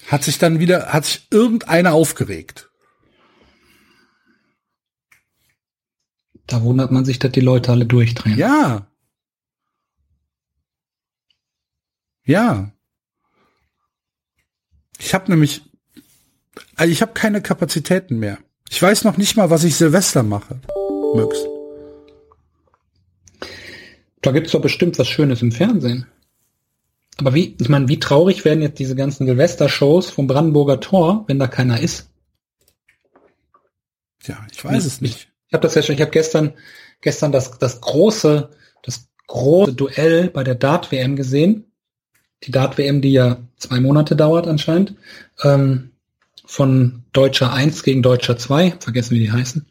[0.09, 2.71] Hat sich dann wieder, hat sich irgendeiner aufgeregt.
[6.47, 8.37] Da wundert man sich, dass die Leute alle durchdrehen.
[8.37, 8.91] Ja.
[12.25, 12.73] Ja.
[14.99, 15.63] Ich habe nämlich,
[16.75, 18.39] also ich habe keine Kapazitäten mehr.
[18.73, 20.59] Ich weiß noch nicht mal, was ich Silvester mache.
[21.15, 21.45] Möx.
[24.23, 26.07] Da gibt's doch bestimmt was Schönes im Fernsehen.
[27.19, 31.39] Aber wie, ich meine, wie traurig werden jetzt diese ganzen Silvester-Shows vom Brandenburger Tor, wenn
[31.39, 32.09] da keiner ist?
[34.23, 35.29] Ja, ich weiß es nicht.
[35.49, 36.55] Ich habe das ja schon, ich habe gestern,
[37.03, 38.49] gestern das, das große,
[38.83, 41.67] das große Duell bei der Dart-WM gesehen.
[42.45, 44.95] Die Dart-WM, die ja zwei Monate dauert anscheinend.
[45.43, 45.92] Ähm,
[46.53, 49.65] von Deutscher 1 gegen Deutscher 2, vergessen wie die heißen.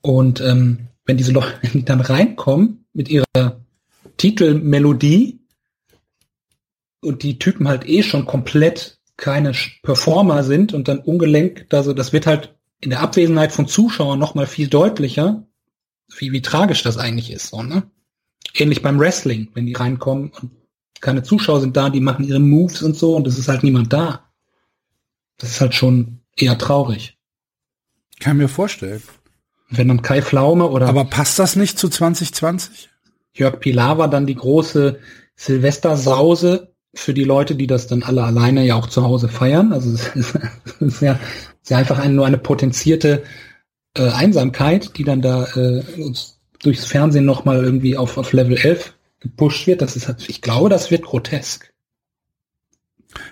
[0.00, 3.60] Und ähm, wenn diese Leute dann reinkommen mit ihrer
[4.16, 5.38] Titelmelodie
[7.00, 9.52] und die Typen halt eh schon komplett keine
[9.84, 14.34] Performer sind und dann ungelenkt, also das wird halt in der Abwesenheit von Zuschauern noch
[14.34, 15.46] mal viel deutlicher,
[16.16, 17.50] wie, wie tragisch das eigentlich ist.
[17.50, 17.84] So, ne?
[18.52, 20.50] Ähnlich beim Wrestling, wenn die reinkommen und
[21.00, 23.92] keine Zuschauer sind da, die machen ihre Moves und so und es ist halt niemand
[23.92, 24.27] da.
[25.38, 27.16] Das ist halt schon eher traurig.
[28.20, 29.02] Kann mir vorstellen.
[29.70, 32.90] Wenn dann Kai Pflaume oder Aber passt das nicht zu 2020?
[33.34, 34.98] Jörg Pilawa dann die große
[35.36, 39.72] Silvestersause für die Leute, die das dann alle alleine ja auch zu Hause feiern.
[39.72, 40.34] Also es ist,
[40.80, 43.22] es ist ja, es ist ja einfach ein, nur eine potenzierte
[43.94, 45.82] äh, Einsamkeit, die dann da äh,
[46.62, 49.82] durchs Fernsehen nochmal irgendwie auf, auf Level 11 gepusht wird.
[49.82, 51.72] Das ist halt, ich glaube, das wird grotesk.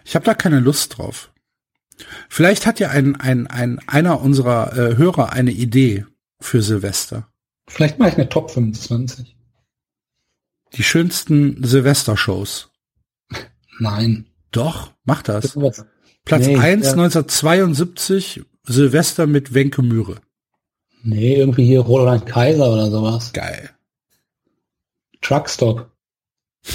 [0.05, 1.31] Ich habe da keine Lust drauf.
[2.29, 6.07] Vielleicht hat ja ein, ein, ein einer unserer äh, Hörer eine Idee
[6.41, 7.29] für Silvester.
[7.69, 9.37] Vielleicht mache ich eine Top 25.
[10.75, 12.71] Die schönsten Silvester-Shows.
[13.79, 14.27] Nein.
[14.51, 15.57] Doch, mach das.
[16.25, 16.93] Platz Nee, 1 ja.
[16.93, 20.21] 1972 Silvester mit Wenke Mühre.
[21.03, 23.33] Nee, irgendwie hier Roland Kaiser oder sowas.
[23.33, 23.71] Geil.
[25.23, 25.91] Truckstop.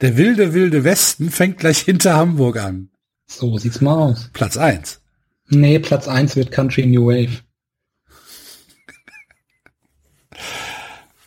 [0.00, 2.91] Der wilde, wilde Westen fängt gleich hinter Hamburg an.
[3.38, 4.30] So sieht's mal aus.
[4.32, 5.00] Platz 1.
[5.48, 7.42] Nee, Platz 1 wird Country New Wave.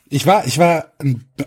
[0.08, 0.94] Ich war, ich war,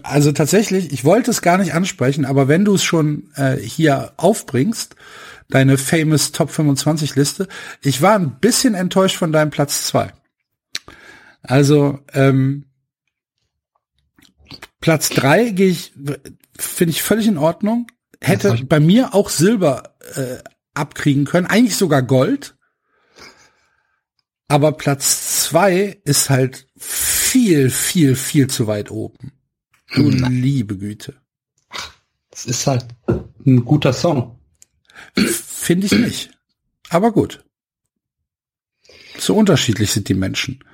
[0.02, 4.12] also tatsächlich, ich wollte es gar nicht ansprechen, aber wenn du es schon äh, hier
[4.16, 4.97] aufbringst,
[5.48, 7.48] deine famous Top 25 Liste,
[7.82, 10.12] ich war ein bisschen enttäuscht von deinem Platz 2.
[11.43, 12.66] Also, ähm,
[14.80, 15.93] Platz 3 gehe ich,
[16.59, 17.86] finde ich völlig in Ordnung.
[18.20, 20.43] Hätte bei mir auch Silber äh,
[20.74, 22.56] abkriegen können, eigentlich sogar Gold.
[24.48, 29.32] Aber Platz 2 ist halt viel, viel, viel zu weit oben.
[29.94, 31.16] Du liebe Güte.
[32.30, 32.86] Es ist halt
[33.47, 34.39] ein guter Song.
[35.14, 36.30] Finde ich nicht.
[36.89, 37.44] Aber gut.
[39.18, 40.64] So unterschiedlich sind die Menschen.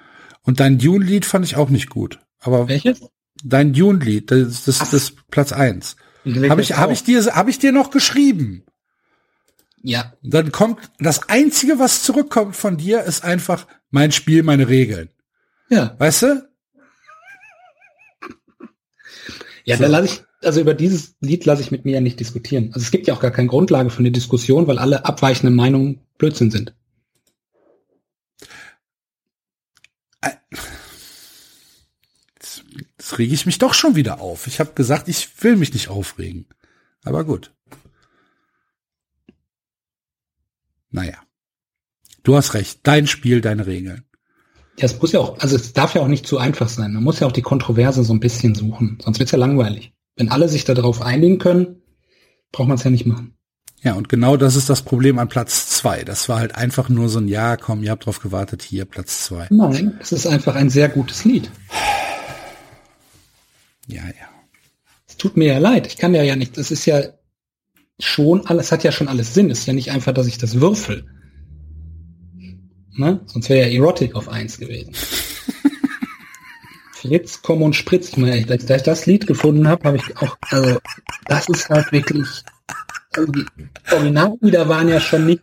[0.42, 2.20] Und dein Dune-Lied fand ich auch nicht gut.
[2.38, 3.00] Aber Welches?
[3.42, 5.96] dein Dune-Lied, das, das, das ist Platz eins.
[6.26, 8.64] Habe ich, hab ich dir, hab ich dir noch geschrieben?
[9.86, 15.10] Ja, Dann kommt, das einzige, was zurückkommt von dir, ist einfach mein Spiel, meine Regeln.
[15.68, 15.94] ja.
[15.98, 16.48] Weißt du?
[19.66, 22.70] Ja, da lasse ich, also über dieses Lied lasse ich mit mir ja nicht diskutieren.
[22.72, 26.00] Also es gibt ja auch gar keine Grundlage für eine Diskussion, weil alle abweichenden Meinungen
[26.18, 26.74] Blödsinn sind.
[32.40, 32.62] Es
[32.96, 34.46] Jetzt rege ich mich doch schon wieder auf.
[34.46, 36.46] Ich habe gesagt, ich will mich nicht aufregen.
[37.04, 37.52] Aber gut.
[40.94, 41.14] Naja.
[42.22, 42.80] Du hast recht.
[42.84, 44.04] Dein Spiel, deine Regeln.
[44.78, 46.92] Ja, es muss ja auch, also es darf ja auch nicht zu einfach sein.
[46.92, 48.98] Man muss ja auch die Kontroverse so ein bisschen suchen.
[49.02, 49.92] Sonst wird's ja langweilig.
[50.16, 51.82] Wenn alle sich darauf einigen können,
[52.52, 53.36] braucht man es ja nicht machen.
[53.82, 56.04] Ja, und genau das ist das Problem an Platz zwei.
[56.04, 59.24] Das war halt einfach nur so ein Ja, komm, ihr habt drauf gewartet, hier Platz
[59.24, 59.48] zwei.
[59.50, 61.50] Nein, es ist einfach ein sehr gutes Lied.
[63.88, 64.28] Ja, ja.
[65.08, 65.88] Es tut mir ja leid.
[65.88, 66.56] Ich kann ja ja nicht.
[66.56, 67.02] Es ist ja
[68.00, 69.50] schon alles, hat ja schon alles Sinn.
[69.50, 71.06] Es ist ja nicht einfach, dass ich das würfel.
[72.96, 73.20] Ne?
[73.26, 74.94] Sonst wäre ja Erotic auf eins gewesen.
[76.92, 78.10] Fritz, komm und spritz.
[78.10, 80.78] Ich meine, als ich das Lied gefunden habe, habe ich auch, also,
[81.26, 82.28] das ist halt wirklich,
[83.16, 83.44] also die
[83.90, 85.42] Originallieder waren ja schon nicht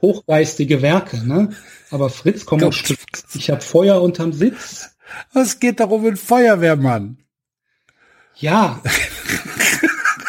[0.00, 1.50] hochgeistige Werke, ne?
[1.90, 3.24] Aber Fritz, komm und spritz.
[3.34, 4.90] Ich habe Feuer unterm Sitz.
[5.32, 7.18] Was geht darum ein Feuerwehrmann?
[8.36, 8.80] Ja,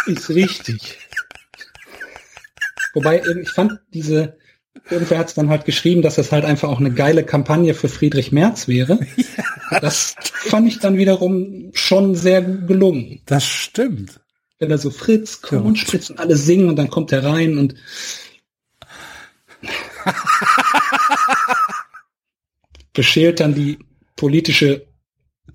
[0.05, 1.02] ist richtig.
[2.93, 4.37] Wobei, ich fand diese,
[4.89, 7.89] irgendwer hat es dann halt geschrieben, dass es halt einfach auch eine geile Kampagne für
[7.89, 8.99] Friedrich Merz wäre.
[9.71, 9.79] Ja.
[9.79, 13.21] Das fand ich dann wiederum schon sehr gelungen.
[13.25, 14.19] Das stimmt.
[14.59, 15.41] Wenn er so Fritz,
[15.73, 17.73] spritz und alle singen und dann kommt er rein und
[22.93, 23.79] beschält dann die
[24.15, 24.85] politische,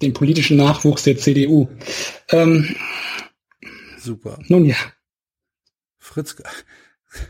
[0.02, 1.68] den politischen Nachwuchs der CDU.
[2.30, 2.74] Ähm,
[3.98, 4.38] Super.
[4.48, 4.76] Nun ja.
[5.98, 6.36] Fritz.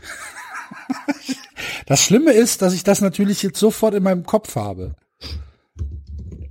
[1.89, 4.95] Das Schlimme ist, dass ich das natürlich jetzt sofort in meinem Kopf habe.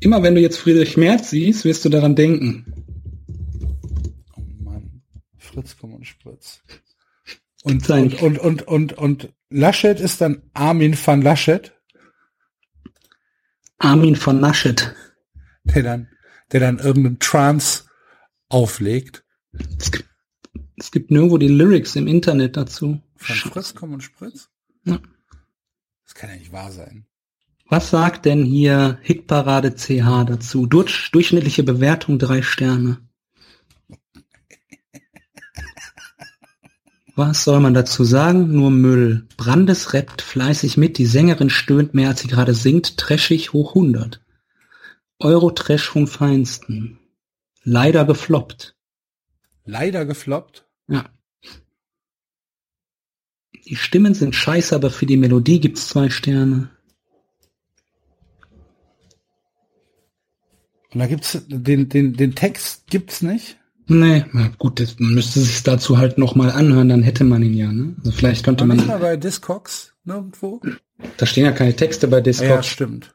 [0.00, 2.84] Immer wenn du jetzt Friedrich Merz siehst, wirst du daran denken.
[4.36, 5.02] Oh Mann.
[5.36, 6.60] Fritz, komm und spritz.
[7.62, 11.72] Und, und, und, und, und, und Laschet ist dann Armin van Laschet.
[13.78, 14.92] Armin van Laschet.
[15.62, 16.08] Der dann,
[16.50, 17.84] der dann irgendeinen Trance
[18.48, 19.24] auflegt.
[19.78, 20.08] Es gibt,
[20.76, 23.00] es gibt nirgendwo die Lyrics im Internet dazu.
[23.18, 24.48] Von Fritz, komm und spritz?
[24.84, 25.00] Ja.
[26.04, 27.06] Das kann ja nicht wahr sein.
[27.68, 30.66] Was sagt denn hier Hitparade CH dazu?
[30.66, 33.06] Durch, durchschnittliche Bewertung drei Sterne.
[37.14, 38.52] Was soll man dazu sagen?
[38.52, 39.26] Nur Müll.
[39.36, 44.24] Brandes rappt fleißig mit, die Sängerin stöhnt mehr als sie gerade singt, trashig hoch 100.
[45.18, 47.00] Euro-Trash vom Feinsten.
[47.64, 48.76] Leider gefloppt.
[49.64, 50.66] Leider gefloppt?
[50.86, 51.10] Ja.
[53.68, 56.70] Die Stimmen sind scheiße, aber für die Melodie gibt's zwei Sterne.
[60.92, 63.58] Und da gibt's den, den, den Text gibt's nicht?
[63.86, 67.54] Nee, na gut, das, man müsste sich dazu halt nochmal anhören, dann hätte man ihn
[67.54, 67.94] ja, ne?
[67.98, 68.78] Also vielleicht könnte man.
[68.78, 70.60] nicht mal bei Discogs nirgendwo?
[71.16, 72.50] Da stehen ja keine Texte bei Discord.
[72.50, 73.14] Ja, stimmt.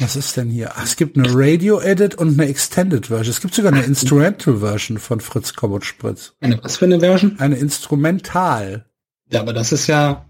[0.00, 0.72] Was ist denn hier?
[0.76, 3.30] Ach, es gibt eine Radio-Edit und eine Extended Version.
[3.30, 6.32] Es gibt sogar eine Instrumental-Version von Fritz Kommod Spritz.
[6.40, 7.38] Eine was für eine Version?
[7.38, 8.86] Eine Instrumental.
[9.30, 10.24] Ja, aber das ist ja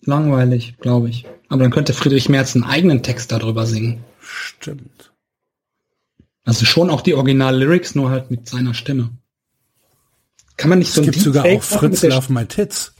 [0.00, 1.26] langweilig, glaube ich.
[1.48, 4.02] Aber dann könnte Friedrich Merz einen eigenen Text darüber singen.
[4.20, 5.12] Stimmt.
[6.44, 9.10] Also schon auch die Original-Lyrics, nur halt mit seiner Stimme.
[10.56, 12.94] Kann man nicht so Es ein gibt sogar auch Fritz Love My Tits.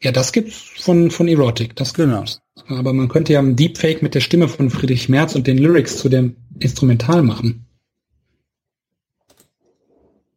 [0.00, 1.76] Ja, das gibt's von, von Erotic.
[1.76, 2.18] Das Genau.
[2.20, 2.41] gibt's.
[2.66, 5.96] Aber man könnte ja einen Deepfake mit der Stimme von Friedrich Merz und den Lyrics
[5.96, 7.66] zu dem Instrumental machen.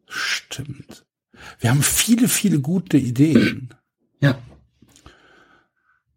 [0.08, 1.06] Stimmt.
[1.60, 3.74] Wir haben viele, viele gute Ideen.
[4.22, 4.40] Ja.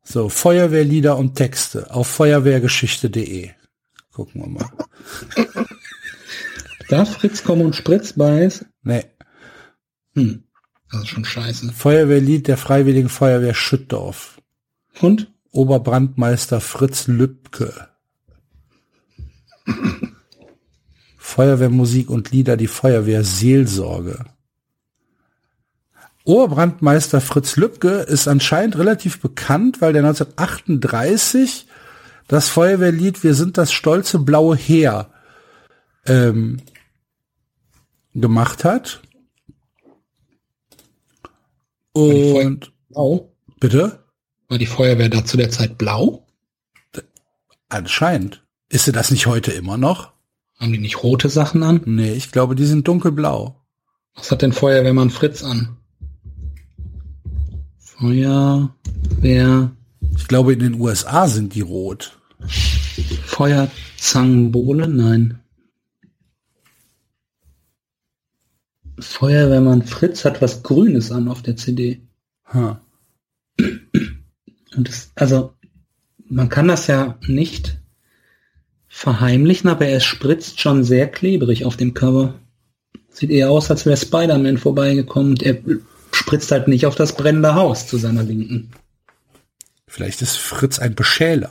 [0.02, 3.50] So, Feuerwehrlieder und Texte auf feuerwehrgeschichte.de.
[4.12, 4.70] Gucken wir mal.
[6.88, 8.64] Da Fritz Komm und Spritz beiß.
[8.82, 9.04] Nee.
[10.14, 10.44] Hm.
[10.90, 11.70] Das ist schon scheiße.
[11.70, 14.40] Feuerwehrlied der Freiwilligen Feuerwehr Schüttdorf.
[15.00, 15.30] Und?
[15.52, 17.88] Oberbrandmeister Fritz Lübke.
[21.16, 24.24] Feuerwehrmusik und Lieder, die Feuerwehr Seelsorge.
[26.24, 31.66] Oberbrandmeister Fritz Lübke ist anscheinend relativ bekannt, weil der 1938
[32.26, 35.10] das Feuerwehrlied Wir sind das stolze blaue Heer
[36.06, 36.60] ähm,
[38.14, 39.00] gemacht hat.
[41.92, 43.32] Und Blau?
[43.58, 44.04] bitte?
[44.48, 46.26] War die Feuerwehr da zu der Zeit blau?
[47.68, 48.42] Anscheinend.
[48.70, 50.12] Ist sie das nicht heute immer noch?
[50.58, 51.82] Haben die nicht rote Sachen an?
[51.84, 53.60] Nee, ich glaube, die sind dunkelblau.
[54.14, 55.76] Was hat denn Feuerwehrmann Fritz an?
[57.78, 59.70] Feuerwehr,
[60.16, 62.18] Ich glaube, in den USA sind die rot.
[63.26, 64.88] Feuerzangenbowle?
[64.88, 65.40] Nein.
[68.98, 72.00] Feuerwehrmann Fritz hat was Grünes an auf der CD.
[72.46, 72.80] Ha.
[74.76, 75.54] Und das, also,
[76.28, 77.78] man kann das ja nicht
[78.88, 82.34] verheimlichen, aber er spritzt schon sehr klebrig auf dem Cover.
[83.10, 85.58] Sieht eher aus, als wäre Spider-Man vorbeigekommen und er
[86.12, 88.70] spritzt halt nicht auf das brennende Haus zu seiner Linken.
[89.86, 91.50] Vielleicht ist Fritz ein Beschäler.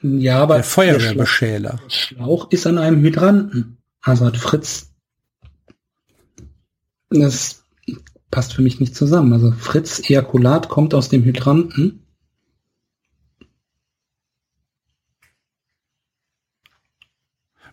[0.00, 1.80] Ja, aber Der Feuerwehrbeschäler.
[1.84, 3.78] Der Schlauch ist an einem Hydranten.
[4.00, 4.92] Also hat Fritz.
[7.10, 7.64] Das
[8.30, 9.32] passt für mich nicht zusammen.
[9.32, 12.04] Also Fritz Ejakulat kommt aus dem Hydranten.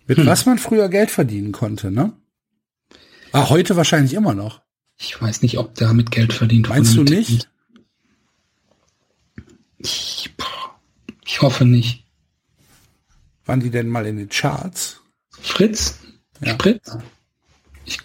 [0.08, 2.14] Mit was man früher Geld verdienen konnte, ne?
[3.32, 4.62] Ah, heute wahrscheinlich immer noch.
[4.98, 7.16] Ich weiß nicht, ob damit Geld verdient Meinst du wurde.
[7.16, 7.50] nicht?
[9.78, 10.34] Ich,
[11.26, 12.06] ich hoffe nicht.
[13.46, 15.02] Waren die denn mal in den Charts?
[15.30, 16.00] Fritz?
[16.42, 16.54] Ja.
[16.54, 16.98] Spritz?
[17.86, 18.00] Ich.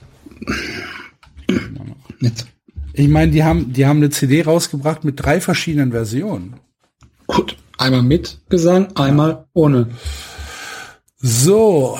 [2.93, 6.60] Ich meine, die haben, die haben eine CD rausgebracht mit drei verschiedenen Versionen.
[7.27, 7.56] Gut.
[7.78, 9.89] Einmal mit Gesang, einmal ohne.
[11.22, 11.98] So,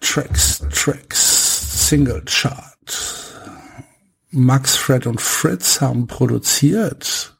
[0.00, 2.64] Tracks, Tracks, Single Chart.
[4.30, 7.36] Max, Fred und Fritz haben produziert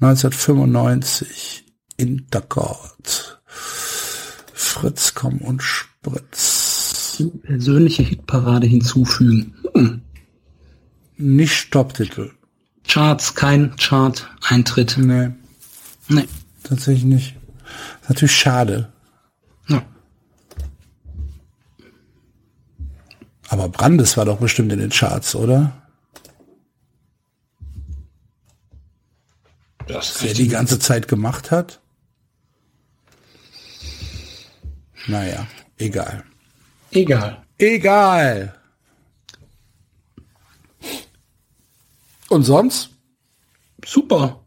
[0.00, 1.64] 1995
[1.96, 3.40] Intercord.
[3.46, 7.22] Fritz, komm und spritz.
[7.42, 10.02] Persönliche Hitparade hinzufügen.
[11.16, 12.30] Nicht Top-Titel.
[12.86, 14.96] Charts, kein Chart-Eintritt.
[14.98, 15.30] Nee,
[16.08, 16.28] Nee.
[16.62, 17.36] tatsächlich nicht.
[18.02, 18.92] Ist natürlich schade.
[19.66, 19.82] Ja.
[23.48, 25.72] Aber Brandes war doch bestimmt in den Charts, oder?
[29.86, 31.80] Das Wer die ganze Zeit gemacht hat?
[35.06, 35.46] Naja,
[35.78, 36.24] egal.
[36.90, 37.42] Egal.
[37.56, 38.54] Egal.
[42.28, 42.90] Und sonst?
[43.84, 44.44] Super.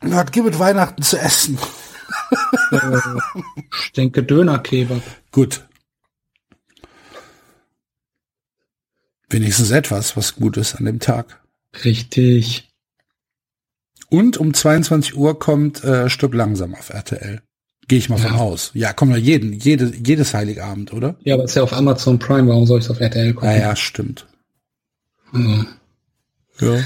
[0.00, 1.58] Was gibt es Weihnachten zu essen?
[3.82, 5.02] Ich denke Dönerkebab.
[5.30, 5.67] Gut.
[9.30, 11.40] Wenigstens etwas, was gut ist an dem Tag.
[11.84, 12.68] Richtig.
[14.08, 17.42] Und um 22 Uhr kommt äh, Stirb langsam auf RTL.
[17.88, 18.38] Gehe ich mal von Ja.
[18.38, 18.70] aus.
[18.74, 21.16] Ja, kommt ja jeden, jede, jedes Heiligabend, oder?
[21.24, 22.48] Ja, aber ist ja auf Amazon Prime.
[22.48, 23.48] Warum soll ich es auf RTL gucken?
[23.48, 24.26] Ah ja, stimmt.
[25.32, 25.64] Also,
[26.60, 26.82] Ja.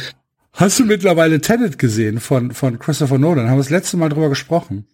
[0.53, 3.47] Hast du mittlerweile Tenet gesehen von, von Christopher Nolan?
[3.49, 4.87] Haben wir das letzte Mal drüber gesprochen.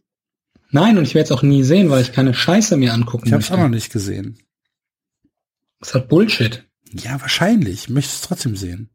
[0.71, 3.33] Nein, und ich werde es auch nie sehen, weil ich keine Scheiße mehr angucken Ich
[3.33, 4.39] habe es auch noch nicht gesehen.
[5.81, 6.65] Das ist halt Bullshit.
[6.93, 7.85] Ja, wahrscheinlich.
[7.85, 8.91] Ich möchte es trotzdem sehen.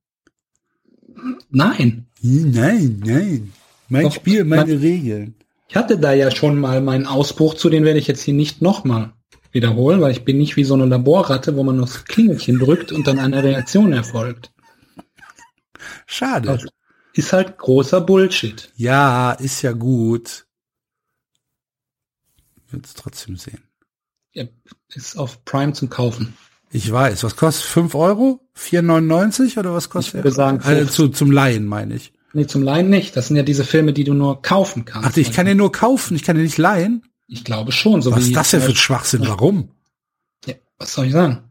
[1.50, 2.08] Nein.
[2.22, 3.54] Nein, nein.
[3.90, 5.36] Mein Doch, Spiel, meine mein- Regeln.
[5.70, 8.62] Ich hatte da ja schon mal meinen Ausbruch zu, den werde ich jetzt hier nicht
[8.62, 9.14] nochmal
[9.52, 13.08] wiederholen, weil ich bin nicht wie so eine Laborratte, wo man das Klingelchen drückt und
[13.08, 14.52] dann eine Reaktion erfolgt.
[16.06, 16.48] Schade.
[16.48, 16.66] Das
[17.14, 18.72] ist halt großer Bullshit.
[18.76, 20.46] Ja, ist ja gut.
[22.70, 23.64] Würde es trotzdem sehen.
[24.34, 24.46] Ja,
[24.90, 26.36] ist auf Prime zum Kaufen.
[26.74, 27.24] Ich weiß.
[27.24, 27.66] Was kostet?
[27.66, 28.40] 5 Euro?
[28.58, 30.16] 4,99 oder was kostet?
[30.16, 30.96] Ich würde sagen also 50.
[30.96, 32.14] zu, zum Laien meine ich.
[32.34, 33.16] Nee, zum Leihen nicht.
[33.16, 35.10] Das sind ja diese Filme, die du nur kaufen kannst.
[35.12, 37.04] Ach, ich kann den nur kaufen, ich kann den nicht leihen.
[37.28, 38.02] Ich glaube schon.
[38.02, 39.22] So Was ist das denn für ein Schwachsinn?
[39.22, 39.70] Warum?
[40.48, 41.44] Ja, was soll ich sagen?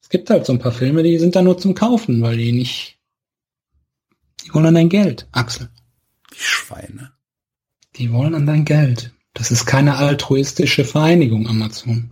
[0.00, 2.52] Es gibt halt so ein paar Filme, die sind da nur zum Kaufen, weil die
[2.52, 2.98] nicht.
[4.42, 5.68] Die wollen an dein Geld, Axel.
[6.32, 7.12] Die Schweine.
[7.96, 9.12] Die wollen an dein Geld.
[9.34, 12.10] Das ist keine altruistische Vereinigung, Amazon.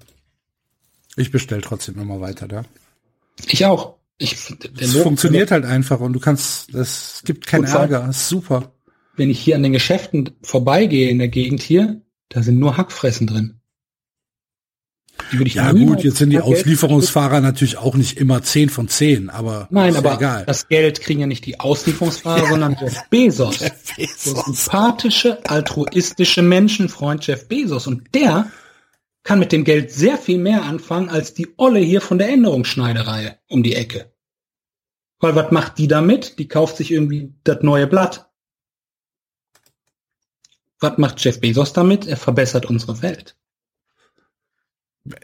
[1.17, 2.65] Ich bestell trotzdem immer weiter da.
[3.47, 3.97] Ich auch.
[4.19, 4.37] Ich,
[4.79, 8.73] Es funktioniert halt einfach und du kannst, es gibt keinen Ärger, ist super.
[9.17, 13.27] Wenn ich hier an den Geschäften vorbeigehe in der Gegend hier, da sind nur Hackfressen
[13.27, 13.61] drin.
[15.33, 18.89] Die würde ich Ja gut, jetzt sind die Auslieferungsfahrer natürlich auch nicht immer 10 von
[18.89, 20.45] 10, aber Nein, aber ja egal.
[20.47, 23.59] das Geld kriegen ja nicht die Auslieferungsfahrer, sondern Jeff Bezos.
[23.59, 23.73] Der
[24.17, 27.87] sympathische, altruistische Menschenfreund Jeff Bezos.
[27.87, 28.51] Und der
[29.23, 33.39] kann mit dem Geld sehr viel mehr anfangen als die Olle hier von der Änderungsschneiderei
[33.49, 34.13] um die Ecke.
[35.19, 36.39] Weil was macht die damit?
[36.39, 38.31] Die kauft sich irgendwie das neue Blatt.
[40.81, 42.07] Was macht Jeff Bezos damit?
[42.07, 43.37] Er verbessert unsere Welt.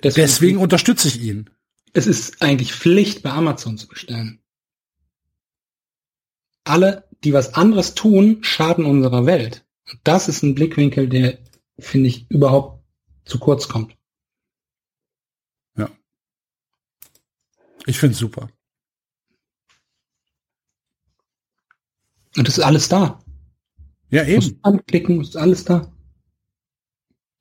[0.02, 1.51] Deswegen unterstütze ich ihn.
[1.93, 4.40] es ist eigentlich Pflicht, bei Amazon zu bestellen.
[6.64, 9.64] Alle, die was anderes tun, schaden unserer Welt.
[9.90, 11.39] Und das ist ein Blickwinkel, der,
[11.78, 12.76] finde ich, überhaupt
[13.27, 13.97] zu kurz kommt.
[17.86, 18.51] Ich finde super.
[22.36, 23.20] Und es ist alles da.
[24.11, 24.59] Ja, eben.
[24.62, 25.93] anklicken, ist alles da.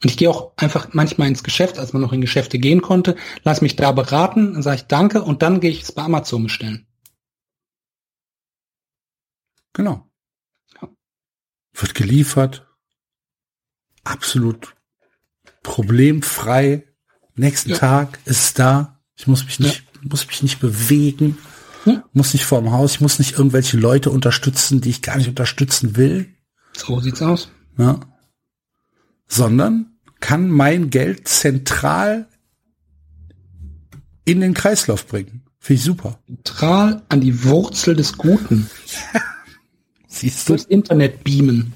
[0.03, 3.15] Und ich gehe auch einfach manchmal ins Geschäft, als man noch in Geschäfte gehen konnte,
[3.43, 6.43] lass mich da beraten, dann sage ich Danke und dann gehe ich es bei Amazon
[6.43, 6.87] bestellen.
[9.73, 10.07] Genau.
[10.79, 10.89] Ja.
[11.73, 12.67] Wird geliefert.
[14.03, 14.74] Absolut
[15.65, 16.83] problemfrei.
[17.35, 17.77] Nächsten Ja.
[17.77, 19.01] Tag ist es da.
[19.17, 21.37] Ich muss mich nicht, muss mich nicht bewegen.
[21.85, 22.03] Ja.
[22.13, 22.93] Muss nicht vorm Haus.
[22.93, 26.33] Ich muss nicht irgendwelche Leute unterstützen, die ich gar nicht unterstützen will.
[26.73, 27.49] So sieht's aus.
[27.77, 27.99] Ja.
[29.27, 32.27] Sondern kann mein Geld zentral
[34.23, 35.43] in den Kreislauf bringen.
[35.59, 36.19] Finde ich super.
[36.27, 38.69] Zentral an die Wurzel des Guten.
[40.07, 40.53] Siehst du?
[40.53, 41.73] Durchs Internet beamen.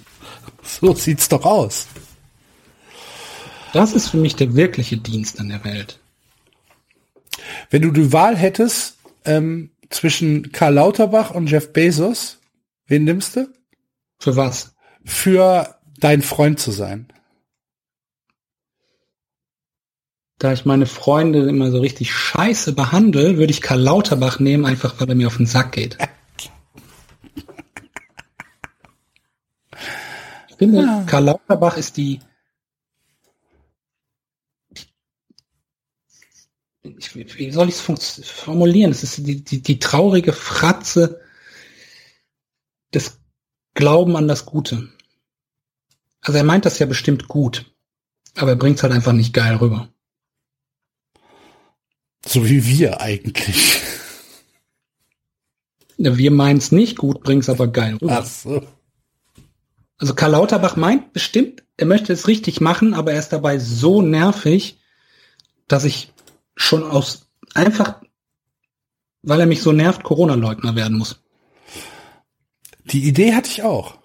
[0.64, 1.88] So sieht's doch aus.
[3.74, 6.00] Das ist für mich der wirkliche Dienst an der Welt.
[7.70, 12.40] Wenn du die Wahl hättest ähm, zwischen Karl Lauterbach und Jeff Bezos,
[12.88, 13.48] wen nimmst du?
[14.20, 14.76] Für was?
[15.06, 17.08] Für dein Freund zu sein.
[20.40, 25.00] Da ich meine Freunde immer so richtig scheiße behandle, würde ich Karl Lauterbach nehmen, einfach
[25.00, 25.98] weil er mir auf den Sack geht.
[30.50, 32.20] Ich finde, Karl Lauterbach ist die,
[36.98, 38.92] ich, wie soll ich es formulieren?
[38.92, 41.22] Es ist die, die, die traurige Fratze
[42.94, 43.20] des
[43.74, 44.90] Glauben an das Gute.
[46.22, 47.72] Also er meint das ja bestimmt gut,
[48.36, 49.90] aber er bringt es halt einfach nicht geil rüber.
[52.26, 53.82] So wie wir eigentlich.
[55.98, 58.20] Wir meinen es nicht gut, bringen es aber geil rüber.
[58.22, 58.68] Ach so.
[59.98, 64.02] Also Karl Lauterbach meint bestimmt, er möchte es richtig machen, aber er ist dabei so
[64.02, 64.80] nervig,
[65.68, 66.12] dass ich
[66.60, 68.02] schon aus einfach,
[69.24, 71.22] weil er mich so nervt, Corona-Leugner werden muss.
[72.86, 73.98] Die Idee hatte ich auch.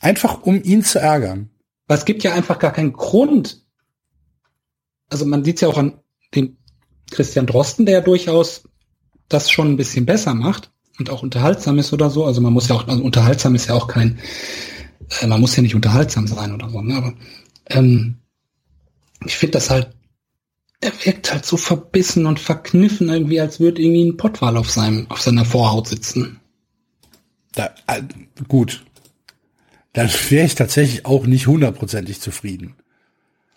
[0.00, 1.50] Einfach um ihn zu ärgern.
[1.86, 3.64] Weil es gibt ja einfach gar keinen Grund.
[5.08, 6.00] Also man sieht es ja auch an
[6.34, 6.58] dem
[7.10, 8.64] Christian Drosten, der ja durchaus
[9.28, 12.24] das schon ein bisschen besser macht und auch unterhaltsam ist oder so.
[12.24, 14.18] Also man muss ja auch, also unterhaltsam ist ja auch kein,
[15.20, 16.96] äh, man muss ja nicht unterhaltsam sein oder so, ne?
[16.96, 17.14] aber
[17.66, 18.18] ähm,
[19.30, 19.90] ich finde das halt,
[20.80, 25.10] er wirkt halt so verbissen und verkniffen irgendwie, als würde irgendwie ein Pottwal auf seinem,
[25.10, 26.40] auf seiner Vorhaut sitzen.
[27.54, 28.02] Da, äh,
[28.46, 28.84] gut.
[29.92, 32.76] Dann wäre ich tatsächlich auch nicht hundertprozentig zufrieden.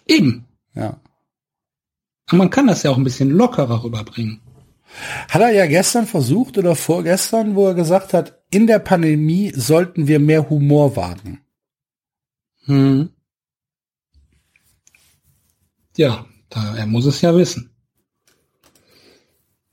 [0.07, 0.45] Eben.
[0.73, 0.99] Ja.
[2.31, 4.41] Und man kann das ja auch ein bisschen lockerer rüberbringen.
[5.29, 10.07] Hat er ja gestern versucht oder vorgestern, wo er gesagt hat, in der Pandemie sollten
[10.07, 11.41] wir mehr Humor wagen.
[12.65, 13.09] Hm.
[15.99, 17.71] Ja, da, er muss es ja wissen.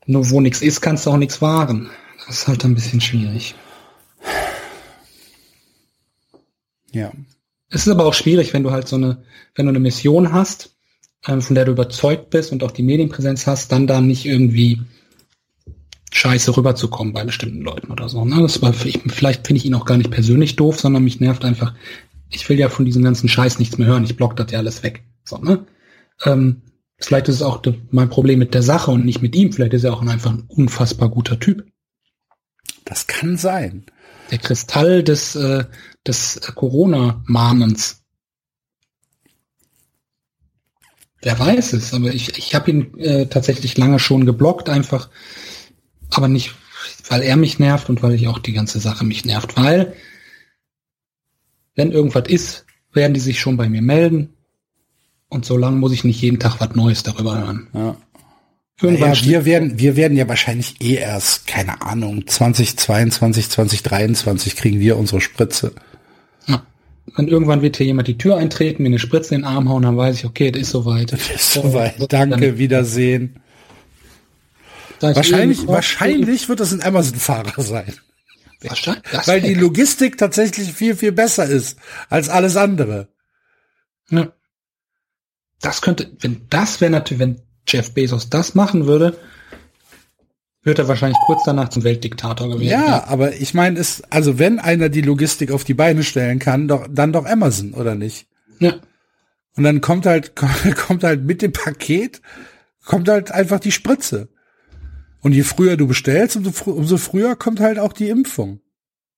[0.07, 1.89] Nur wo nichts ist, kannst du auch nichts wahren.
[2.25, 3.55] Das ist halt ein bisschen schwierig.
[6.91, 7.13] Ja.
[7.69, 9.23] Es ist aber auch schwierig, wenn du halt so eine,
[9.55, 10.75] wenn du eine Mission hast,
[11.25, 14.81] ähm, von der du überzeugt bist und auch die Medienpräsenz hast, dann da nicht irgendwie
[16.11, 18.25] scheiße rüberzukommen bei bestimmten Leuten oder so.
[18.25, 18.41] Ne?
[18.41, 21.45] Das war, ich, vielleicht finde ich ihn auch gar nicht persönlich doof, sondern mich nervt
[21.45, 21.73] einfach,
[22.29, 24.83] ich will ja von diesem ganzen Scheiß nichts mehr hören, ich block das ja alles
[24.83, 25.05] weg.
[25.23, 25.65] So, ne?
[26.25, 26.61] Ähm,
[26.99, 27.61] vielleicht ist es auch
[27.91, 30.45] mein Problem mit der Sache und nicht mit ihm, vielleicht ist er auch einfach ein
[30.47, 31.65] unfassbar guter Typ.
[32.85, 33.85] Das kann sein.
[34.31, 35.65] Der Kristall des, äh,
[36.05, 38.03] des Corona-Mahmens.
[41.21, 45.09] Wer weiß es, aber ich, ich habe ihn äh, tatsächlich lange schon geblockt, einfach,
[46.09, 46.55] aber nicht,
[47.09, 49.93] weil er mich nervt und weil ich auch die ganze Sache mich nervt, weil
[51.75, 54.36] wenn irgendwas ist, werden die sich schon bei mir melden
[55.29, 57.67] und so lange muss ich nicht jeden Tag was Neues darüber hören.
[57.73, 57.95] Ja.
[58.79, 64.79] Irgendwann Naja, wir werden, wir werden ja wahrscheinlich eh erst, keine Ahnung, 2022, 2023 kriegen
[64.79, 65.73] wir unsere Spritze.
[66.45, 66.63] Ja.
[67.15, 69.81] Wenn irgendwann wird hier jemand die Tür eintreten, mir eine Spritze in den Arm hauen,
[69.81, 71.11] dann weiß ich, okay, das ist soweit.
[71.11, 71.95] Ist soweit.
[72.13, 73.39] Danke, Wiedersehen.
[74.99, 77.93] Da ich Wahrscheinlich, wahrscheinlich wird das ein Amazon-Fahrer sein.
[78.61, 79.03] Wahrscheinlich.
[79.11, 81.79] Das Weil die Logistik tatsächlich viel, viel besser ist
[82.09, 83.09] als alles andere.
[84.09, 84.31] ja.
[85.61, 89.17] Das könnte, wenn das wäre natürlich, wenn Jeff Bezos das machen würde,
[90.63, 92.69] wird er wahrscheinlich kurz danach zum Weltdiktator gewesen.
[92.69, 96.67] Ja, aber ich meine, es, also wenn einer die Logistik auf die Beine stellen kann,
[96.67, 98.27] doch, dann doch Amazon, oder nicht?
[98.59, 98.73] ja.
[99.55, 100.35] Und dann kommt halt,
[100.75, 102.21] kommt halt mit dem Paket,
[102.85, 104.29] kommt halt einfach die Spritze.
[105.21, 108.59] Und je früher du bestellst, umso, frü- umso früher kommt halt auch die Impfung.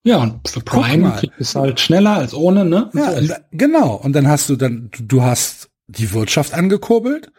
[0.06, 2.90] Ja, und für Prime es halt schneller als ohne, ne?
[2.94, 3.96] Ja, so und ist- genau.
[3.96, 5.59] Und dann hast du dann, du hast
[5.90, 7.32] die Wirtschaft angekurbelt,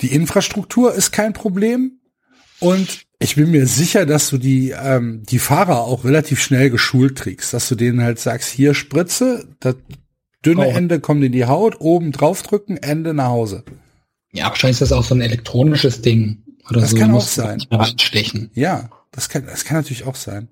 [0.00, 2.00] die Infrastruktur ist kein Problem
[2.60, 7.16] und ich bin mir sicher, dass du die, ähm, die Fahrer auch relativ schnell geschult
[7.16, 9.76] kriegst, dass du denen halt sagst, hier Spritze, das
[10.44, 10.70] dünne Oh.
[10.70, 13.64] Ende kommt in die Haut, oben draufdrücken, Ende nach Hause.
[14.32, 16.42] ja, wahrscheinlich ist das auch so ein elektronisches Ding.
[16.68, 16.96] Oder Das so.
[16.98, 17.62] kann auch sein.
[17.70, 18.50] Reinstechen.
[18.54, 20.48] Ja, das kann, das kann natürlich auch sein.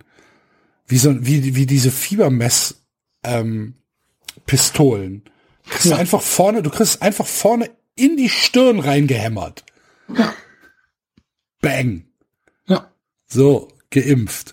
[0.87, 2.83] Wie so, wie, wie diese Fiebermess,
[3.25, 3.75] ähm,
[4.47, 5.23] Pistolen,
[5.69, 9.65] Kriegst du einfach vorne, du kriegst einfach vorne in die Stirn reingehämmert.
[10.17, 10.35] Ja.
[11.61, 12.05] Bang.
[12.67, 12.91] Ja.
[13.27, 14.53] So, geimpft.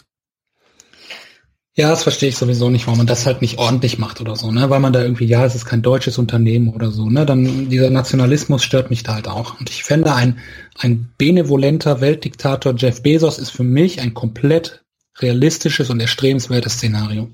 [1.74, 4.52] Ja, das verstehe ich sowieso nicht, warum man das halt nicht ordentlich macht oder so,
[4.52, 4.70] ne?
[4.70, 7.26] Weil man da irgendwie, ja, es ist kein deutsches Unternehmen oder so, ne?
[7.26, 9.58] Dann dieser Nationalismus stört mich da halt auch.
[9.58, 10.40] Und ich fände, ein,
[10.78, 14.84] ein benevolenter Weltdiktator Jeff Bezos ist für mich ein komplett
[15.20, 17.30] realistisches und erstrebenswertes Szenario.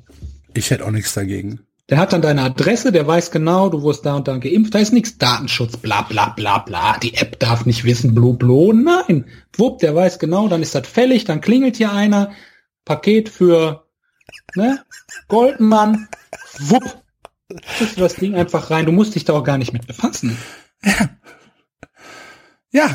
[0.53, 1.66] Ich hätte auch nichts dagegen.
[1.89, 4.79] Der hat dann deine Adresse, der weiß genau, du wurdest da und da geimpft, da
[4.79, 9.25] ist nichts Datenschutz, bla bla bla bla, die App darf nicht wissen, blu blu, nein.
[9.55, 12.31] Wupp, der weiß genau, dann ist das fällig, dann klingelt hier einer,
[12.83, 13.85] Paket für
[14.55, 14.83] ne,
[15.29, 16.09] Goldmann,
[16.59, 17.03] wupp,
[17.77, 20.37] kriegst du das Ding einfach rein, du musst dich da auch gar nicht mit befassen.
[22.71, 22.89] Ja.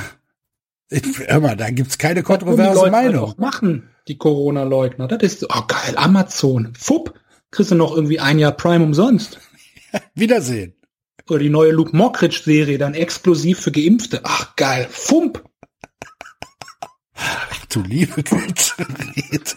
[0.91, 3.25] Ich, hör mal, da gibt's keine kontroverse halt Meinung.
[3.25, 7.19] auch machen, die Corona-Leugner, das ist, oh geil, Amazon, fupp,
[7.53, 9.39] kriegst du noch irgendwie ein Jahr Prime umsonst.
[10.15, 10.75] Wiedersehen.
[11.29, 14.23] Oder die neue Luke Mockridge-Serie, dann exklusiv für Geimpfte.
[14.25, 15.45] Ach geil, Fump.
[17.15, 18.17] Ach du liebe.
[18.17, 19.57] Red.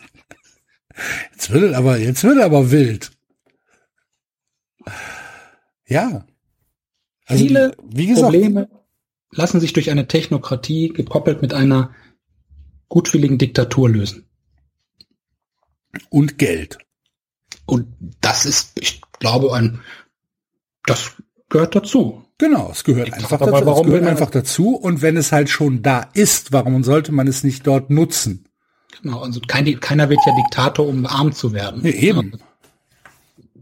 [1.33, 3.11] Jetzt wird es aber, jetzt wird aber wild.
[5.87, 6.25] Ja.
[7.25, 8.69] Also, Viele wie gesagt, Probleme
[9.31, 11.93] lassen sich durch eine Technokratie gekoppelt mit einer
[12.87, 14.29] gutwilligen Diktatur lösen.
[16.09, 16.77] und Geld.
[17.65, 17.87] Und
[18.21, 19.81] das ist, ich glaube, ein,
[20.85, 21.11] das
[21.49, 22.23] gehört dazu.
[22.37, 23.51] Genau, es gehört Ich einfach dazu.
[23.51, 24.75] warum es gehört einfach dazu.
[24.75, 28.45] Und wenn es halt schon da ist, warum sollte man es nicht dort nutzen?
[29.01, 31.81] Genau, also kein, keiner wird ja Diktator, um arm zu werden.
[31.81, 32.39] Nee, eben.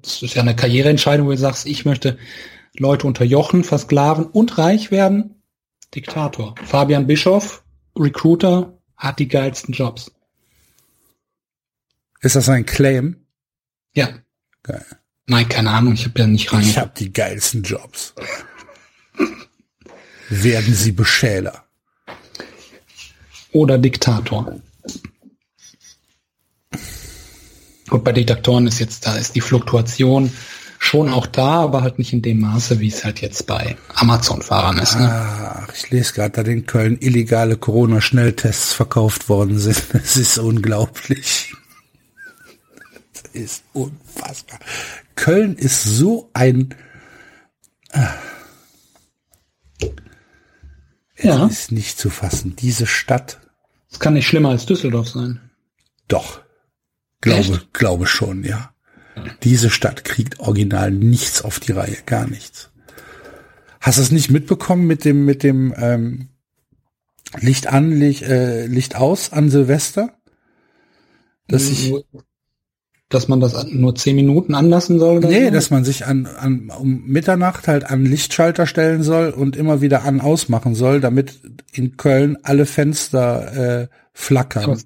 [0.02, 2.18] Das ist ja eine Karriereentscheidung, wo du sagst, ich möchte
[2.78, 5.42] Leute unterjochen, versklaven und reich werden.
[5.96, 6.56] Diktator.
[6.66, 7.64] Fabian Bischof,
[7.98, 10.12] Recruiter, hat die geilsten Jobs.
[12.22, 13.23] Ist das ein Claim?
[13.94, 14.10] Ja.
[14.64, 14.86] Geil.
[15.28, 16.76] Nein, keine Ahnung, ich habe ja nicht Ich rein.
[16.76, 18.14] habe die geilsten Jobs.
[20.30, 21.64] Werden Sie Beschäler.
[23.52, 24.60] Oder Diktator.
[27.90, 30.32] Und bei Diktatoren ist jetzt, da ist die Fluktuation
[30.80, 34.80] schon auch da, aber halt nicht in dem Maße, wie es halt jetzt bei Amazon-Fahrern
[34.80, 34.96] ist.
[34.96, 35.10] Ne?
[35.10, 39.82] Ach, ich lese gerade, da in Köln illegale Corona-Schnelltests verkauft worden sind.
[39.94, 41.54] Es ist unglaublich.
[43.34, 44.60] Ist unfassbar.
[45.16, 46.74] Köln ist so ein,
[51.20, 52.56] Ja, ist nicht zu fassen.
[52.56, 53.40] Diese Stadt,
[53.92, 55.40] es kann nicht schlimmer als Düsseldorf sein.
[56.08, 56.42] doch.
[57.22, 57.74] Glaube, Echt?
[57.74, 58.74] glaube schon, ja.
[59.44, 62.70] Diese Stadt kriegt original nichts auf die Reihe, gar nichts.
[63.80, 66.28] Hast du es nicht mitbekommen mit dem, mit dem ähm,
[67.40, 70.18] Licht an, Licht, äh, Licht aus an Silvester?
[71.48, 71.94] Dass ich,
[73.14, 75.18] dass man das nur zehn Minuten anlassen soll?
[75.18, 75.52] Oder nee, so?
[75.52, 80.04] dass man sich an, an um Mitternacht halt an Lichtschalter stellen soll und immer wieder
[80.04, 81.40] an ausmachen soll, damit
[81.72, 84.64] in Köln alle Fenster äh, flackern.
[84.64, 84.78] Aber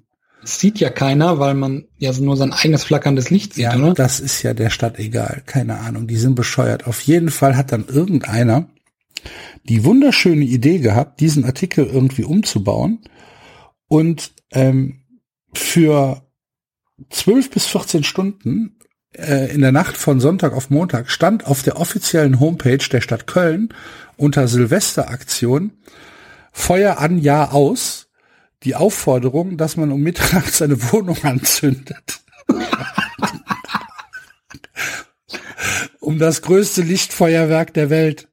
[0.42, 3.94] es sieht ja keiner, weil man ja nur sein eigenes flackerndes Licht sieht, Ja, oder?
[3.94, 5.42] das ist ja der Stadt egal.
[5.46, 6.86] Keine Ahnung, die sind bescheuert.
[6.86, 8.68] Auf jeden Fall hat dann irgendeiner
[9.64, 13.00] die wunderschöne Idee gehabt, diesen Artikel irgendwie umzubauen
[13.88, 15.00] und ähm,
[15.52, 16.22] für
[17.10, 18.78] 12 bis 14 Stunden
[19.12, 23.26] äh, in der Nacht von Sonntag auf Montag stand auf der offiziellen Homepage der Stadt
[23.26, 23.74] Köln
[24.16, 25.72] unter Silvesteraktion
[26.52, 28.08] Feuer an, Jahr aus
[28.64, 32.20] die Aufforderung, dass man um Mitternacht seine Wohnung anzündet.
[36.00, 38.28] um das größte Lichtfeuerwerk der Welt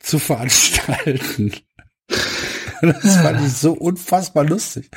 [0.00, 1.52] zu veranstalten.
[2.82, 4.88] Das fand ich so unfassbar lustig,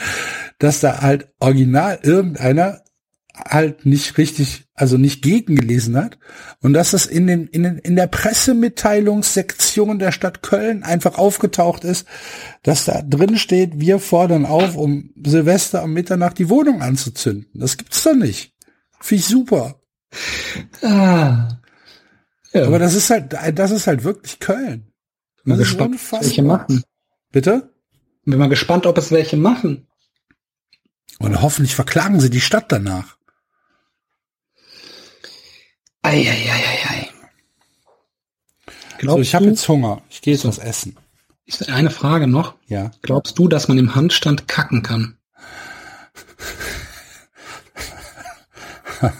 [0.57, 2.81] dass da halt original irgendeiner
[3.35, 6.19] halt nicht richtig, also nicht gegengelesen hat
[6.61, 11.83] und dass es in den, in den, in der Pressemitteilungssektion der Stadt Köln einfach aufgetaucht
[11.83, 12.07] ist,
[12.61, 17.47] dass da drin steht, wir fordern auf, um Silvester am Mitternacht die Wohnung anzuzünden.
[17.55, 18.53] Das gibt's doch nicht.
[18.99, 19.81] Finde ich super.
[20.83, 21.57] Ah.
[22.53, 24.91] Ja, Aber das ist halt, das ist halt wirklich Köln.
[25.43, 26.21] bin mal Das ist gespannt, unfassbar.
[26.21, 26.83] welche machen.
[27.31, 27.73] Bitte?
[28.25, 29.87] Bin mal gespannt, ob es welche machen.
[31.17, 33.17] Und hoffentlich verklagen sie die Stadt danach.
[36.03, 37.09] Eieieiei.
[38.67, 40.01] So, Glaubst ich habe jetzt Hunger.
[40.09, 40.95] Ich gehe jetzt was essen.
[41.67, 42.55] eine Frage noch.
[42.67, 42.91] Ja.
[43.01, 45.17] Glaubst du, dass man im Handstand kacken kann?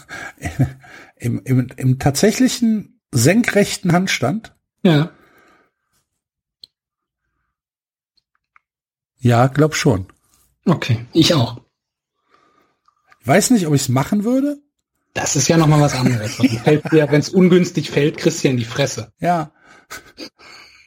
[1.18, 4.54] Im, im, Im tatsächlichen senkrechten Handstand?
[4.84, 5.12] Ja.
[9.20, 10.08] Ja, glaub schon.
[10.66, 11.62] Okay, ich auch.
[13.24, 14.63] Weiß nicht, ob ich es machen würde.
[15.14, 16.40] Das ist ja noch mal was anderes.
[16.40, 19.12] Wenn es ungünstig fällt, kriegst du ja in die Fresse.
[19.20, 19.52] Ja.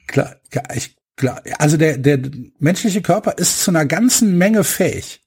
[0.09, 1.43] Klar, ja, ich, klar.
[1.59, 2.21] Also der, der
[2.59, 5.23] menschliche Körper ist zu einer ganzen Menge fähig.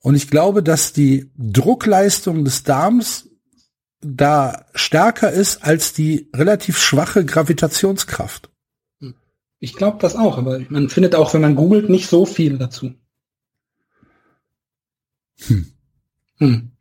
[0.00, 3.28] Und ich glaube, dass die Druckleistung des Darms
[4.00, 8.50] da stärker ist als die relativ schwache Gravitationskraft.
[9.60, 12.92] Ich glaube das auch, aber man findet auch, wenn man googelt, nicht so viel dazu.
[15.46, 15.72] Hm.
[16.36, 16.73] Hm.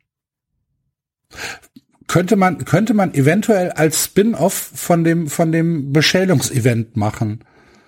[2.07, 7.43] Könnte man, könnte man eventuell als Spin-off von dem, von dem Beschälungsevent machen.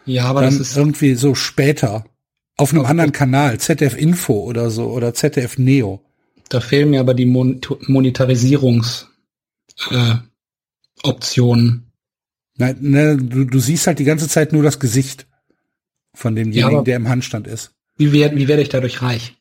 [0.06, 2.06] Ja, aber Dann das ist irgendwie so später.
[2.58, 2.92] Auf einem Okay.
[2.92, 6.02] anderen Kanal, ZDF Info oder so, oder ZDF Neo.
[6.48, 9.10] Da fehlen mir aber die Mon Monetarisierungs
[9.92, 10.16] äh,
[11.04, 11.92] Optionen.
[12.58, 15.28] Nein, ne, du, du siehst halt die ganze Zeit nur das Gesicht
[16.14, 17.72] von demjenigen, aber- der im Handstand ist.
[17.98, 19.35] Wie, werd, wie werde ich dadurch reich?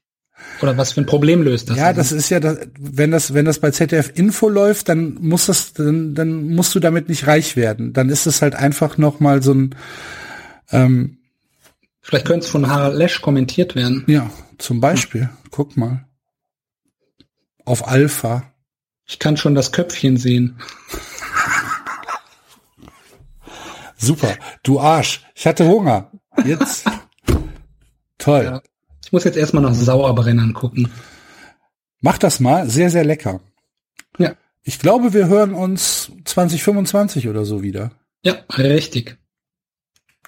[0.62, 1.76] Oder was für ein Problem löst das?
[1.76, 5.46] ja, das ist ja, das, wenn das, wenn das bei ZDF Info läuft, dann muss
[5.46, 7.92] das, dann, dann musst du damit nicht reich werden.
[7.92, 9.74] Dann ist es halt einfach noch mal so ein,
[10.70, 11.18] ähm,
[12.00, 14.04] Vielleicht könnte es von Harald Lesch kommentiert werden.
[14.06, 16.06] ja, zum Beispiel, guck mal.
[17.64, 18.52] Auf Alpha.
[19.06, 20.58] Ich kann schon das Köpfchen sehen.
[23.96, 24.36] Super.
[24.62, 25.22] Du Arsch.
[25.34, 26.10] Ich hatte Hunger.
[26.44, 26.84] Jetzt.
[28.18, 28.44] Toll.
[28.44, 28.62] Ja.
[29.04, 30.90] Ich muss jetzt erstmal nach Sauerbrennern gucken.
[32.00, 32.68] Mach das mal.
[32.68, 33.40] Sehr, sehr lecker.
[34.18, 34.34] Ja.
[34.62, 37.92] Ich glaube, wir hören uns 2025 oder so wieder.
[38.24, 39.18] Ja, richtig.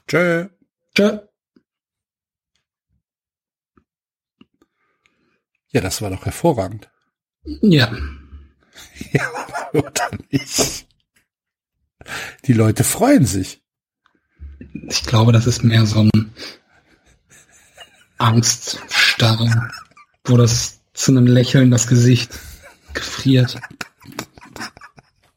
[0.07, 0.49] Tschö.
[0.95, 1.19] Tschö.
[5.69, 6.91] Ja, das war doch hervorragend.
[7.45, 7.95] Ja.
[9.13, 9.23] Ja,
[9.73, 10.87] oder nicht?
[12.45, 13.63] Die Leute freuen sich.
[14.89, 16.11] Ich glaube, das ist mehr so ein
[18.19, 19.71] Angststarre,
[20.25, 22.31] wo das zu einem Lächeln das Gesicht
[22.95, 23.59] gefriert.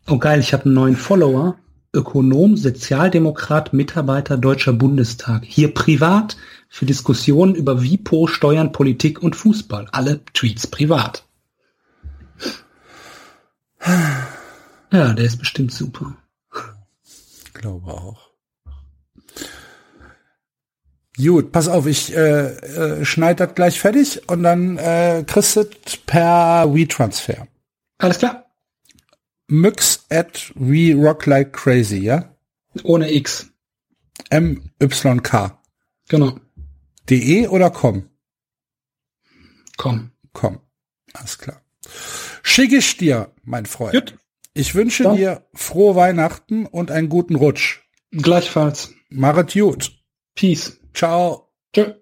[0.08, 1.58] Oh geil, ich habe einen neuen Follower.
[1.92, 5.44] Ökonom, Sozialdemokrat, Mitarbeiter Deutscher Bundestag.
[5.44, 6.38] Hier privat
[6.68, 9.88] für Diskussionen über WIPO, Steuern, Politik und Fußball.
[9.92, 11.26] Alle Tweets privat.
[14.92, 16.16] Ja, der ist bestimmt super.
[17.54, 18.29] Glaube auch.
[21.22, 25.66] Gut, pass auf, ich äh, äh, schneide das gleich fertig und dann äh, kriegst du
[26.06, 27.48] per WeTransfer.
[27.98, 28.46] Alles klar.
[29.48, 32.36] Myx at We Rock Like Crazy, ja?
[32.84, 33.48] Ohne X.
[34.30, 35.62] M-Y-K.
[36.08, 36.40] Genau.
[37.10, 38.08] De oder com?
[39.78, 40.12] Komm.
[40.34, 40.60] Com.
[41.14, 41.62] Alles klar.
[42.44, 43.94] Schicke ich dir, mein Freund.
[43.94, 44.18] Gut.
[44.54, 47.82] Ich wünsche Dann- dir frohe Weihnachten und einen guten Rutsch.
[48.12, 48.92] Gleichfalls.
[49.10, 49.92] Machet gut.
[50.36, 50.80] Peace.
[50.94, 51.50] Ciao.
[51.74, 52.02] Tschö.